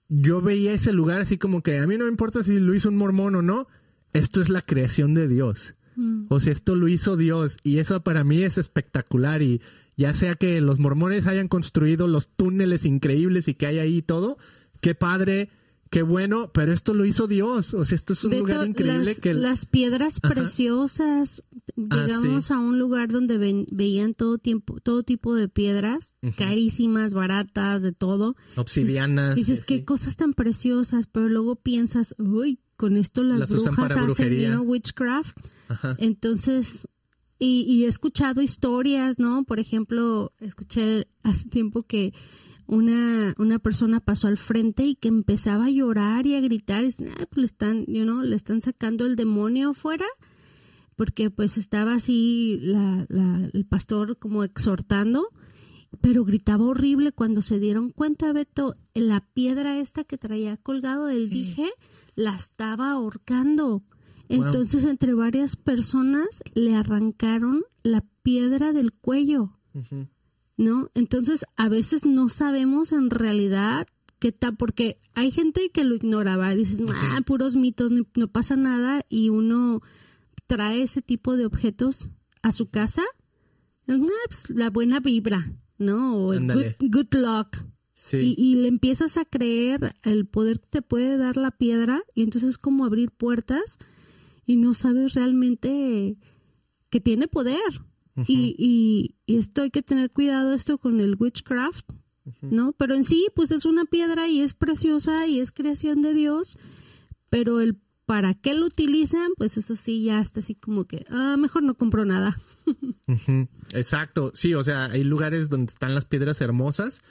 yo 0.10 0.41
veía 0.41 0.74
ese 0.74 0.91
lugar 0.91 1.22
así 1.22 1.38
como 1.38 1.62
que 1.62 1.78
a 1.80 1.88
mí 1.88 1.98
no 1.98 2.06
me 2.06 2.12
importa 2.12 2.43
si 2.43 2.60
lo 2.60 2.74
hizo 2.74 2.89
un 2.89 2.98
mormón 2.98 3.36
o 3.36 3.41
no, 3.41 3.67
esto 4.12 4.41
es 4.41 4.50
la 4.50 4.63
creación 4.63 5.13
de 5.13 5.28
Dios. 5.28 5.76
Mm. 5.95 6.26
O 6.30 6.39
sea, 6.39 6.52
esto 6.52 6.76
lo 6.76 6.88
hizo 6.88 7.15
Dios 7.15 7.58
y 7.64 7.78
eso 7.78 8.01
para 8.03 8.24
mí 8.24 8.43
es 8.43 8.57
espectacular 8.57 9.41
y 9.41 9.62
ya 9.95 10.14
sea 10.16 10.36
que 10.36 10.60
los 10.62 10.80
mormones 10.80 11.28
hayan 11.28 11.47
construido 11.47 12.07
los 12.07 12.30
túneles 12.30 12.86
increíbles 12.86 13.47
y 13.47 13.53
que 13.53 13.68
hay 13.68 13.80
ahí 13.80 14.01
todo, 14.01 14.38
qué 14.82 14.95
padre, 14.95 15.49
qué 15.90 16.04
bueno, 16.04 16.52
pero 16.54 16.72
esto 16.72 16.94
lo 16.94 17.06
hizo 17.06 17.28
Dios. 17.28 17.74
O 17.74 17.84
sea, 17.86 17.96
esto 17.96 18.14
es 18.14 18.24
un 18.24 18.38
lugar 18.40 18.68
increíble 18.68 19.06
las, 19.06 19.22
que... 19.22 19.34
Las 19.34 19.66
piedras 19.66 20.20
preciosas. 20.20 21.44
Ah, 21.90 22.06
Llegamos 22.06 22.52
a 22.52 22.60
un 22.60 22.80
lugar 22.80 23.10
donde 23.10 23.66
veían 23.72 24.14
todo 24.14 24.38
tiempo, 24.38 24.80
todo 24.80 25.04
tipo 25.04 25.36
de 25.36 25.50
piedras, 25.50 26.14
carísimas, 26.38 27.14
baratas, 27.14 27.82
de 27.82 27.92
todo. 27.92 28.36
Obsidianas. 28.56 29.36
Dices, 29.36 29.66
qué 29.66 29.84
cosas 29.84 30.16
tan 30.16 30.34
preciosas, 30.34 31.08
pero 31.08 31.28
luego 31.28 31.56
piensas, 31.56 32.16
uy, 32.18 32.60
con 32.76 32.96
esto 32.96 33.24
las, 33.24 33.52
brujas 33.52 33.92
hacen, 33.92 34.60
witchcraft. 34.62 35.38
Entonces, 35.98 36.88
y, 37.38 37.62
y 37.68 37.86
he 37.86 37.88
escuchado 37.88 38.42
historias, 38.42 39.20
¿no? 39.20 39.44
Por 39.44 39.60
ejemplo, 39.60 40.34
escuché 40.40 41.08
hace 41.24 41.50
tiempo 41.50 41.84
que 41.84 42.14
una, 42.70 43.34
una 43.39 43.57
persona 43.57 43.99
pasó 43.99 44.28
al 44.28 44.38
frente 44.38 44.86
y 44.86 44.95
que 44.95 45.07
empezaba 45.07 45.65
a 45.65 45.70
llorar 45.72 46.28
y 46.28 46.36
a 46.36 46.39
gritar, 46.39 46.84
y, 46.86 46.89
ah, 47.07 47.26
pues 47.30 47.38
le 47.38 47.45
están, 47.45 47.86
you 47.88 48.03
know, 48.03 48.22
le 48.22 48.36
están 48.36 48.61
sacando 48.61 49.07
el 49.07 49.15
demonio 49.15 49.72
afuera, 49.72 50.05
porque 50.95 51.32
pues 51.32 51.57
estaba 51.57 51.95
así 51.95 52.59
la, 52.61 53.07
la, 53.09 53.49
el 53.51 53.65
pastor 53.65 54.20
como 54.20 54.43
exhortando, 54.43 55.30
pero 55.99 56.24
gritaba 56.24 56.65
horrible 56.65 57.11
cuando 57.11 57.41
se 57.41 57.57
dieron 57.57 57.89
cuenta, 57.89 58.32
Beto, 58.34 58.76
la 58.93 59.22
piedra 59.34 59.80
esta 59.80 60.03
que 60.03 60.20
traía 60.20 60.55
colgado 60.57 61.07
del 61.07 61.30
dije, 61.32 61.72
la 62.13 62.36
estaba 62.36 62.91
ahorcando. 62.91 63.84
Entonces, 64.28 64.84
entre 64.84 65.15
varias 65.15 65.55
personas 65.55 66.28
le 66.53 66.76
arrancaron 66.76 67.63
la 67.82 68.05
piedra 68.22 68.74
del 68.74 68.93
cuello. 68.93 69.57
¿No? 70.60 70.91
Entonces, 70.93 71.45
a 71.55 71.70
veces 71.70 72.05
no 72.05 72.28
sabemos 72.28 72.91
en 72.91 73.10
realidad 73.10 73.88
qué 74.20 74.34
tal, 74.34 74.57
porque 74.57 74.99
hay 75.16 75.32
gente 75.32 75.70
que 75.70 75.86
lo 75.86 75.95
ignoraba. 75.95 76.53
Dices, 76.53 76.82
ah, 76.89 77.22
puros 77.26 77.55
mitos, 77.55 77.91
no, 77.91 78.28
pasa 78.28 78.57
nada. 78.57 79.05
Y 79.07 79.30
uno 79.30 79.82
trae 80.47 80.82
ese 80.82 81.01
tipo 81.01 81.38
de 81.38 81.45
objetos 81.45 82.10
a 82.41 82.51
su 82.51 82.70
casa. 82.70 83.03
Ah, 83.88 83.97
pues, 84.28 84.49
la 84.49 84.70
buena 84.70 84.99
vibra, 84.99 85.49
¿no? 85.78 86.18
O 86.18 86.34
el 86.34 86.45
good, 86.80 87.14
luck. 87.14 87.66
Y, 88.12 88.36
y, 88.38 88.55
le 88.55 88.68
empiezas 88.68 89.16
a 89.16 89.24
creer 89.24 89.93
el 90.03 90.26
poder 90.26 90.60
que 90.60 90.68
te 90.68 90.82
puede 90.82 91.18
dar 91.18 91.38
la 91.38 91.51
piedra. 91.51 92.03
Y 92.16 92.24
entonces 92.24 92.49
es 92.49 92.57
como 92.57 92.84
abrir 92.84 93.12
puertas 93.12 93.78
y 94.45 94.57
no 94.57 94.74
sabes 94.74 95.14
realmente 95.14 96.18
que 96.89 96.99
tiene 96.99 97.30
poder. 97.30 97.62
Y, 98.28 99.15
y, 99.28 99.38
esto 99.38 99.61
hay 99.61 99.72
que 99.72 99.82
tener 99.82 100.11
cuidado 100.11 100.53
esto 100.53 100.78
con 100.78 100.99
el 100.99 101.15
witchcraft, 101.17 101.91
¿no? 102.41 102.74
Pero 102.74 102.93
en 102.93 103.03
sí, 103.03 103.28
pues 103.36 103.51
es 103.51 103.65
una 103.65 103.86
piedra 103.86 104.28
y 104.28 104.41
es 104.41 104.53
preciosa 104.53 105.28
y 105.28 105.39
es 105.39 105.51
creación 105.51 106.01
de 106.01 106.13
Dios, 106.13 106.57
pero 107.30 107.61
el 107.61 107.78
para 108.09 108.34
qué 108.34 108.55
lo 108.55 108.65
utilizan, 108.65 109.30
pues 109.38 109.55
eso 109.57 109.76
sí 109.76 110.03
ya 110.03 110.20
está 110.20 110.39
así 110.39 110.55
como 110.55 110.86
que, 110.86 111.05
ah, 111.11 111.38
mejor 111.38 111.61
no 111.61 111.76
compro 111.76 112.05
nada. 112.05 112.39
Exacto, 113.72 114.32
sí, 114.34 114.55
o 114.55 114.63
sea, 114.63 114.86
hay 114.86 115.03
lugares 115.03 115.47
donde 115.47 115.72
están 115.72 115.93
las 115.93 116.05
piedras 116.05 116.41
hermosas, 116.41 117.03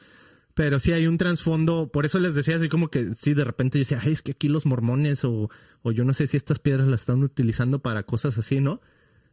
pero 0.54 0.80
sí 0.80 0.90
hay 0.90 1.06
un 1.06 1.16
trasfondo, 1.16 1.88
por 1.92 2.04
eso 2.04 2.18
les 2.18 2.34
decía 2.34 2.56
así 2.56 2.68
como 2.68 2.88
que 2.88 3.14
sí, 3.14 3.32
de 3.32 3.44
repente 3.44 3.78
yo 3.78 3.82
decía, 3.82 4.00
ay, 4.02 4.10
es 4.10 4.22
que 4.22 4.32
aquí 4.32 4.48
los 4.48 4.66
mormones 4.66 5.24
o, 5.24 5.50
o 5.82 5.92
yo 5.92 6.02
no 6.02 6.14
sé 6.14 6.26
si 6.26 6.36
estas 6.36 6.58
piedras 6.58 6.88
las 6.88 7.02
están 7.02 7.22
utilizando 7.22 7.78
para 7.78 8.02
cosas 8.02 8.36
así, 8.36 8.60
¿no? 8.60 8.80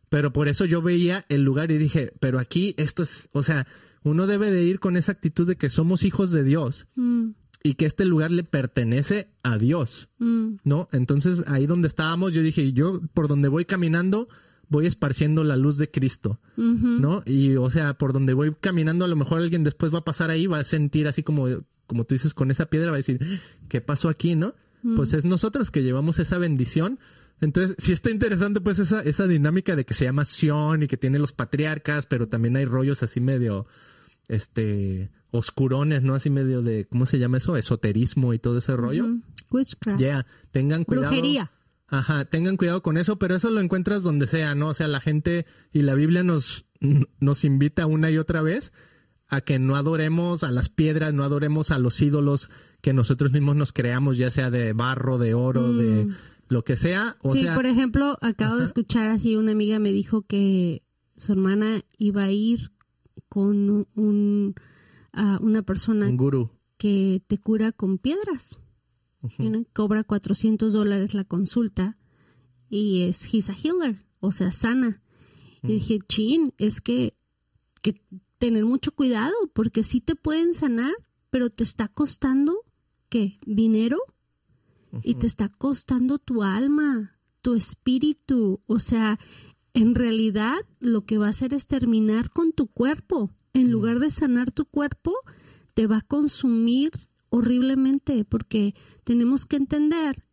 Pero 0.09 0.33
por 0.33 0.47
eso 0.47 0.65
yo 0.65 0.81
veía 0.81 1.25
el 1.29 1.43
lugar 1.43 1.71
y 1.71 1.77
dije, 1.77 2.13
pero 2.19 2.39
aquí 2.39 2.73
esto 2.77 3.03
es, 3.03 3.29
o 3.31 3.43
sea, 3.43 3.67
uno 4.03 4.27
debe 4.27 4.51
de 4.51 4.63
ir 4.63 4.79
con 4.79 4.97
esa 4.97 5.11
actitud 5.11 5.47
de 5.47 5.57
que 5.57 5.69
somos 5.69 6.03
hijos 6.03 6.31
de 6.31 6.43
Dios 6.43 6.87
mm. 6.95 7.29
y 7.63 7.73
que 7.73 7.85
este 7.85 8.05
lugar 8.05 8.31
le 8.31 8.43
pertenece 8.43 9.29
a 9.41 9.57
Dios, 9.57 10.09
mm. 10.19 10.57
¿no? 10.63 10.87
Entonces 10.91 11.43
ahí 11.47 11.65
donde 11.65 11.87
estábamos, 11.87 12.31
yo 12.33 12.43
dije, 12.43 12.71
yo 12.71 13.01
por 13.13 13.27
donde 13.27 13.47
voy 13.47 13.65
caminando, 13.65 14.27
voy 14.69 14.85
esparciendo 14.85 15.43
la 15.43 15.57
luz 15.57 15.77
de 15.77 15.89
Cristo, 15.89 16.39
¿no? 16.55 17.23
Y 17.25 17.55
o 17.55 17.69
sea, 17.69 17.97
por 17.97 18.13
donde 18.13 18.33
voy 18.33 18.55
caminando, 18.59 19.05
a 19.05 19.07
lo 19.07 19.15
mejor 19.15 19.39
alguien 19.39 19.63
después 19.63 19.93
va 19.93 19.99
a 19.99 20.05
pasar 20.05 20.29
ahí, 20.29 20.47
va 20.47 20.59
a 20.59 20.63
sentir 20.63 21.07
así 21.07 21.23
como, 21.23 21.47
como 21.87 22.05
tú 22.05 22.15
dices, 22.15 22.33
con 22.33 22.51
esa 22.51 22.67
piedra, 22.67 22.91
va 22.91 22.97
a 22.97 22.97
decir, 22.97 23.19
¿qué 23.69 23.81
pasó 23.81 24.09
aquí, 24.09 24.35
no? 24.35 24.53
Pues 24.95 25.13
es 25.13 25.25
nosotros 25.25 25.71
que 25.71 25.81
llevamos 25.81 26.19
esa 26.19 26.37
bendición. 26.37 26.99
Entonces, 27.41 27.75
sí 27.79 27.91
está 27.91 28.09
interesante 28.09 28.61
pues 28.61 28.79
esa, 28.79 29.01
esa 29.01 29.27
dinámica 29.27 29.75
de 29.75 29.85
que 29.85 29.93
se 29.93 30.05
llama 30.05 30.25
Sion 30.25 30.83
y 30.83 30.87
que 30.87 30.97
tiene 30.97 31.19
los 31.19 31.33
patriarcas, 31.33 32.05
pero 32.05 32.27
también 32.27 32.55
hay 32.55 32.65
rollos 32.65 33.03
así 33.03 33.19
medio, 33.19 33.67
este, 34.27 35.11
oscurones, 35.31 36.01
¿no? 36.01 36.15
Así 36.15 36.29
medio 36.29 36.61
de, 36.61 36.85
¿cómo 36.85 37.05
se 37.05 37.19
llama 37.19 37.37
eso? 37.37 37.57
Esoterismo 37.57 38.33
y 38.33 38.39
todo 38.39 38.57
ese 38.57 38.75
rollo. 38.75 39.05
Witchcraft. 39.51 39.99
Ya, 39.99 40.25
tengan 40.51 40.85
cuidado. 40.85 41.09
Brujería. 41.09 41.51
Ajá, 41.87 42.25
tengan 42.25 42.57
cuidado 42.57 42.81
con 42.81 42.97
eso, 42.97 43.19
pero 43.19 43.35
eso 43.35 43.51
lo 43.51 43.61
encuentras 43.61 44.01
donde 44.01 44.27
sea, 44.27 44.55
¿no? 44.55 44.69
O 44.69 44.73
sea, 44.73 44.87
la 44.87 44.99
gente 44.99 45.45
y 45.71 45.83
la 45.83 45.93
Biblia 45.93 46.23
nos, 46.23 46.65
nos 47.19 47.43
invita 47.43 47.85
una 47.85 48.09
y 48.09 48.17
otra 48.17 48.41
vez 48.41 48.73
a 49.27 49.41
que 49.41 49.59
no 49.59 49.75
adoremos 49.75 50.43
a 50.43 50.51
las 50.51 50.69
piedras, 50.69 51.13
no 51.13 51.23
adoremos 51.23 51.71
a 51.71 51.79
los 51.79 52.01
ídolos 52.01 52.49
que 52.81 52.93
nosotros 52.93 53.31
mismos 53.31 53.55
nos 53.55 53.73
creamos, 53.73 54.17
ya 54.17 54.29
sea 54.29 54.51
de 54.51 54.73
barro, 54.73 55.17
de 55.17 55.33
oro, 55.33 55.73
de 55.73 56.05
mm. 56.05 56.15
Lo 56.47 56.63
que 56.63 56.77
sea. 56.77 57.17
O 57.21 57.33
sí, 57.33 57.45
por 57.53 57.65
ejemplo, 57.65 58.17
acabo 58.21 58.57
de 58.57 58.65
escuchar 58.65 59.07
así 59.07 59.35
una 59.35 59.51
amiga 59.51 59.79
me 59.79 59.91
dijo 59.91 60.21
que 60.23 60.83
su 61.17 61.31
hermana 61.31 61.83
iba 61.97 62.23
a 62.23 62.31
ir 62.31 62.71
con 63.29 63.87
un, 63.95 64.55
una 65.39 65.61
persona 65.63 66.07
un 66.07 66.17
gurú. 66.17 66.51
que 66.77 67.23
te 67.27 67.37
cura 67.37 67.71
con 67.71 67.97
piedras 67.97 68.59
cobra 69.73 70.03
400 70.03 70.73
dólares 70.73 71.13
la 71.13 71.23
consulta 71.23 71.97
y 72.69 73.03
es 73.03 73.33
he's 73.33 73.49
a 73.49 73.53
healer, 73.53 74.03
o 74.19 74.31
sea, 74.31 74.51
sana. 74.51 75.01
Y 75.63 75.73
dije, 75.73 75.99
chin, 76.07 76.53
es 76.57 76.79
que, 76.79 77.13
que 77.81 78.01
tener 78.37 78.65
mucho 78.65 78.91
cuidado 78.91 79.33
porque 79.53 79.83
sí 79.83 79.99
te 79.99 80.15
pueden 80.15 80.53
sanar, 80.53 80.93
pero 81.29 81.49
te 81.49 81.63
está 81.63 81.87
costando, 81.87 82.61
¿qué? 83.09 83.39
¿Dinero? 83.45 83.97
Y 85.03 85.15
te 85.15 85.27
está 85.27 85.49
costando 85.49 86.19
tu 86.19 86.43
alma, 86.43 87.17
tu 87.41 87.53
espíritu. 87.53 88.61
O 88.67 88.79
sea, 88.79 89.19
en 89.73 89.95
realidad 89.95 90.57
lo 90.79 91.05
que 91.05 91.17
va 91.17 91.27
a 91.27 91.31
hacer 91.31 91.53
es 91.53 91.67
terminar 91.67 92.29
con 92.29 92.53
tu 92.53 92.67
cuerpo. 92.67 93.31
En 93.53 93.71
lugar 93.71 93.99
de 93.99 94.11
sanar 94.11 94.51
tu 94.51 94.65
cuerpo, 94.65 95.13
te 95.73 95.87
va 95.87 95.97
a 95.97 96.01
consumir 96.01 96.91
horriblemente 97.29 98.25
porque 98.25 98.75
tenemos 99.03 99.45
que 99.45 99.57
entender 99.57 100.23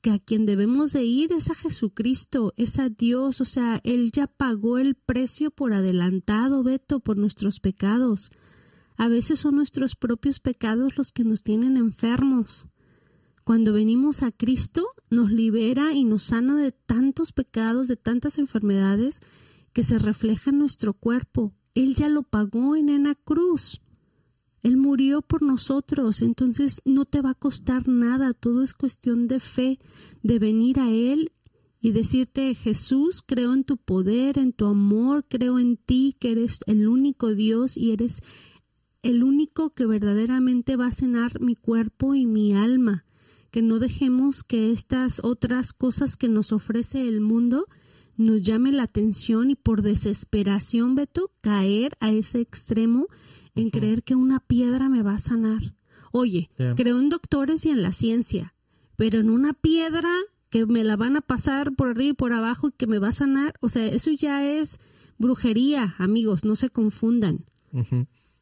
que 0.00 0.10
a 0.12 0.18
quien 0.18 0.46
debemos 0.46 0.92
de 0.92 1.04
ir 1.04 1.32
es 1.32 1.50
a 1.50 1.54
Jesucristo, 1.54 2.54
es 2.56 2.78
a 2.78 2.88
Dios, 2.88 3.40
o 3.40 3.44
sea, 3.44 3.80
Él 3.82 4.12
ya 4.12 4.28
pagó 4.28 4.78
el 4.78 4.94
precio 4.94 5.50
por 5.50 5.72
adelantado, 5.72 6.62
Beto, 6.62 7.00
por 7.00 7.16
nuestros 7.16 7.58
pecados. 7.58 8.30
A 8.96 9.08
veces 9.08 9.40
son 9.40 9.56
nuestros 9.56 9.96
propios 9.96 10.40
pecados 10.40 10.96
los 10.96 11.12
que 11.12 11.24
nos 11.24 11.42
tienen 11.42 11.76
enfermos. 11.76 12.66
Cuando 13.48 13.72
venimos 13.72 14.22
a 14.22 14.30
Cristo, 14.30 14.88
nos 15.08 15.32
libera 15.32 15.94
y 15.94 16.04
nos 16.04 16.24
sana 16.24 16.54
de 16.60 16.70
tantos 16.70 17.32
pecados, 17.32 17.88
de 17.88 17.96
tantas 17.96 18.36
enfermedades 18.36 19.20
que 19.72 19.84
se 19.84 19.98
reflejan 19.98 20.56
en 20.56 20.58
nuestro 20.58 20.92
cuerpo. 20.92 21.54
Él 21.74 21.94
ya 21.94 22.10
lo 22.10 22.24
pagó 22.24 22.76
en 22.76 22.90
una 22.90 23.14
cruz. 23.14 23.80
Él 24.62 24.76
murió 24.76 25.22
por 25.22 25.40
nosotros, 25.40 26.20
entonces 26.20 26.82
no 26.84 27.06
te 27.06 27.22
va 27.22 27.30
a 27.30 27.34
costar 27.34 27.88
nada, 27.88 28.34
todo 28.34 28.62
es 28.62 28.74
cuestión 28.74 29.28
de 29.28 29.40
fe, 29.40 29.78
de 30.22 30.38
venir 30.38 30.78
a 30.78 30.90
Él 30.90 31.32
y 31.80 31.92
decirte, 31.92 32.54
Jesús, 32.54 33.22
creo 33.26 33.54
en 33.54 33.64
tu 33.64 33.78
poder, 33.78 34.38
en 34.38 34.52
tu 34.52 34.66
amor, 34.66 35.24
creo 35.26 35.58
en 35.58 35.78
ti, 35.78 36.14
que 36.20 36.32
eres 36.32 36.60
el 36.66 36.86
único 36.86 37.34
Dios 37.34 37.78
y 37.78 37.92
eres 37.92 38.20
el 39.02 39.24
único 39.24 39.70
que 39.70 39.86
verdaderamente 39.86 40.76
va 40.76 40.88
a 40.88 40.92
cenar 40.92 41.40
mi 41.40 41.54
cuerpo 41.54 42.14
y 42.14 42.26
mi 42.26 42.52
alma, 42.52 43.06
que 43.50 43.62
no 43.62 43.78
dejemos 43.78 44.44
que 44.44 44.72
estas 44.72 45.20
otras 45.22 45.72
cosas 45.72 46.16
que 46.16 46.28
nos 46.28 46.52
ofrece 46.52 47.06
el 47.08 47.20
mundo 47.20 47.66
nos 48.16 48.42
llame 48.42 48.72
la 48.72 48.82
atención 48.82 49.50
y 49.50 49.54
por 49.54 49.82
desesperación, 49.82 50.94
Beto, 50.94 51.30
caer 51.40 51.96
a 52.00 52.10
ese 52.10 52.40
extremo 52.40 53.06
en 53.54 53.70
creer 53.70 54.02
que 54.02 54.16
una 54.16 54.40
piedra 54.40 54.88
me 54.88 55.02
va 55.02 55.14
a 55.14 55.18
sanar. 55.18 55.74
Oye, 56.10 56.50
creo 56.76 56.98
en 56.98 57.10
doctores 57.10 57.64
y 57.64 57.70
en 57.70 57.82
la 57.82 57.92
ciencia, 57.92 58.54
pero 58.96 59.20
en 59.20 59.30
una 59.30 59.52
piedra 59.52 60.10
que 60.50 60.66
me 60.66 60.82
la 60.82 60.96
van 60.96 61.16
a 61.16 61.20
pasar 61.20 61.74
por 61.74 61.90
arriba 61.90 62.10
y 62.10 62.14
por 62.14 62.32
abajo 62.32 62.68
y 62.68 62.72
que 62.72 62.86
me 62.86 62.98
va 62.98 63.08
a 63.08 63.12
sanar, 63.12 63.54
o 63.60 63.68
sea, 63.68 63.86
eso 63.86 64.10
ya 64.10 64.44
es 64.50 64.78
brujería, 65.18 65.94
amigos, 65.98 66.44
no 66.44 66.56
se 66.56 66.70
confundan. 66.70 67.44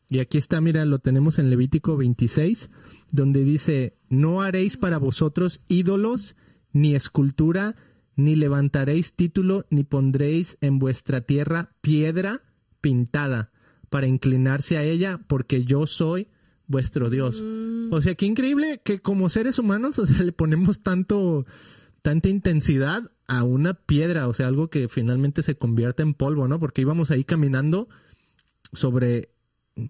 Y 0.09 0.20
aquí 0.20 0.38
está, 0.38 0.61
mira, 0.61 0.84
lo 0.84 1.00
tenemos 1.00 1.38
en 1.38 1.50
Levítico 1.50 1.96
26, 1.96 2.70
donde 3.11 3.42
dice, 3.42 3.95
no 4.09 4.42
haréis 4.42 4.76
para 4.76 4.98
vosotros 4.98 5.61
ídolos, 5.68 6.36
ni 6.72 6.94
escultura, 6.94 7.76
ni 8.16 8.34
levantaréis 8.34 9.14
título, 9.14 9.66
ni 9.70 9.84
pondréis 9.84 10.57
en 10.61 10.78
vuestra 10.78 11.20
tierra 11.20 11.72
piedra 11.80 12.42
pintada 12.80 13.50
para 13.90 14.07
inclinarse 14.07 14.76
a 14.76 14.82
ella 14.82 15.20
porque 15.26 15.64
yo 15.64 15.86
soy 15.86 16.28
vuestro 16.66 17.11
Dios. 17.11 17.42
Mm. 17.42 17.92
O 17.92 18.02
sea, 18.02 18.14
qué 18.14 18.26
increíble 18.26 18.80
que 18.84 19.00
como 19.00 19.28
seres 19.28 19.59
humanos, 19.59 19.98
o 20.00 20.07
sea, 20.07 20.22
le 20.22 20.32
ponemos 20.32 20.82
tanto, 20.82 21.46
tanta 22.02 22.28
intensidad 22.28 23.11
a 23.28 23.42
una 23.42 23.74
piedra, 23.74 24.28
o 24.28 24.32
sea, 24.32 24.46
algo 24.46 24.68
que 24.70 24.88
finalmente 24.88 25.42
se 25.42 25.57
convierte 25.57 26.02
en 26.02 26.14
polvo, 26.14 26.48
¿no? 26.48 26.59
Porque 26.59 26.82
íbamos 26.82 27.11
ahí 27.11 27.24
caminando 27.24 27.88
sobre 28.72 29.30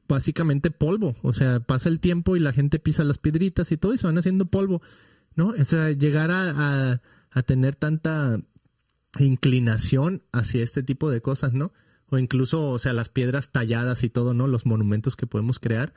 básicamente 0.08 0.70
polvo, 0.70 1.16
o 1.22 1.32
sea, 1.32 1.60
pasa 1.60 1.88
el 1.88 2.00
tiempo 2.00 2.36
y 2.36 2.40
la 2.40 2.52
gente 2.52 2.78
pisa 2.78 3.04
las 3.04 3.18
piedritas 3.18 3.70
y 3.72 3.76
todo 3.76 3.94
y 3.94 3.98
se 3.98 4.06
van 4.06 4.18
haciendo 4.18 4.46
polvo, 4.46 4.82
¿no? 5.34 5.48
O 5.48 5.64
sea, 5.64 5.92
llegar 5.92 6.30
a, 6.30 7.00
a 7.30 7.42
tener 7.42 7.76
tanta 7.76 8.40
inclinación 9.18 10.22
hacia 10.32 10.62
este 10.62 10.82
tipo 10.82 11.10
de 11.10 11.20
cosas, 11.20 11.52
¿no? 11.52 11.72
o 12.08 12.18
incluso, 12.18 12.70
o 12.70 12.78
sea, 12.78 12.92
las 12.92 13.08
piedras 13.08 13.50
talladas 13.52 14.04
y 14.04 14.10
todo, 14.10 14.34
¿no? 14.34 14.46
Los 14.46 14.66
monumentos 14.66 15.16
que 15.16 15.26
podemos 15.26 15.58
crear. 15.58 15.92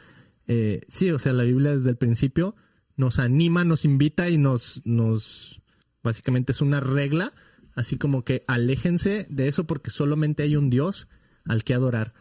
eh, 0.48 0.82
sí, 0.88 1.12
o 1.12 1.20
sea, 1.20 1.34
la 1.34 1.44
Biblia 1.44 1.76
desde 1.76 1.92
el 1.92 1.98
principio 1.98 2.56
nos 2.96 3.20
anima, 3.20 3.64
nos 3.64 3.86
invita 3.86 4.30
y 4.30 4.38
nos, 4.38 4.82
nos, 4.86 5.62
básicamente 6.04 6.52
es 6.52 6.62
una 6.62 6.80
regla, 6.80 7.34
así 7.76 7.98
como 7.98 8.24
que 8.26 8.44
aléjense 8.48 9.28
de 9.30 9.48
eso 9.48 9.66
porque 9.66 9.92
solamente 9.92 10.44
hay 10.44 10.56
un 10.56 10.70
Dios 10.70 11.08
al 11.46 11.64
que 11.64 11.74
adorar. 11.76 12.14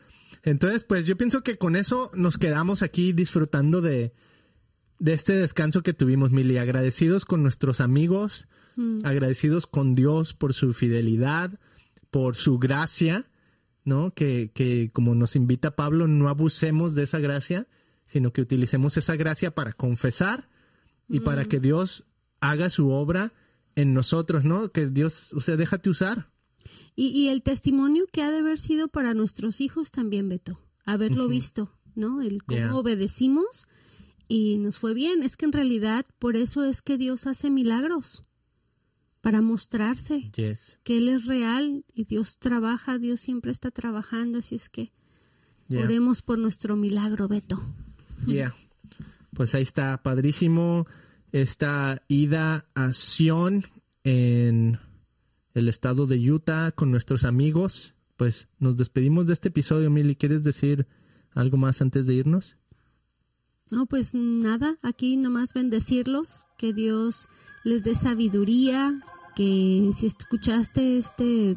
Entonces, 0.42 0.84
pues 0.84 1.06
yo 1.06 1.16
pienso 1.16 1.42
que 1.42 1.56
con 1.56 1.76
eso 1.76 2.10
nos 2.14 2.38
quedamos 2.38 2.82
aquí 2.82 3.12
disfrutando 3.12 3.80
de, 3.80 4.12
de 4.98 5.12
este 5.12 5.34
descanso 5.34 5.82
que 5.82 5.92
tuvimos, 5.92 6.30
Mili. 6.30 6.58
Agradecidos 6.58 7.24
con 7.24 7.42
nuestros 7.42 7.80
amigos, 7.80 8.48
mm. 8.76 9.00
agradecidos 9.04 9.66
con 9.66 9.94
Dios 9.94 10.34
por 10.34 10.54
su 10.54 10.72
fidelidad, 10.74 11.58
por 12.10 12.36
su 12.36 12.58
gracia, 12.58 13.28
¿no? 13.84 14.12
Que, 14.12 14.50
que 14.54 14.90
como 14.92 15.14
nos 15.14 15.36
invita 15.36 15.76
Pablo, 15.76 16.08
no 16.08 16.28
abusemos 16.28 16.94
de 16.94 17.04
esa 17.04 17.18
gracia, 17.18 17.66
sino 18.06 18.32
que 18.32 18.40
utilicemos 18.40 18.96
esa 18.96 19.16
gracia 19.16 19.54
para 19.54 19.72
confesar 19.72 20.48
y 21.08 21.20
para 21.20 21.44
mm. 21.44 21.46
que 21.46 21.60
Dios 21.60 22.04
haga 22.40 22.70
su 22.70 22.90
obra 22.90 23.32
en 23.74 23.94
nosotros, 23.94 24.44
¿no? 24.44 24.72
Que 24.72 24.86
Dios, 24.86 25.32
o 25.32 25.40
sea, 25.40 25.56
déjate 25.56 25.90
usar. 25.90 26.30
Y, 27.00 27.28
el 27.28 27.42
testimonio 27.42 28.06
que 28.10 28.22
ha 28.22 28.30
de 28.32 28.38
haber 28.38 28.58
sido 28.58 28.88
para 28.88 29.14
nuestros 29.14 29.60
hijos 29.60 29.92
también, 29.92 30.28
Beto, 30.28 30.58
haberlo 30.84 31.28
visto, 31.28 31.72
¿no? 31.94 32.20
El 32.22 32.42
cómo 32.42 32.76
obedecimos 32.76 33.68
y 34.26 34.58
nos 34.58 34.78
fue 34.78 34.94
bien. 34.94 35.22
Es 35.22 35.36
que 35.36 35.44
en 35.44 35.52
realidad 35.52 36.06
por 36.18 36.34
eso 36.34 36.64
es 36.64 36.82
que 36.82 36.98
Dios 36.98 37.28
hace 37.28 37.50
milagros, 37.50 38.24
para 39.20 39.42
mostrarse 39.42 40.32
que 40.32 40.98
Él 40.98 41.08
es 41.08 41.26
real 41.26 41.84
y 41.94 42.02
Dios 42.02 42.40
trabaja, 42.40 42.98
Dios 42.98 43.20
siempre 43.20 43.52
está 43.52 43.70
trabajando, 43.70 44.40
así 44.40 44.56
es 44.56 44.68
que 44.68 44.92
oremos 45.70 46.22
por 46.22 46.40
nuestro 46.40 46.74
milagro, 46.74 47.28
Beto. 47.28 47.62
Yeah. 48.26 48.56
Pues 49.34 49.54
ahí 49.54 49.62
está, 49.62 50.02
padrísimo, 50.02 50.88
esta 51.30 52.02
ida 52.08 52.66
a 52.74 52.92
Sion 52.92 53.64
en 54.02 54.80
el 55.58 55.68
estado 55.68 56.06
de 56.06 56.18
Utah 56.30 56.72
con 56.72 56.90
nuestros 56.90 57.24
amigos. 57.24 57.94
Pues 58.16 58.48
nos 58.58 58.76
despedimos 58.76 59.26
de 59.26 59.32
este 59.32 59.48
episodio, 59.48 59.90
Mili. 59.90 60.16
¿Quieres 60.16 60.44
decir 60.44 60.86
algo 61.32 61.56
más 61.56 61.82
antes 61.82 62.06
de 62.06 62.14
irnos? 62.14 62.56
No, 63.70 63.86
pues 63.86 64.14
nada, 64.14 64.78
aquí 64.82 65.16
nomás 65.16 65.52
bendecirlos, 65.52 66.46
que 66.56 66.72
Dios 66.72 67.28
les 67.64 67.84
dé 67.84 67.94
sabiduría, 67.94 69.02
que 69.36 69.90
si 69.94 70.06
escuchaste 70.06 70.96
este 70.96 71.50
eh, 71.50 71.56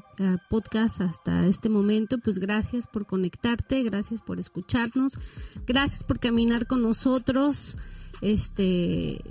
podcast 0.50 1.00
hasta 1.00 1.48
este 1.48 1.70
momento, 1.70 2.18
pues 2.18 2.40
gracias 2.40 2.86
por 2.86 3.06
conectarte, 3.06 3.82
gracias 3.84 4.22
por 4.22 4.40
escucharnos, 4.40 5.18
gracias 5.66 6.04
por 6.04 6.20
caminar 6.20 6.68
con 6.68 6.82
nosotros. 6.82 7.78
Este, 8.22 9.22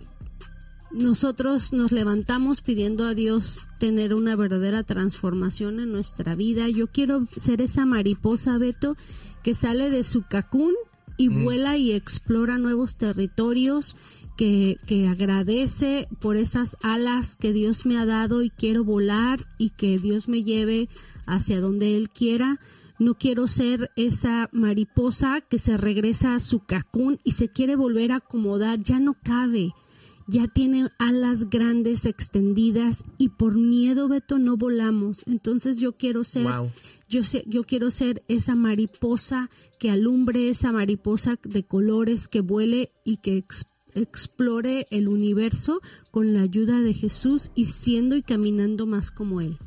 nosotros 0.93 1.72
nos 1.72 1.93
levantamos 1.93 2.62
pidiendo 2.62 3.05
a 3.07 3.14
Dios 3.14 3.68
tener 3.78 4.12
una 4.14 4.34
verdadera 4.34 4.82
transformación 4.82 5.78
en 5.78 5.93
nuestra 5.93 6.34
vida. 6.34 6.68
Yo 6.68 6.88
quiero 6.88 7.26
ser 7.36 7.62
esa 7.62 7.86
mariposa, 7.86 8.59
Beto, 8.59 8.97
que 9.43 9.55
sale 9.55 9.91
de 9.91 10.03
su 10.03 10.22
cacún 10.22 10.74
y 11.16 11.28
mm. 11.28 11.45
vuela 11.45 11.76
y 11.76 11.93
explora 11.93 12.59
nuevos 12.59 12.97
territorios, 12.97 13.97
que, 14.36 14.78
que, 14.86 15.07
agradece 15.07 16.09
por 16.18 16.36
esas 16.36 16.76
alas 16.82 17.36
que 17.36 17.53
Dios 17.53 17.84
me 17.84 17.99
ha 17.99 18.07
dado 18.07 18.43
y 18.43 18.51
quiero 18.51 18.84
volar 18.84 19.47
y 19.59 19.70
que 19.70 19.99
Dios 19.99 20.28
me 20.28 20.45
lleve 20.45 20.88
hacia 21.26 21.61
donde 21.61 21.97
Él 21.97 22.11
quiera. 22.11 22.59
No 22.99 23.14
quiero 23.14 23.47
ser 23.47 23.91
esa 23.97 24.49
mariposa 24.53 25.41
que 25.43 25.59
se 25.59 25.76
regresa 25.76 26.34
a 26.34 26.41
su 26.41 26.61
cacún 26.61 27.18
y 27.22 27.32
se 27.32 27.49
quiere 27.49 27.76
volver 27.76 28.12
a 28.12 28.16
acomodar, 28.16 28.82
ya 28.82 28.99
no 28.99 29.14
cabe 29.22 29.72
ya 30.31 30.47
tiene 30.47 30.89
alas 30.99 31.51
grandes 31.51 32.07
extendidas 32.07 33.03
y 33.18 33.31
por 33.31 33.57
miedo, 33.57 34.09
Beto, 34.09 34.39
no 34.39 34.57
volamos. 34.57 35.24
Entonces 35.26 35.78
yo 35.78 35.97
quiero 35.97 36.22
ser, 36.22 36.47
yo, 37.09 37.24
sé, 37.24 37.43
yo 37.47 37.64
quiero 37.64 37.91
ser 37.91 38.22
esa 38.28 38.55
mariposa 38.55 39.51
que 39.81 39.91
alumbre, 39.91 40.49
esa 40.49 40.70
mariposa 40.70 41.37
de 41.43 41.64
colores 41.64 42.28
que 42.28 42.41
vuele 42.41 42.93
y 43.05 43.16
que 43.16 43.45
explore 43.95 44.87
el 44.91 45.09
universo 45.09 45.81
con 46.12 46.33
la 46.33 46.43
ayuda 46.43 46.81
de 46.81 46.95
Jesús 46.95 47.51
y 47.57 47.64
siendo 47.64 48.14
y 48.14 48.22
caminando 48.22 48.87
más 48.87 49.11
como 49.11 49.41
Él. 49.41 49.59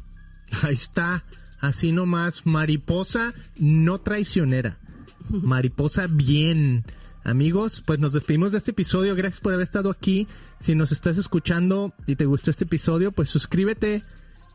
Ahí 0.62 0.76
está, 0.76 1.26
así 1.60 1.92
nomás, 1.92 2.46
mariposa 2.46 3.34
no 3.58 4.00
traicionera, 4.00 4.80
mariposa 5.30 6.08
bien 6.08 6.86
Amigos, 7.26 7.82
pues 7.86 8.00
nos 8.00 8.12
despedimos 8.12 8.52
de 8.52 8.58
este 8.58 8.72
episodio. 8.72 9.16
Gracias 9.16 9.40
por 9.40 9.54
haber 9.54 9.64
estado 9.64 9.90
aquí. 9.90 10.28
Si 10.60 10.76
nos 10.76 10.92
estás 10.92 11.18
escuchando 11.18 11.94
y 12.06 12.18
te 12.18 12.26
gustó 12.26 12.52
este 12.52 12.66
episodio, 12.66 13.14
pues 13.14 13.30
suscríbete, 13.30 14.04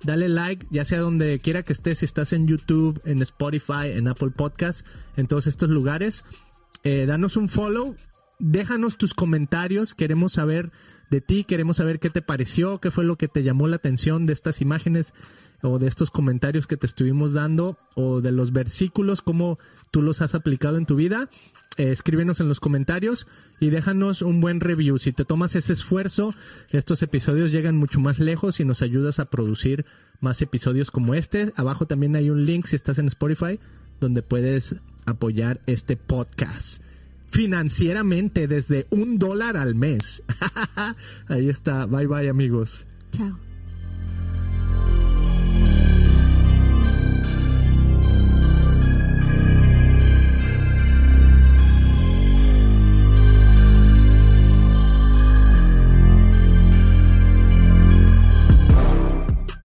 dale 0.03 0.29
like, 0.29 0.67
ya 0.71 0.85
sea 0.85 1.01
donde 1.01 1.39
quiera 1.39 1.63
que 1.63 1.73
estés, 1.73 1.99
si 1.99 2.05
estás 2.05 2.35
en 2.35 2.47
YouTube, 2.47 3.01
en 3.07 3.23
Spotify, 3.23 3.93
en 3.95 4.07
Apple 4.07 4.31
Podcast, 4.31 4.87
en 5.17 5.27
todos 5.27 5.47
estos 5.47 5.71
lugares. 5.71 6.25
Eh, 6.85 7.07
danos 7.07 7.39
un 7.39 7.49
follow, 7.49 7.97
déjanos 8.39 8.99
tus 8.99 9.15
comentarios, 9.15 9.95
queremos 9.95 10.35
saber 10.35 10.71
de 11.11 11.23
ti, 11.23 11.45
queremos 11.45 11.79
saber 11.79 11.99
qué 12.01 12.11
te 12.11 12.21
pareció, 12.21 12.81
qué 12.81 12.91
fue 12.91 13.05
lo 13.05 13.17
que 13.17 13.29
te 13.29 13.43
llamó 13.43 13.67
la 13.67 13.77
atención 13.77 14.27
de 14.27 14.35
estas 14.35 14.61
imágenes 14.61 15.15
o 15.63 15.79
de 15.79 15.89
estos 15.89 16.11
comentarios 16.11 16.67
que 16.67 16.77
te 16.77 16.87
estuvimos 16.87 17.33
dando 17.33 17.77
o 17.95 18.21
de 18.21 18.33
los 18.33 18.53
versículos, 18.53 19.23
cómo 19.23 19.59
tú 19.91 20.03
los 20.03 20.23
has 20.23 20.35
aplicado 20.35 20.79
en 20.79 20.87
tu 20.87 20.97
vida. 20.97 21.29
Eh, 21.77 21.93
escríbenos 21.93 22.41
en 22.41 22.49
los 22.49 22.61
comentarios 22.61 23.27
y 23.61 23.71
déjanos 23.71 24.23
un 24.23 24.41
buen 24.41 24.61
review. 24.61 24.99
Si 24.99 25.13
te 25.13 25.25
tomas 25.25 25.55
ese 25.55 25.73
esfuerzo, 25.73 26.35
estos 26.71 27.03
episodios 27.03 27.53
llegan 27.53 27.77
mucho 27.77 28.01
más 28.01 28.19
lejos 28.19 28.61
y 28.61 28.65
nos 28.65 28.83
ayudas 28.83 29.19
a 29.19 29.27
producir 29.27 29.87
más 30.21 30.43
episodios 30.43 30.91
como 30.91 31.15
este. 31.15 31.53
Abajo 31.57 31.87
también 31.87 32.17
hay 32.17 32.31
un 32.31 32.47
link 32.47 32.67
si 32.67 32.77
estás 32.77 32.99
en 32.99 33.07
Spotify 33.07 33.61
donde 34.01 34.23
puedes 34.23 34.77
apoyar 35.07 35.61
este 35.67 35.97
podcast 35.97 36.83
financieramente 37.31 38.49
desde 38.49 38.87
un 38.91 39.19
dólar 39.19 39.57
al 39.57 39.75
mes. 39.75 40.23
Ahí 41.29 41.49
está. 41.49 41.87
Bye 41.87 42.07
bye 42.07 42.29
amigos. 42.29 42.87
Chao. 43.13 43.48